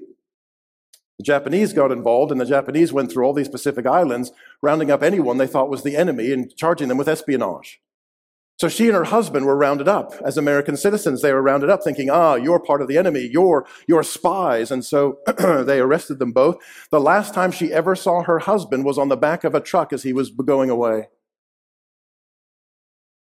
The 1.19 1.23
Japanese 1.23 1.73
got 1.73 1.91
involved, 1.91 2.31
and 2.31 2.41
the 2.41 2.45
Japanese 2.45 2.91
went 2.91 3.11
through 3.11 3.25
all 3.25 3.33
these 3.33 3.49
Pacific 3.49 3.85
islands, 3.85 4.31
rounding 4.61 4.89
up 4.89 5.03
anyone 5.03 5.37
they 5.37 5.47
thought 5.47 5.69
was 5.69 5.83
the 5.83 5.95
enemy 5.95 6.31
and 6.31 6.55
charging 6.55 6.87
them 6.87 6.97
with 6.97 7.07
espionage. 7.07 7.79
So 8.61 8.69
she 8.69 8.85
and 8.85 8.95
her 8.95 9.05
husband 9.05 9.47
were 9.47 9.55
rounded 9.55 9.87
up 9.87 10.13
as 10.23 10.37
American 10.37 10.77
citizens. 10.77 11.21
They 11.21 11.33
were 11.33 11.41
rounded 11.41 11.71
up 11.71 11.83
thinking, 11.83 12.11
ah, 12.11 12.35
you're 12.35 12.59
part 12.59 12.83
of 12.83 12.87
the 12.87 12.95
enemy. 12.95 13.27
You're, 13.31 13.65
you're 13.87 14.03
spies. 14.03 14.69
And 14.69 14.85
so 14.85 15.17
they 15.37 15.79
arrested 15.79 16.19
them 16.19 16.31
both. 16.31 16.57
The 16.91 16.99
last 16.99 17.33
time 17.33 17.51
she 17.51 17.73
ever 17.73 17.95
saw 17.95 18.21
her 18.21 18.37
husband 18.37 18.85
was 18.85 18.99
on 18.99 19.09
the 19.09 19.17
back 19.17 19.43
of 19.43 19.55
a 19.55 19.61
truck 19.61 19.91
as 19.91 20.03
he 20.03 20.13
was 20.13 20.29
going 20.29 20.69
away. 20.69 21.07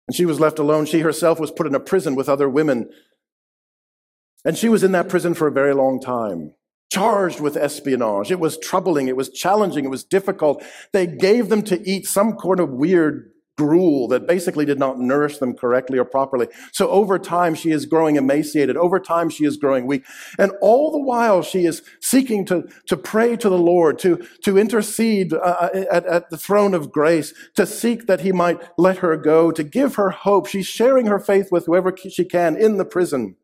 And 0.08 0.16
she 0.16 0.28
was 0.28 0.40
left 0.40 0.60
alone. 0.60 0.86
She 0.86 1.00
herself 1.00 1.40
was 1.40 1.50
put 1.50 1.66
in 1.66 1.74
a 1.74 1.80
prison 1.80 2.14
with 2.14 2.30
other 2.30 2.48
women. 2.48 2.92
And 4.46 4.56
she 4.56 4.70
was 4.70 4.84
in 4.84 4.92
that 4.92 5.10
prison 5.10 5.34
for 5.34 5.48
a 5.48 5.52
very 5.52 5.74
long 5.74 6.00
time 6.00 6.54
charged 6.94 7.40
with 7.40 7.58
espionage. 7.58 8.30
It 8.30 8.40
was 8.40 8.58
troubling, 8.60 9.08
it 9.08 9.16
was 9.16 9.30
challenging, 9.30 9.86
it 9.86 9.90
was 9.90 10.04
difficult. 10.04 10.64
They 10.92 11.08
gave 11.08 11.50
them 11.50 11.64
to 11.64 11.90
eat 11.90 12.06
some 12.06 12.38
kind 12.38 12.60
of 12.60 12.70
weird 12.70 13.32
gruel 13.58 14.08
that 14.08 14.28
basically 14.28 14.66
did 14.66 14.80
not 14.80 15.00
nourish 15.00 15.38
them 15.38 15.56
correctly 15.56 15.98
or 15.98 16.06
properly. 16.06 16.48
So 16.72 16.90
over 16.90 17.20
time, 17.20 17.56
she 17.56 17.72
is 17.72 17.86
growing 17.86 18.16
emaciated. 18.16 18.78
Over 18.78 19.00
time, 19.00 19.30
she 19.30 19.46
is 19.46 19.58
growing 19.58 19.86
weak. 19.88 20.04
And 20.40 20.52
all 20.62 20.92
the 20.92 21.00
while, 21.00 21.42
she 21.42 21.66
is 21.66 21.84
seeking 22.02 22.46
to, 22.46 22.68
to 22.88 22.98
pray 22.98 23.36
to 23.38 23.50
the 23.50 23.58
Lord, 23.58 24.00
to, 24.00 24.18
to 24.44 24.58
intercede 24.58 25.34
uh, 25.34 25.38
uh 25.38 25.86
at, 25.92 26.06
at 26.06 26.30
the 26.30 26.38
throne 26.38 26.74
of 26.74 26.92
grace, 26.92 27.34
to 27.56 27.66
seek 27.66 28.08
that 28.08 28.22
he 28.22 28.32
might 28.32 28.62
let 28.78 28.98
her 28.98 29.18
go, 29.18 29.52
to 29.52 29.64
give 29.64 29.96
her 29.96 30.10
hope. 30.10 30.48
She's 30.48 30.68
sharing 30.68 31.08
her 31.08 31.20
faith 31.20 31.50
with 31.52 31.66
whoever 31.66 31.96
she 31.96 32.26
can 32.26 32.56
in 32.56 32.78
the 32.78 32.86
prison. 32.86 33.36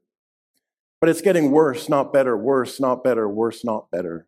But 1.00 1.10
it's 1.10 1.22
getting 1.22 1.52
worse, 1.52 1.88
not 1.88 2.12
better, 2.12 2.38
worse, 2.38 2.80
not 2.80 3.04
better, 3.04 3.28
worse, 3.30 3.64
not 3.64 3.90
better. 3.90 4.28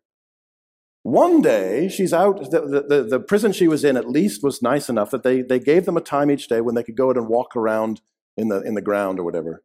One 1.02 1.42
day, 1.42 1.88
she's 1.88 2.12
out, 2.12 2.50
the, 2.50 2.84
the, 2.88 3.02
the, 3.02 3.20
prison 3.20 3.52
she 3.52 3.66
was 3.66 3.82
in 3.82 3.96
at 3.96 4.08
least 4.08 4.42
was 4.42 4.62
nice 4.62 4.88
enough 4.88 5.10
that 5.10 5.24
they, 5.24 5.42
they 5.42 5.58
gave 5.58 5.84
them 5.84 5.96
a 5.96 6.00
time 6.00 6.30
each 6.30 6.46
day 6.46 6.60
when 6.60 6.76
they 6.76 6.84
could 6.84 6.96
go 6.96 7.10
out 7.10 7.16
and 7.16 7.28
walk 7.28 7.56
around 7.56 8.00
in 8.36 8.48
the, 8.48 8.62
in 8.62 8.74
the 8.74 8.80
ground 8.80 9.18
or 9.18 9.24
whatever. 9.24 9.64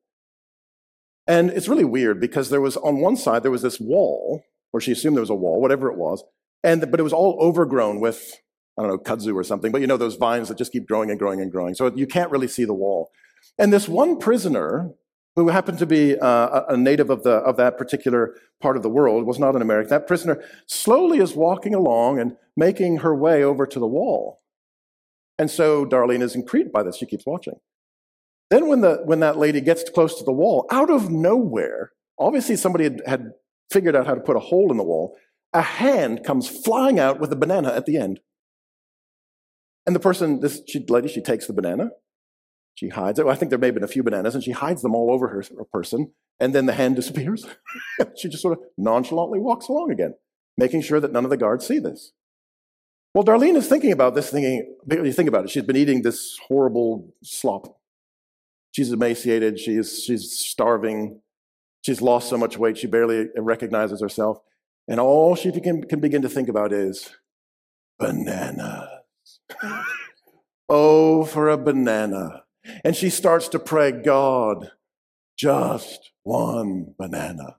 And 1.27 1.51
it's 1.51 1.67
really 1.67 1.85
weird 1.85 2.19
because 2.19 2.49
there 2.49 2.61
was, 2.61 2.75
on 2.77 3.01
one 3.01 3.17
side, 3.17 3.43
there 3.43 3.51
was 3.51 3.61
this 3.61 3.79
wall, 3.79 4.43
or 4.73 4.81
she 4.81 4.91
assumed 4.91 5.15
there 5.15 5.21
was 5.21 5.29
a 5.29 5.35
wall, 5.35 5.61
whatever 5.61 5.91
it 5.91 5.97
was, 5.97 6.23
and, 6.63 6.89
but 6.89 6.99
it 6.99 7.03
was 7.03 7.13
all 7.13 7.37
overgrown 7.39 7.99
with, 7.99 8.33
I 8.77 8.81
don't 8.81 8.91
know, 8.91 8.97
kudzu 8.97 9.35
or 9.35 9.43
something, 9.43 9.71
but 9.71 9.81
you 9.81 9.87
know 9.87 9.97
those 9.97 10.15
vines 10.15 10.47
that 10.47 10.57
just 10.57 10.71
keep 10.71 10.87
growing 10.87 11.11
and 11.11 11.19
growing 11.19 11.39
and 11.39 11.51
growing. 11.51 11.75
So 11.75 11.93
you 11.95 12.07
can't 12.07 12.31
really 12.31 12.47
see 12.47 12.65
the 12.65 12.73
wall. 12.73 13.11
And 13.59 13.71
this 13.71 13.87
one 13.87 14.17
prisoner 14.17 14.91
who 15.37 15.49
happened 15.49 15.77
to 15.77 15.85
be 15.85 16.17
uh, 16.17 16.63
a 16.67 16.75
native 16.75 17.11
of, 17.11 17.21
the, 17.21 17.29
of 17.29 17.57
that 17.57 17.77
particular 17.77 18.33
part 18.59 18.75
of 18.75 18.81
the 18.81 18.89
world, 18.89 19.27
was 19.27 19.37
not 19.37 19.55
an 19.55 19.61
American. 19.61 19.91
That 19.91 20.07
prisoner 20.07 20.43
slowly 20.65 21.19
is 21.19 21.35
walking 21.35 21.75
along 21.75 22.19
and 22.19 22.35
making 22.57 22.97
her 22.97 23.15
way 23.15 23.43
over 23.43 23.67
to 23.67 23.79
the 23.79 23.85
wall. 23.85 24.41
And 25.37 25.51
so 25.51 25.85
Darlene 25.85 26.23
is 26.23 26.33
intrigued 26.33 26.71
by 26.71 26.81
this. 26.81 26.97
She 26.97 27.05
keeps 27.05 27.23
watching. 27.27 27.59
Then, 28.49 28.67
when, 28.67 28.81
the, 28.81 29.01
when 29.05 29.19
that 29.19 29.37
lady 29.37 29.61
gets 29.61 29.87
close 29.87 30.17
to 30.17 30.23
the 30.23 30.31
wall, 30.31 30.65
out 30.71 30.89
of 30.89 31.11
nowhere, 31.11 31.91
obviously 32.17 32.55
somebody 32.55 32.85
had, 32.85 33.01
had 33.05 33.31
figured 33.71 33.95
out 33.95 34.07
how 34.07 34.15
to 34.15 34.21
put 34.21 34.37
a 34.37 34.39
hole 34.39 34.71
in 34.71 34.77
the 34.77 34.83
wall, 34.83 35.15
a 35.53 35.61
hand 35.61 36.23
comes 36.23 36.49
flying 36.49 36.97
out 36.97 37.19
with 37.19 37.31
a 37.31 37.35
banana 37.35 37.71
at 37.71 37.85
the 37.85 37.97
end. 37.97 38.21
And 39.85 39.95
the 39.95 39.99
person, 39.99 40.39
this 40.39 40.63
she, 40.67 40.83
lady, 40.89 41.09
she 41.09 41.21
takes 41.21 41.45
the 41.45 41.53
banana, 41.53 41.91
she 42.77 42.89
hides 42.89 43.17
it. 43.17 43.25
I 43.25 43.33
think 43.33 43.49
there 43.49 43.57
may 43.57 43.67
have 43.67 43.73
been 43.73 43.83
a 43.83 43.87
few 43.87 44.03
bananas, 44.03 44.35
and 44.35 44.43
she 44.43 44.51
hides 44.51 44.83
them 44.83 44.93
all 44.93 45.11
over 45.11 45.29
her, 45.29 45.43
her 45.57 45.63
person, 45.73 46.11
and 46.39 46.53
then 46.53 46.67
the 46.67 46.73
hand 46.73 46.95
disappears. 46.95 47.43
she 48.15 48.29
just 48.29 48.43
sort 48.43 48.55
of 48.55 48.63
nonchalantly 48.77 49.39
walks 49.39 49.67
along 49.67 49.91
again, 49.91 50.13
making 50.57 50.81
sure 50.81 50.99
that 50.99 51.11
none 51.11 51.23
of 51.23 51.31
the 51.31 51.37
guards 51.37 51.65
see 51.65 51.79
this. 51.79 52.13
Well, 53.15 53.23
Darlene 53.23 53.55
is 53.55 53.67
thinking 53.67 53.91
about 53.91 54.13
this, 54.13 54.29
thinking, 54.29 54.75
you 54.91 55.11
think 55.11 55.27
about 55.27 55.45
it, 55.45 55.49
she's 55.49 55.63
been 55.63 55.75
eating 55.75 56.03
this 56.03 56.37
horrible 56.47 57.15
slop. 57.23 57.79
She's 58.73 58.91
emaciated, 58.91 59.59
she's, 59.59 60.03
she's 60.03 60.31
starving, 60.37 61.21
she's 61.83 61.99
lost 61.99 62.29
so 62.29 62.37
much 62.37 62.59
weight, 62.59 62.77
she 62.77 62.85
barely 62.85 63.25
recognizes 63.35 64.01
herself. 64.01 64.37
And 64.87 64.99
all 64.99 65.35
she 65.35 65.51
can, 65.51 65.81
can 65.85 65.99
begin 65.99 66.21
to 66.21 66.29
think 66.29 66.47
about 66.47 66.71
is 66.71 67.09
bananas. 67.97 68.87
oh, 70.69 71.25
for 71.25 71.49
a 71.49 71.57
banana. 71.57 72.43
And 72.83 72.95
she 72.95 73.09
starts 73.09 73.47
to 73.49 73.59
pray, 73.59 73.91
God, 73.91 74.71
just 75.37 76.11
one 76.23 76.93
banana. 76.97 77.57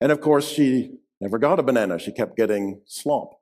And 0.00 0.12
of 0.12 0.20
course, 0.20 0.48
she 0.48 0.98
never 1.20 1.38
got 1.38 1.58
a 1.58 1.62
banana. 1.62 1.98
She 1.98 2.12
kept 2.12 2.36
getting 2.36 2.80
slop. 2.86 3.40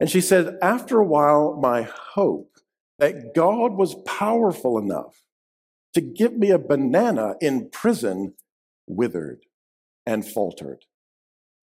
And 0.00 0.10
she 0.10 0.20
said, 0.20 0.58
after 0.60 0.98
a 0.98 1.04
while, 1.04 1.58
my 1.60 1.82
hope 1.82 2.56
that 2.98 3.34
God 3.34 3.72
was 3.72 3.94
powerful 4.06 4.78
enough 4.78 5.22
to 5.94 6.00
give 6.00 6.36
me 6.36 6.50
a 6.50 6.58
banana 6.58 7.34
in 7.40 7.68
prison 7.70 8.34
withered 8.86 9.46
and 10.06 10.26
faltered. 10.26 10.84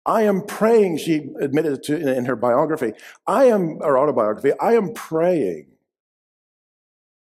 I 0.05 0.23
am 0.23 0.43
praying, 0.43 0.97
she 0.97 1.29
admitted 1.41 1.83
to 1.83 1.95
in 1.95 2.25
her 2.25 2.35
biography, 2.35 2.93
I 3.25 3.45
am, 3.45 3.79
or 3.81 3.97
autobiography, 3.97 4.51
I 4.59 4.73
am 4.73 4.93
praying 4.93 5.67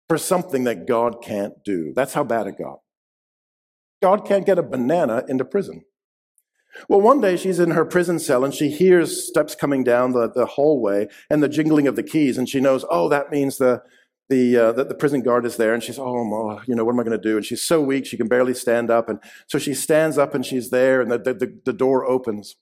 for 0.08 0.18
something 0.18 0.64
that 0.66 0.88
God 0.88 1.22
can't 1.24 1.54
do. 1.64 1.93
That's 1.95 2.14
how 2.14 2.24
bad 2.24 2.47
it 2.47 2.58
got. 2.58 2.80
God 4.01 4.26
can't 4.28 4.45
get 4.45 4.60
a 4.60 4.64
banana 4.64 5.24
into 5.28 5.45
prison. 5.45 5.84
Well, 6.89 7.01
one 7.01 7.22
day 7.22 7.38
she's 7.38 7.60
in 7.60 7.72
her 7.72 7.86
prison 7.86 8.20
cell 8.20 8.43
and 8.43 8.54
she 8.54 8.70
hears 8.70 9.28
steps 9.28 9.56
coming 9.56 9.84
down 9.84 10.12
the, 10.12 10.30
the 10.30 10.45
hallway 10.45 11.08
and 11.30 11.41
the 11.41 11.47
jingling 11.47 11.88
of 11.88 11.95
the 11.95 12.04
keys, 12.04 12.38
and 12.38 12.49
she 12.49 12.60
knows, 12.60 12.84
oh, 12.89 13.10
that 13.10 13.32
means 13.32 13.58
the, 13.58 13.84
the, 14.30 14.58
uh, 14.58 14.72
the, 14.72 14.86
the, 14.86 14.95
prison 14.95 15.22
guard 15.22 15.45
is 15.45 15.58
there, 15.58 15.74
and 15.74 15.84
she's, 15.84 15.99
oh, 15.99 16.62
you 16.66 16.76
know, 16.76 16.84
what 16.84 16.93
am 16.93 16.99
I 16.99 17.04
going 17.04 17.18
to 17.18 17.30
do? 17.30 17.38
And 17.38 17.45
she's 17.45 17.62
so 17.62 17.82
weak, 17.82 18.06
she 18.06 18.18
can 18.18 18.28
barely 18.28 18.54
stand 18.54 18.89
up. 18.89 19.08
And 19.08 19.20
so 19.47 19.60
she 19.60 19.74
stands 19.74 20.18
up 20.18 20.34
and 20.34 20.45
she's 20.45 20.70
there, 20.70 21.01
and 21.01 21.12
the, 21.12 21.18
the, 21.18 21.60
the 21.66 21.74
door 21.74 22.06
opens. 22.06 22.56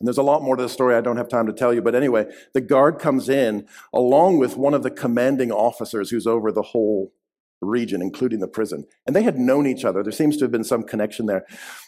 And 0.00 0.06
there's 0.06 0.18
a 0.18 0.22
lot 0.22 0.42
more 0.42 0.56
to 0.56 0.62
the 0.62 0.68
story 0.68 0.94
I 0.94 1.00
don't 1.00 1.16
have 1.16 1.28
time 1.28 1.46
to 1.46 1.52
tell 1.52 1.74
you. 1.74 1.82
But 1.82 1.94
anyway, 1.94 2.26
the 2.54 2.60
guard 2.60 2.98
comes 2.98 3.28
in 3.28 3.66
along 3.92 4.38
with 4.38 4.56
one 4.56 4.74
of 4.74 4.82
the 4.82 4.90
commanding 4.90 5.50
officers 5.50 6.10
who's 6.10 6.26
over 6.26 6.52
the 6.52 6.62
whole 6.62 7.12
region, 7.60 8.00
including 8.00 8.38
the 8.38 8.48
prison. 8.48 8.84
And 9.06 9.16
they 9.16 9.24
had 9.24 9.38
known 9.38 9.66
each 9.66 9.84
other. 9.84 10.02
There 10.02 10.12
seems 10.12 10.36
to 10.36 10.44
have 10.44 10.52
been 10.52 10.64
some 10.64 10.84
connection 10.84 11.26
there. 11.26 11.44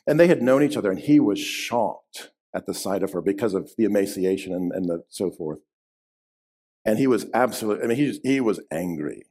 And 0.06 0.18
they 0.18 0.26
had 0.26 0.42
known 0.42 0.62
each 0.62 0.76
other, 0.76 0.90
and 0.90 0.98
he 0.98 1.20
was 1.20 1.38
shocked 1.38 2.30
at 2.52 2.66
the 2.66 2.74
sight 2.74 3.02
of 3.02 3.12
her 3.12 3.20
because 3.20 3.54
of 3.54 3.70
the 3.76 3.84
emaciation 3.84 4.52
and, 4.52 4.72
and 4.72 4.88
the, 4.88 5.04
so 5.08 5.30
forth. 5.30 5.60
And 6.84 6.98
he 6.98 7.06
was 7.06 7.26
absolutely, 7.32 7.84
I 7.84 7.86
mean, 7.88 7.96
he, 7.96 8.20
he 8.24 8.40
was 8.40 8.60
angry 8.72 9.26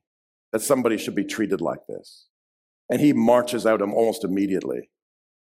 that 0.52 0.62
somebody 0.62 0.98
should 0.98 1.16
be 1.16 1.26
treated 1.26 1.62
like 1.62 1.88
this. 1.88 2.28
And 2.90 3.02
he 3.02 3.14
marches 3.14 3.66
out 3.66 3.82
almost 3.82 4.24
immediately. 4.24 4.90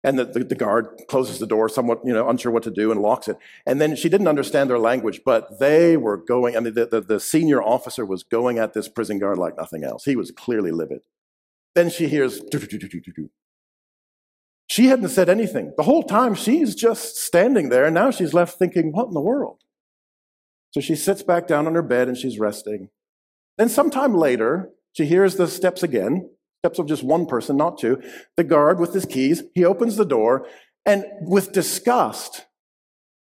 And 0.04 0.18
the, 0.18 0.26
the, 0.26 0.44
the, 0.44 0.54
guard 0.54 0.88
closes 1.08 1.38
the 1.38 1.46
door, 1.46 1.68
somewhat, 1.68 2.02
you 2.04 2.12
know, 2.12 2.28
unsure 2.28 2.52
what 2.52 2.62
to 2.64 2.70
do, 2.70 2.92
and 2.92 3.00
locks 3.00 3.26
it. 3.26 3.38
And 3.64 3.80
then 3.80 3.96
she 3.96 4.10
didn't 4.10 4.28
understand 4.28 4.68
their 4.68 4.78
language, 4.78 5.22
but 5.24 5.58
they 5.58 5.96
were 5.96 6.18
going, 6.18 6.56
I 6.56 6.60
mean, 6.60 6.74
the, 6.74 6.84
the, 6.84 7.00
the 7.00 7.18
senior 7.18 7.62
officer 7.62 8.04
was 8.04 8.22
going 8.22 8.58
at 8.58 8.74
this 8.74 8.86
prison 8.86 9.18
guard 9.18 9.38
like 9.38 9.56
nothing 9.56 9.82
else. 9.82 10.04
He 10.04 10.14
was 10.14 10.30
clearly 10.30 10.70
livid. 10.70 11.00
Then 11.74 11.88
she 11.88 12.06
hears, 12.06 12.42
she 14.66 14.86
hadn't 14.86 15.08
said 15.08 15.28
anything. 15.28 15.72
The 15.76 15.82
whole 15.82 16.02
time 16.02 16.34
she's 16.34 16.74
just 16.74 17.16
standing 17.16 17.68
there, 17.68 17.86
and 17.86 17.94
now 17.94 18.10
she's 18.10 18.34
left 18.34 18.58
thinking, 18.58 18.92
what 18.92 19.08
in 19.08 19.14
the 19.14 19.20
world? 19.20 19.58
So 20.70 20.80
she 20.80 20.96
sits 20.96 21.22
back 21.22 21.46
down 21.46 21.66
on 21.66 21.74
her 21.74 21.82
bed 21.82 22.08
and 22.08 22.16
she's 22.16 22.38
resting. 22.38 22.88
Then, 23.56 23.68
sometime 23.68 24.14
later, 24.14 24.70
she 24.92 25.06
hears 25.06 25.36
the 25.36 25.46
steps 25.46 25.84
again, 25.84 26.30
steps 26.64 26.78
of 26.78 26.86
just 26.86 27.02
one 27.02 27.26
person, 27.26 27.58
not 27.58 27.76
two. 27.76 28.02
The 28.38 28.44
guard 28.44 28.80
with 28.80 28.94
his 28.94 29.04
keys, 29.04 29.42
he 29.54 29.66
opens 29.66 29.96
the 29.96 30.06
door, 30.06 30.46
and 30.86 31.04
with 31.20 31.52
disgust, 31.52 32.46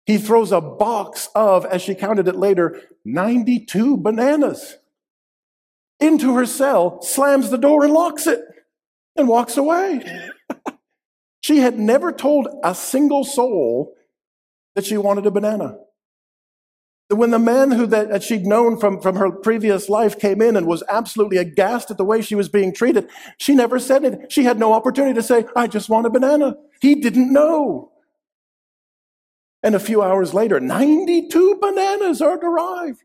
he 0.06 0.18
throws 0.18 0.52
a 0.52 0.60
box 0.60 1.30
of, 1.34 1.66
as 1.66 1.82
she 1.82 1.96
counted 1.96 2.28
it 2.28 2.36
later, 2.36 2.82
92 3.06 3.96
bananas 3.96 4.80
into 6.02 6.36
her 6.36 6.46
cell, 6.46 7.02
slams 7.02 7.50
the 7.50 7.58
door 7.58 7.86
and 7.86 7.94
locks 7.94 8.28
it, 8.28 8.42
and 9.16 9.30
walks 9.30 9.56
away. 9.56 10.04
she 11.42 11.60
had 11.60 11.80
never 11.80 12.12
told 12.12 12.50
a 12.66 12.76
single 12.76 13.24
soul 13.24 13.96
that 14.76 14.86
she 14.86 14.98
wanted 14.98 15.26
a 15.26 15.32
banana. 15.32 15.78
When 17.12 17.32
the 17.32 17.40
man 17.40 17.72
who 17.72 17.86
that, 17.88 18.10
that 18.10 18.24
she'd 18.24 18.46
known 18.46 18.78
from, 18.78 19.02
from 19.02 19.18
her 19.18 19.32
previous 19.32 19.90
life 19.90 20.18
came 20.18 20.42
in 20.42 20.56
and 20.56 20.66
was 20.66 20.82
absolutely 20.88 21.38
aghast 21.38 21.92
at 21.92 21.98
the 21.98 22.06
way 22.06 22.22
she 22.22 22.36
was 22.36 22.48
being 22.48 22.74
treated, 22.74 23.10
she 23.38 23.54
never 23.54 23.80
said 23.80 24.06
it. 24.06 24.32
She 24.32 24.46
had 24.46 24.58
no 24.58 24.72
opportunity 24.72 25.14
to 25.16 25.24
say, 25.24 25.46
I 25.56 25.68
just 25.68 25.90
want 25.90 26.06
a 26.06 26.10
banana. 26.10 26.56
He 26.82 26.96
didn't 26.96 27.34
know. 27.34 27.92
And 29.62 29.76
a 29.76 29.80
few 29.80 30.02
hours 30.02 30.34
later, 30.34 30.60
92 30.60 31.58
bananas 31.62 32.22
are 32.22 32.38
arrived. 32.38 33.04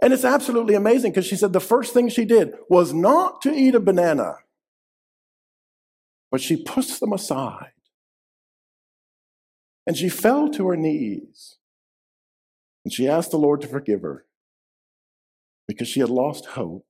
And 0.00 0.12
it's 0.12 0.24
absolutely 0.24 0.74
amazing 0.74 1.12
because 1.12 1.26
she 1.26 1.36
said 1.36 1.52
the 1.52 1.60
first 1.60 1.94
thing 1.94 2.08
she 2.08 2.24
did 2.24 2.54
was 2.68 2.92
not 2.92 3.42
to 3.42 3.52
eat 3.52 3.74
a 3.74 3.80
banana, 3.80 4.36
but 6.30 6.40
she 6.40 6.56
pushed 6.56 7.00
them 7.00 7.12
aside. 7.12 7.72
And 9.86 9.96
she 9.96 10.08
fell 10.08 10.50
to 10.50 10.66
her 10.68 10.76
knees 10.76 11.55
and 12.86 12.92
she 12.92 13.08
asked 13.08 13.32
the 13.32 13.36
Lord 13.36 13.62
to 13.62 13.66
forgive 13.66 14.02
her 14.02 14.26
because 15.66 15.88
she 15.88 15.98
had 15.98 16.08
lost 16.08 16.46
hope 16.46 16.86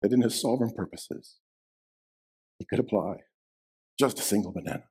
that 0.00 0.12
in 0.12 0.22
his 0.22 0.40
sovereign 0.40 0.70
purposes, 0.70 1.40
he 2.60 2.64
could 2.64 2.78
apply 2.78 3.16
just 3.98 4.20
a 4.20 4.22
single 4.22 4.52
banana. 4.52 4.84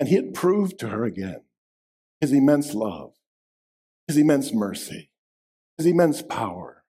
And 0.00 0.08
he 0.08 0.14
had 0.14 0.32
proved 0.32 0.78
to 0.78 0.88
her 0.88 1.04
again 1.04 1.42
his 2.22 2.32
immense 2.32 2.72
love, 2.72 3.12
his 4.08 4.16
immense 4.16 4.50
mercy, 4.50 5.10
his 5.76 5.86
immense 5.86 6.22
power. 6.22 6.84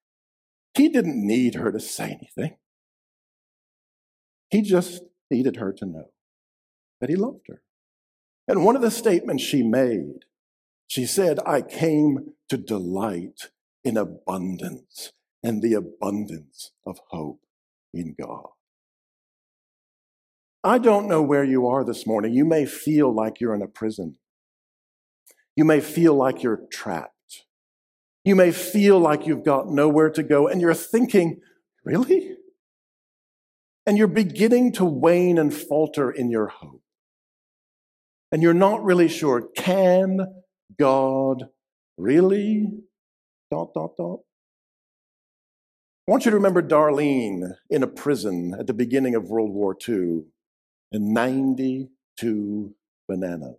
He 0.76 0.88
didn't 0.88 1.28
need 1.28 1.56
her 1.56 1.74
to 1.74 1.80
say 1.82 2.06
anything. 2.06 2.56
He 4.50 4.62
just 4.62 5.04
needed 5.30 5.58
her 5.58 5.74
to 5.74 5.86
know 5.86 6.12
that 7.02 7.10
he 7.10 7.18
loved 7.18 7.48
her. 7.50 7.64
And 8.48 8.64
one 8.64 8.78
of 8.78 8.82
the 8.82 8.90
statements 8.90 9.44
she 9.44 9.62
made 9.62 10.24
she 10.88 11.06
said, 11.06 11.40
I 11.46 11.62
came 11.62 12.34
to 12.50 12.58
delight 12.58 13.50
in 13.84 13.98
abundance 13.98 15.12
and 15.42 15.62
the 15.62 15.74
abundance 15.74 16.72
of 16.86 17.00
hope 17.10 17.42
in 17.94 18.16
God. 18.20 18.48
I 20.64 20.78
don't 20.78 21.10
know 21.10 21.22
where 21.22 21.44
you 21.44 21.68
are 21.68 21.84
this 21.84 22.08
morning. 22.08 22.34
You 22.34 22.46
may 22.46 22.66
feel 22.66 23.14
like 23.14 23.42
you're 23.42 23.54
in 23.56 23.62
a 23.62 23.68
prison. 23.68 24.18
You 25.56 25.66
may 25.66 25.82
feel 25.82 26.16
like 26.16 26.42
you're 26.42 26.62
trapped. 26.72 27.12
You 28.24 28.36
may 28.36 28.52
feel 28.52 29.00
like 29.00 29.28
you've 29.28 29.44
got 29.44 29.68
nowhere 29.68 30.10
to 30.12 30.24
go, 30.24 30.48
and 30.48 30.62
you're 30.62 30.74
thinking, 30.74 31.42
really? 31.84 32.38
And 33.86 33.98
you're 33.98 34.08
beginning 34.08 34.72
to 34.74 34.86
wane 34.86 35.38
and 35.38 35.54
falter 35.54 36.10
in 36.10 36.32
your 36.32 36.48
hope. 36.48 36.82
And 38.32 38.42
you're 38.42 38.54
not 38.54 38.84
really 38.84 39.10
sure 39.10 39.50
can 39.58 40.43
God 40.78 41.44
really? 41.98 42.68
Dot, 43.52 43.74
dot, 43.74 43.92
dot. 43.98 44.20
I 46.08 46.12
want 46.12 46.26
you 46.26 46.32
to 46.32 46.38
remember 46.38 46.62
Darlene 46.62 47.54
in 47.70 47.84
a 47.84 47.88
prison 47.88 48.56
at 48.60 48.68
the 48.68 48.74
beginning 48.74 49.16
of 49.16 49.30
World 49.30 49.52
War 49.52 49.76
II 49.88 50.24
and 50.92 51.14
92 51.14 52.76
bananas. 53.08 53.56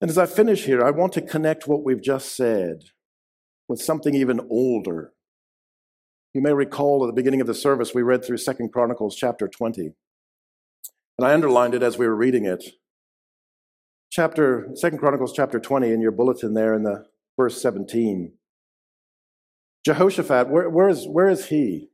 And 0.00 0.10
as 0.10 0.18
I 0.18 0.26
finish 0.26 0.64
here, 0.64 0.84
I 0.84 0.90
want 0.90 1.14
to 1.14 1.22
connect 1.22 1.66
what 1.66 1.84
we've 1.84 2.02
just 2.02 2.36
said 2.36 2.84
with 3.66 3.80
something 3.80 4.14
even 4.14 4.40
older. 4.50 5.12
You 6.34 6.42
may 6.42 6.52
recall 6.52 7.02
at 7.02 7.06
the 7.06 7.18
beginning 7.18 7.40
of 7.40 7.46
the 7.46 7.54
service, 7.54 7.94
we 7.94 8.02
read 8.02 8.22
through 8.22 8.36
Second 8.36 8.72
Chronicles 8.72 9.16
chapter 9.16 9.48
20. 9.48 9.92
And 11.18 11.26
I 11.26 11.32
underlined 11.32 11.74
it 11.74 11.82
as 11.82 11.96
we 11.96 12.06
were 12.06 12.14
reading 12.14 12.44
it 12.44 12.62
chapter, 14.16 14.70
Second 14.74 14.98
Chronicles 14.98 15.34
chapter 15.34 15.60
20 15.60 15.92
in 15.92 16.00
your 16.00 16.10
bulletin 16.10 16.54
there 16.54 16.72
in 16.72 16.84
the 16.84 17.04
verse 17.36 17.60
17. 17.60 18.32
Jehoshaphat, 19.84 20.48
where, 20.48 20.70
where, 20.70 20.88
is, 20.88 21.06
where 21.06 21.28
is 21.28 21.46
he? 21.46 21.90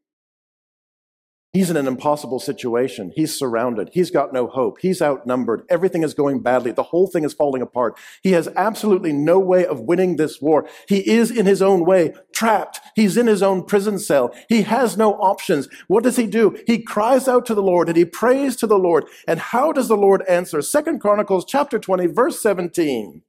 He's 1.52 1.68
in 1.68 1.76
an 1.76 1.86
impossible 1.86 2.38
situation. 2.38 3.12
He's 3.14 3.38
surrounded. 3.38 3.90
He's 3.92 4.10
got 4.10 4.32
no 4.32 4.46
hope. 4.46 4.78
He's 4.80 5.02
outnumbered. 5.02 5.66
Everything 5.68 6.02
is 6.02 6.14
going 6.14 6.40
badly. 6.40 6.72
The 6.72 6.84
whole 6.84 7.06
thing 7.06 7.24
is 7.24 7.34
falling 7.34 7.60
apart. 7.60 7.98
He 8.22 8.32
has 8.32 8.48
absolutely 8.56 9.12
no 9.12 9.38
way 9.38 9.66
of 9.66 9.80
winning 9.80 10.16
this 10.16 10.40
war. 10.40 10.66
He 10.88 11.06
is 11.10 11.30
in 11.30 11.44
his 11.44 11.60
own 11.60 11.84
way 11.84 12.14
trapped. 12.32 12.80
He's 12.96 13.18
in 13.18 13.26
his 13.26 13.42
own 13.42 13.64
prison 13.64 13.98
cell. 13.98 14.34
He 14.48 14.62
has 14.62 14.96
no 14.96 15.12
options. 15.16 15.68
What 15.88 16.04
does 16.04 16.16
he 16.16 16.26
do? 16.26 16.58
He 16.66 16.82
cries 16.82 17.28
out 17.28 17.44
to 17.46 17.54
the 17.54 17.62
Lord 17.62 17.88
and 17.88 17.98
he 17.98 18.06
prays 18.06 18.56
to 18.56 18.66
the 18.66 18.78
Lord. 18.78 19.04
And 19.28 19.38
how 19.38 19.72
does 19.72 19.88
the 19.88 19.96
Lord 19.96 20.22
answer? 20.22 20.62
Second 20.62 21.00
Chronicles 21.00 21.44
chapter 21.44 21.78
20 21.78 22.06
verse 22.06 22.40
17. 22.40 23.20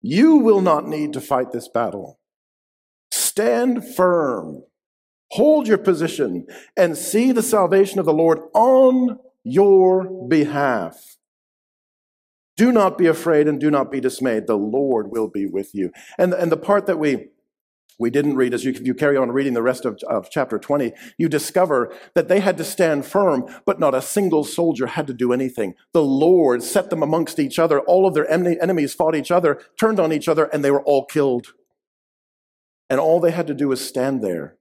You 0.00 0.36
will 0.36 0.62
not 0.62 0.88
need 0.88 1.12
to 1.12 1.20
fight 1.20 1.52
this 1.52 1.68
battle. 1.68 2.18
Stand 3.10 3.86
firm 3.86 4.62
Hold 5.32 5.66
your 5.66 5.78
position 5.78 6.46
and 6.76 6.96
see 6.96 7.32
the 7.32 7.42
salvation 7.42 7.98
of 7.98 8.04
the 8.04 8.12
Lord 8.12 8.40
on 8.52 9.18
your 9.42 10.04
behalf. 10.28 11.16
Do 12.58 12.70
not 12.70 12.98
be 12.98 13.06
afraid 13.06 13.48
and 13.48 13.58
do 13.58 13.70
not 13.70 13.90
be 13.90 13.98
dismayed. 13.98 14.46
The 14.46 14.58
Lord 14.58 15.10
will 15.10 15.28
be 15.28 15.46
with 15.46 15.74
you. 15.74 15.90
And, 16.18 16.34
and 16.34 16.52
the 16.52 16.58
part 16.58 16.84
that 16.86 16.98
we 16.98 17.28
we 17.98 18.10
didn't 18.10 18.36
read, 18.36 18.52
as 18.52 18.64
you, 18.64 18.72
you 18.72 18.94
carry 18.94 19.16
on 19.16 19.30
reading 19.30 19.54
the 19.54 19.62
rest 19.62 19.84
of, 19.84 19.98
of 20.08 20.28
chapter 20.28 20.58
20, 20.58 20.92
you 21.18 21.28
discover 21.28 21.94
that 22.14 22.26
they 22.26 22.40
had 22.40 22.56
to 22.58 22.64
stand 22.64 23.06
firm, 23.06 23.46
but 23.64 23.78
not 23.78 23.94
a 23.94 24.02
single 24.02 24.44
soldier 24.44 24.86
had 24.86 25.06
to 25.06 25.14
do 25.14 25.32
anything. 25.32 25.74
The 25.92 26.02
Lord 26.02 26.62
set 26.62 26.90
them 26.90 27.02
amongst 27.02 27.38
each 27.38 27.58
other. 27.58 27.80
All 27.80 28.06
of 28.06 28.14
their 28.14 28.28
enemies 28.28 28.92
fought 28.92 29.14
each 29.14 29.30
other, 29.30 29.60
turned 29.78 30.00
on 30.00 30.12
each 30.12 30.26
other, 30.26 30.46
and 30.46 30.64
they 30.64 30.70
were 30.70 30.82
all 30.82 31.04
killed. 31.04 31.52
And 32.90 32.98
all 32.98 33.20
they 33.20 33.30
had 33.30 33.46
to 33.46 33.54
do 33.54 33.68
was 33.68 33.86
stand 33.86 34.20
there 34.20 34.56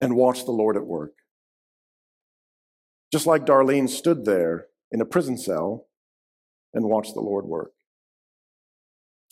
and 0.00 0.16
watch 0.16 0.44
the 0.44 0.52
Lord 0.52 0.76
at 0.76 0.86
work. 0.86 1.12
Just 3.12 3.26
like 3.26 3.46
Darlene 3.46 3.88
stood 3.88 4.24
there 4.24 4.66
in 4.90 5.00
a 5.00 5.06
prison 5.06 5.38
cell 5.38 5.86
and 6.74 6.86
watched 6.86 7.14
the 7.14 7.20
Lord 7.20 7.46
work. 7.46 7.72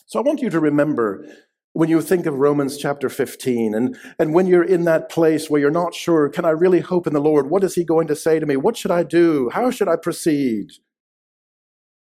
So 0.06 0.18
I 0.18 0.22
want 0.22 0.42
you 0.42 0.50
to 0.50 0.60
remember 0.60 1.26
when 1.72 1.88
you 1.88 2.00
think 2.00 2.24
of 2.24 2.34
Romans 2.34 2.76
chapter 2.76 3.08
15, 3.08 3.74
and, 3.74 3.98
and 4.16 4.32
when 4.32 4.46
you're 4.46 4.62
in 4.62 4.84
that 4.84 5.08
place 5.08 5.50
where 5.50 5.60
you're 5.60 5.70
not 5.70 5.92
sure, 5.92 6.28
can 6.28 6.44
I 6.44 6.50
really 6.50 6.80
hope 6.80 7.06
in 7.06 7.12
the 7.12 7.20
Lord? 7.20 7.50
What 7.50 7.64
is 7.64 7.74
He 7.74 7.84
going 7.84 8.06
to 8.06 8.16
say 8.16 8.38
to 8.38 8.46
me? 8.46 8.56
What 8.56 8.76
should 8.76 8.92
I 8.92 9.02
do? 9.02 9.50
How 9.52 9.70
should 9.72 9.88
I 9.88 9.96
proceed? 9.96 10.70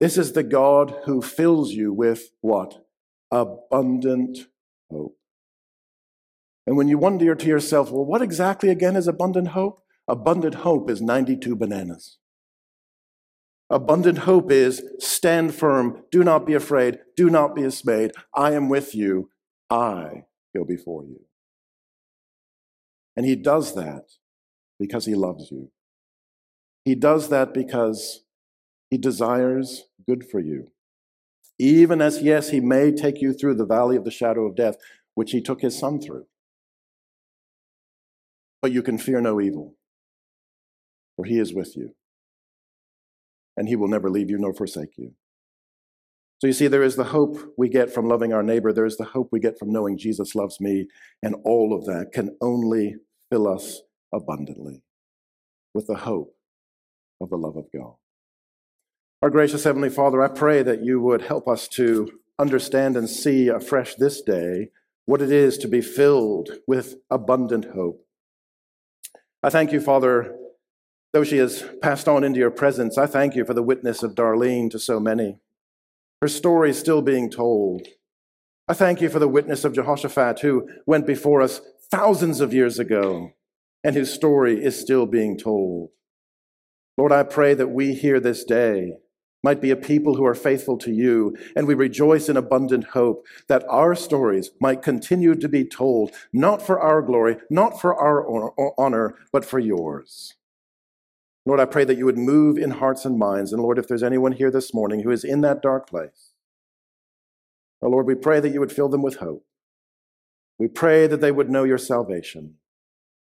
This 0.00 0.16
is 0.16 0.32
the 0.32 0.44
God 0.44 0.94
who 1.06 1.20
fills 1.20 1.72
you 1.72 1.92
with 1.92 2.30
what? 2.40 2.84
Abundant 3.32 4.38
hope. 4.90 5.16
And 6.66 6.76
when 6.76 6.88
you 6.88 6.98
wonder 6.98 7.34
to 7.34 7.46
yourself, 7.46 7.90
well, 7.90 8.04
what 8.04 8.22
exactly 8.22 8.70
again 8.70 8.96
is 8.96 9.06
abundant 9.06 9.48
hope? 9.48 9.82
Abundant 10.08 10.56
hope 10.56 10.90
is 10.90 11.00
92 11.00 11.56
bananas. 11.56 12.18
Abundant 13.70 14.18
hope 14.18 14.50
is 14.50 14.82
stand 14.98 15.54
firm, 15.54 16.04
do 16.10 16.22
not 16.22 16.46
be 16.46 16.54
afraid, 16.54 16.98
do 17.16 17.30
not 17.30 17.54
be 17.54 17.62
dismayed. 17.62 18.12
I 18.34 18.52
am 18.52 18.68
with 18.68 18.94
you, 18.94 19.30
I 19.70 20.24
go 20.54 20.64
before 20.64 21.04
you. 21.04 21.20
And 23.16 23.24
he 23.24 23.36
does 23.36 23.74
that 23.74 24.04
because 24.78 25.06
he 25.06 25.14
loves 25.14 25.50
you. 25.50 25.70
He 26.84 26.94
does 26.94 27.30
that 27.30 27.54
because 27.54 28.24
he 28.90 28.98
desires 28.98 29.84
good 30.06 30.24
for 30.28 30.40
you. 30.40 30.68
Even 31.58 32.02
as, 32.02 32.20
yes, 32.20 32.50
he 32.50 32.60
may 32.60 32.92
take 32.92 33.22
you 33.22 33.32
through 33.32 33.54
the 33.54 33.66
valley 33.66 33.96
of 33.96 34.04
the 34.04 34.10
shadow 34.10 34.46
of 34.46 34.56
death, 34.56 34.76
which 35.14 35.30
he 35.30 35.40
took 35.40 35.62
his 35.62 35.78
son 35.78 36.00
through. 36.00 36.26
But 38.64 38.72
you 38.72 38.82
can 38.82 38.96
fear 38.96 39.20
no 39.20 39.42
evil, 39.42 39.74
for 41.16 41.26
he 41.26 41.38
is 41.38 41.52
with 41.52 41.76
you, 41.76 41.90
and 43.58 43.68
he 43.68 43.76
will 43.76 43.88
never 43.88 44.08
leave 44.08 44.30
you 44.30 44.38
nor 44.38 44.54
forsake 44.54 44.96
you. 44.96 45.12
So 46.40 46.46
you 46.46 46.54
see, 46.54 46.68
there 46.68 46.82
is 46.82 46.96
the 46.96 47.04
hope 47.04 47.36
we 47.58 47.68
get 47.68 47.92
from 47.92 48.08
loving 48.08 48.32
our 48.32 48.42
neighbor. 48.42 48.72
There 48.72 48.86
is 48.86 48.96
the 48.96 49.04
hope 49.04 49.28
we 49.30 49.38
get 49.38 49.58
from 49.58 49.70
knowing 49.70 49.98
Jesus 49.98 50.34
loves 50.34 50.62
me. 50.62 50.86
And 51.22 51.36
all 51.44 51.74
of 51.74 51.84
that 51.84 52.12
can 52.14 52.38
only 52.40 52.96
fill 53.30 53.46
us 53.46 53.82
abundantly 54.14 54.82
with 55.74 55.86
the 55.86 55.96
hope 55.96 56.34
of 57.20 57.28
the 57.28 57.36
love 57.36 57.58
of 57.58 57.66
God. 57.70 57.96
Our 59.20 59.28
gracious 59.28 59.64
Heavenly 59.64 59.90
Father, 59.90 60.22
I 60.22 60.28
pray 60.28 60.62
that 60.62 60.82
you 60.82 61.02
would 61.02 61.20
help 61.20 61.48
us 61.48 61.68
to 61.68 62.18
understand 62.38 62.96
and 62.96 63.10
see 63.10 63.48
afresh 63.48 63.96
this 63.96 64.22
day 64.22 64.70
what 65.04 65.20
it 65.20 65.30
is 65.30 65.58
to 65.58 65.68
be 65.68 65.82
filled 65.82 66.48
with 66.66 66.94
abundant 67.10 67.66
hope. 67.74 68.03
I 69.44 69.50
thank 69.50 69.72
you, 69.72 69.80
Father, 69.82 70.34
though 71.12 71.22
she 71.22 71.36
has 71.36 71.62
passed 71.82 72.08
on 72.08 72.24
into 72.24 72.38
your 72.38 72.50
presence, 72.50 72.96
I 72.96 73.04
thank 73.04 73.36
you 73.36 73.44
for 73.44 73.52
the 73.52 73.62
witness 73.62 74.02
of 74.02 74.14
Darlene 74.14 74.70
to 74.70 74.78
so 74.78 74.98
many. 74.98 75.36
Her 76.22 76.28
story 76.28 76.70
is 76.70 76.78
still 76.78 77.02
being 77.02 77.30
told. 77.30 77.86
I 78.68 78.72
thank 78.72 79.02
you 79.02 79.10
for 79.10 79.18
the 79.18 79.28
witness 79.28 79.62
of 79.62 79.74
Jehoshaphat 79.74 80.40
who 80.40 80.66
went 80.86 81.06
before 81.06 81.42
us 81.42 81.60
thousands 81.90 82.40
of 82.40 82.54
years 82.54 82.78
ago 82.78 83.32
and 83.84 83.94
whose 83.94 84.10
story 84.10 84.64
is 84.64 84.80
still 84.80 85.04
being 85.04 85.36
told. 85.36 85.90
Lord, 86.96 87.12
I 87.12 87.22
pray 87.22 87.52
that 87.52 87.68
we 87.68 87.92
here 87.92 88.20
this 88.20 88.44
day 88.44 88.94
might 89.44 89.60
be 89.60 89.70
a 89.70 89.76
people 89.76 90.16
who 90.16 90.24
are 90.24 90.34
faithful 90.34 90.78
to 90.78 90.90
you, 90.90 91.36
and 91.54 91.68
we 91.68 91.74
rejoice 91.74 92.28
in 92.28 92.36
abundant 92.36 92.84
hope 92.84 93.26
that 93.46 93.64
our 93.68 93.94
stories 93.94 94.50
might 94.58 94.82
continue 94.82 95.34
to 95.34 95.48
be 95.48 95.64
told, 95.64 96.10
not 96.32 96.62
for 96.62 96.80
our 96.80 97.02
glory, 97.02 97.36
not 97.50 97.80
for 97.80 97.94
our 97.94 98.52
honor, 98.78 99.16
but 99.30 99.44
for 99.44 99.58
yours. 99.58 100.34
Lord, 101.46 101.60
I 101.60 101.66
pray 101.66 101.84
that 101.84 101.98
you 101.98 102.06
would 102.06 102.16
move 102.16 102.56
in 102.56 102.70
hearts 102.70 103.04
and 103.04 103.18
minds. 103.18 103.52
And 103.52 103.62
Lord, 103.62 103.78
if 103.78 103.86
there's 103.86 104.02
anyone 104.02 104.32
here 104.32 104.50
this 104.50 104.72
morning 104.72 105.00
who 105.00 105.10
is 105.10 105.24
in 105.24 105.42
that 105.42 105.60
dark 105.60 105.88
place, 105.88 106.32
oh 107.82 107.90
Lord, 107.90 108.06
we 108.06 108.14
pray 108.14 108.40
that 108.40 108.48
you 108.48 108.60
would 108.60 108.72
fill 108.72 108.88
them 108.88 109.02
with 109.02 109.16
hope. 109.16 109.44
We 110.58 110.68
pray 110.68 111.06
that 111.06 111.20
they 111.20 111.32
would 111.32 111.50
know 111.50 111.64
your 111.64 111.78
salvation. 111.78 112.54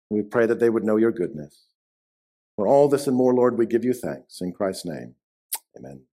We 0.09 0.21
pray 0.21 0.45
that 0.45 0.61
they 0.61 0.69
would 0.69 0.85
know 0.85 0.95
your 0.95 1.11
goodness. 1.11 1.65
For 2.55 2.67
all 2.67 2.87
this 2.87 3.07
and 3.07 3.17
more, 3.17 3.33
Lord, 3.33 3.57
we 3.57 3.65
give 3.65 3.83
you 3.83 3.93
thanks. 3.93 4.39
In 4.39 4.53
Christ's 4.53 4.85
name, 4.85 5.15
amen. 5.77 6.03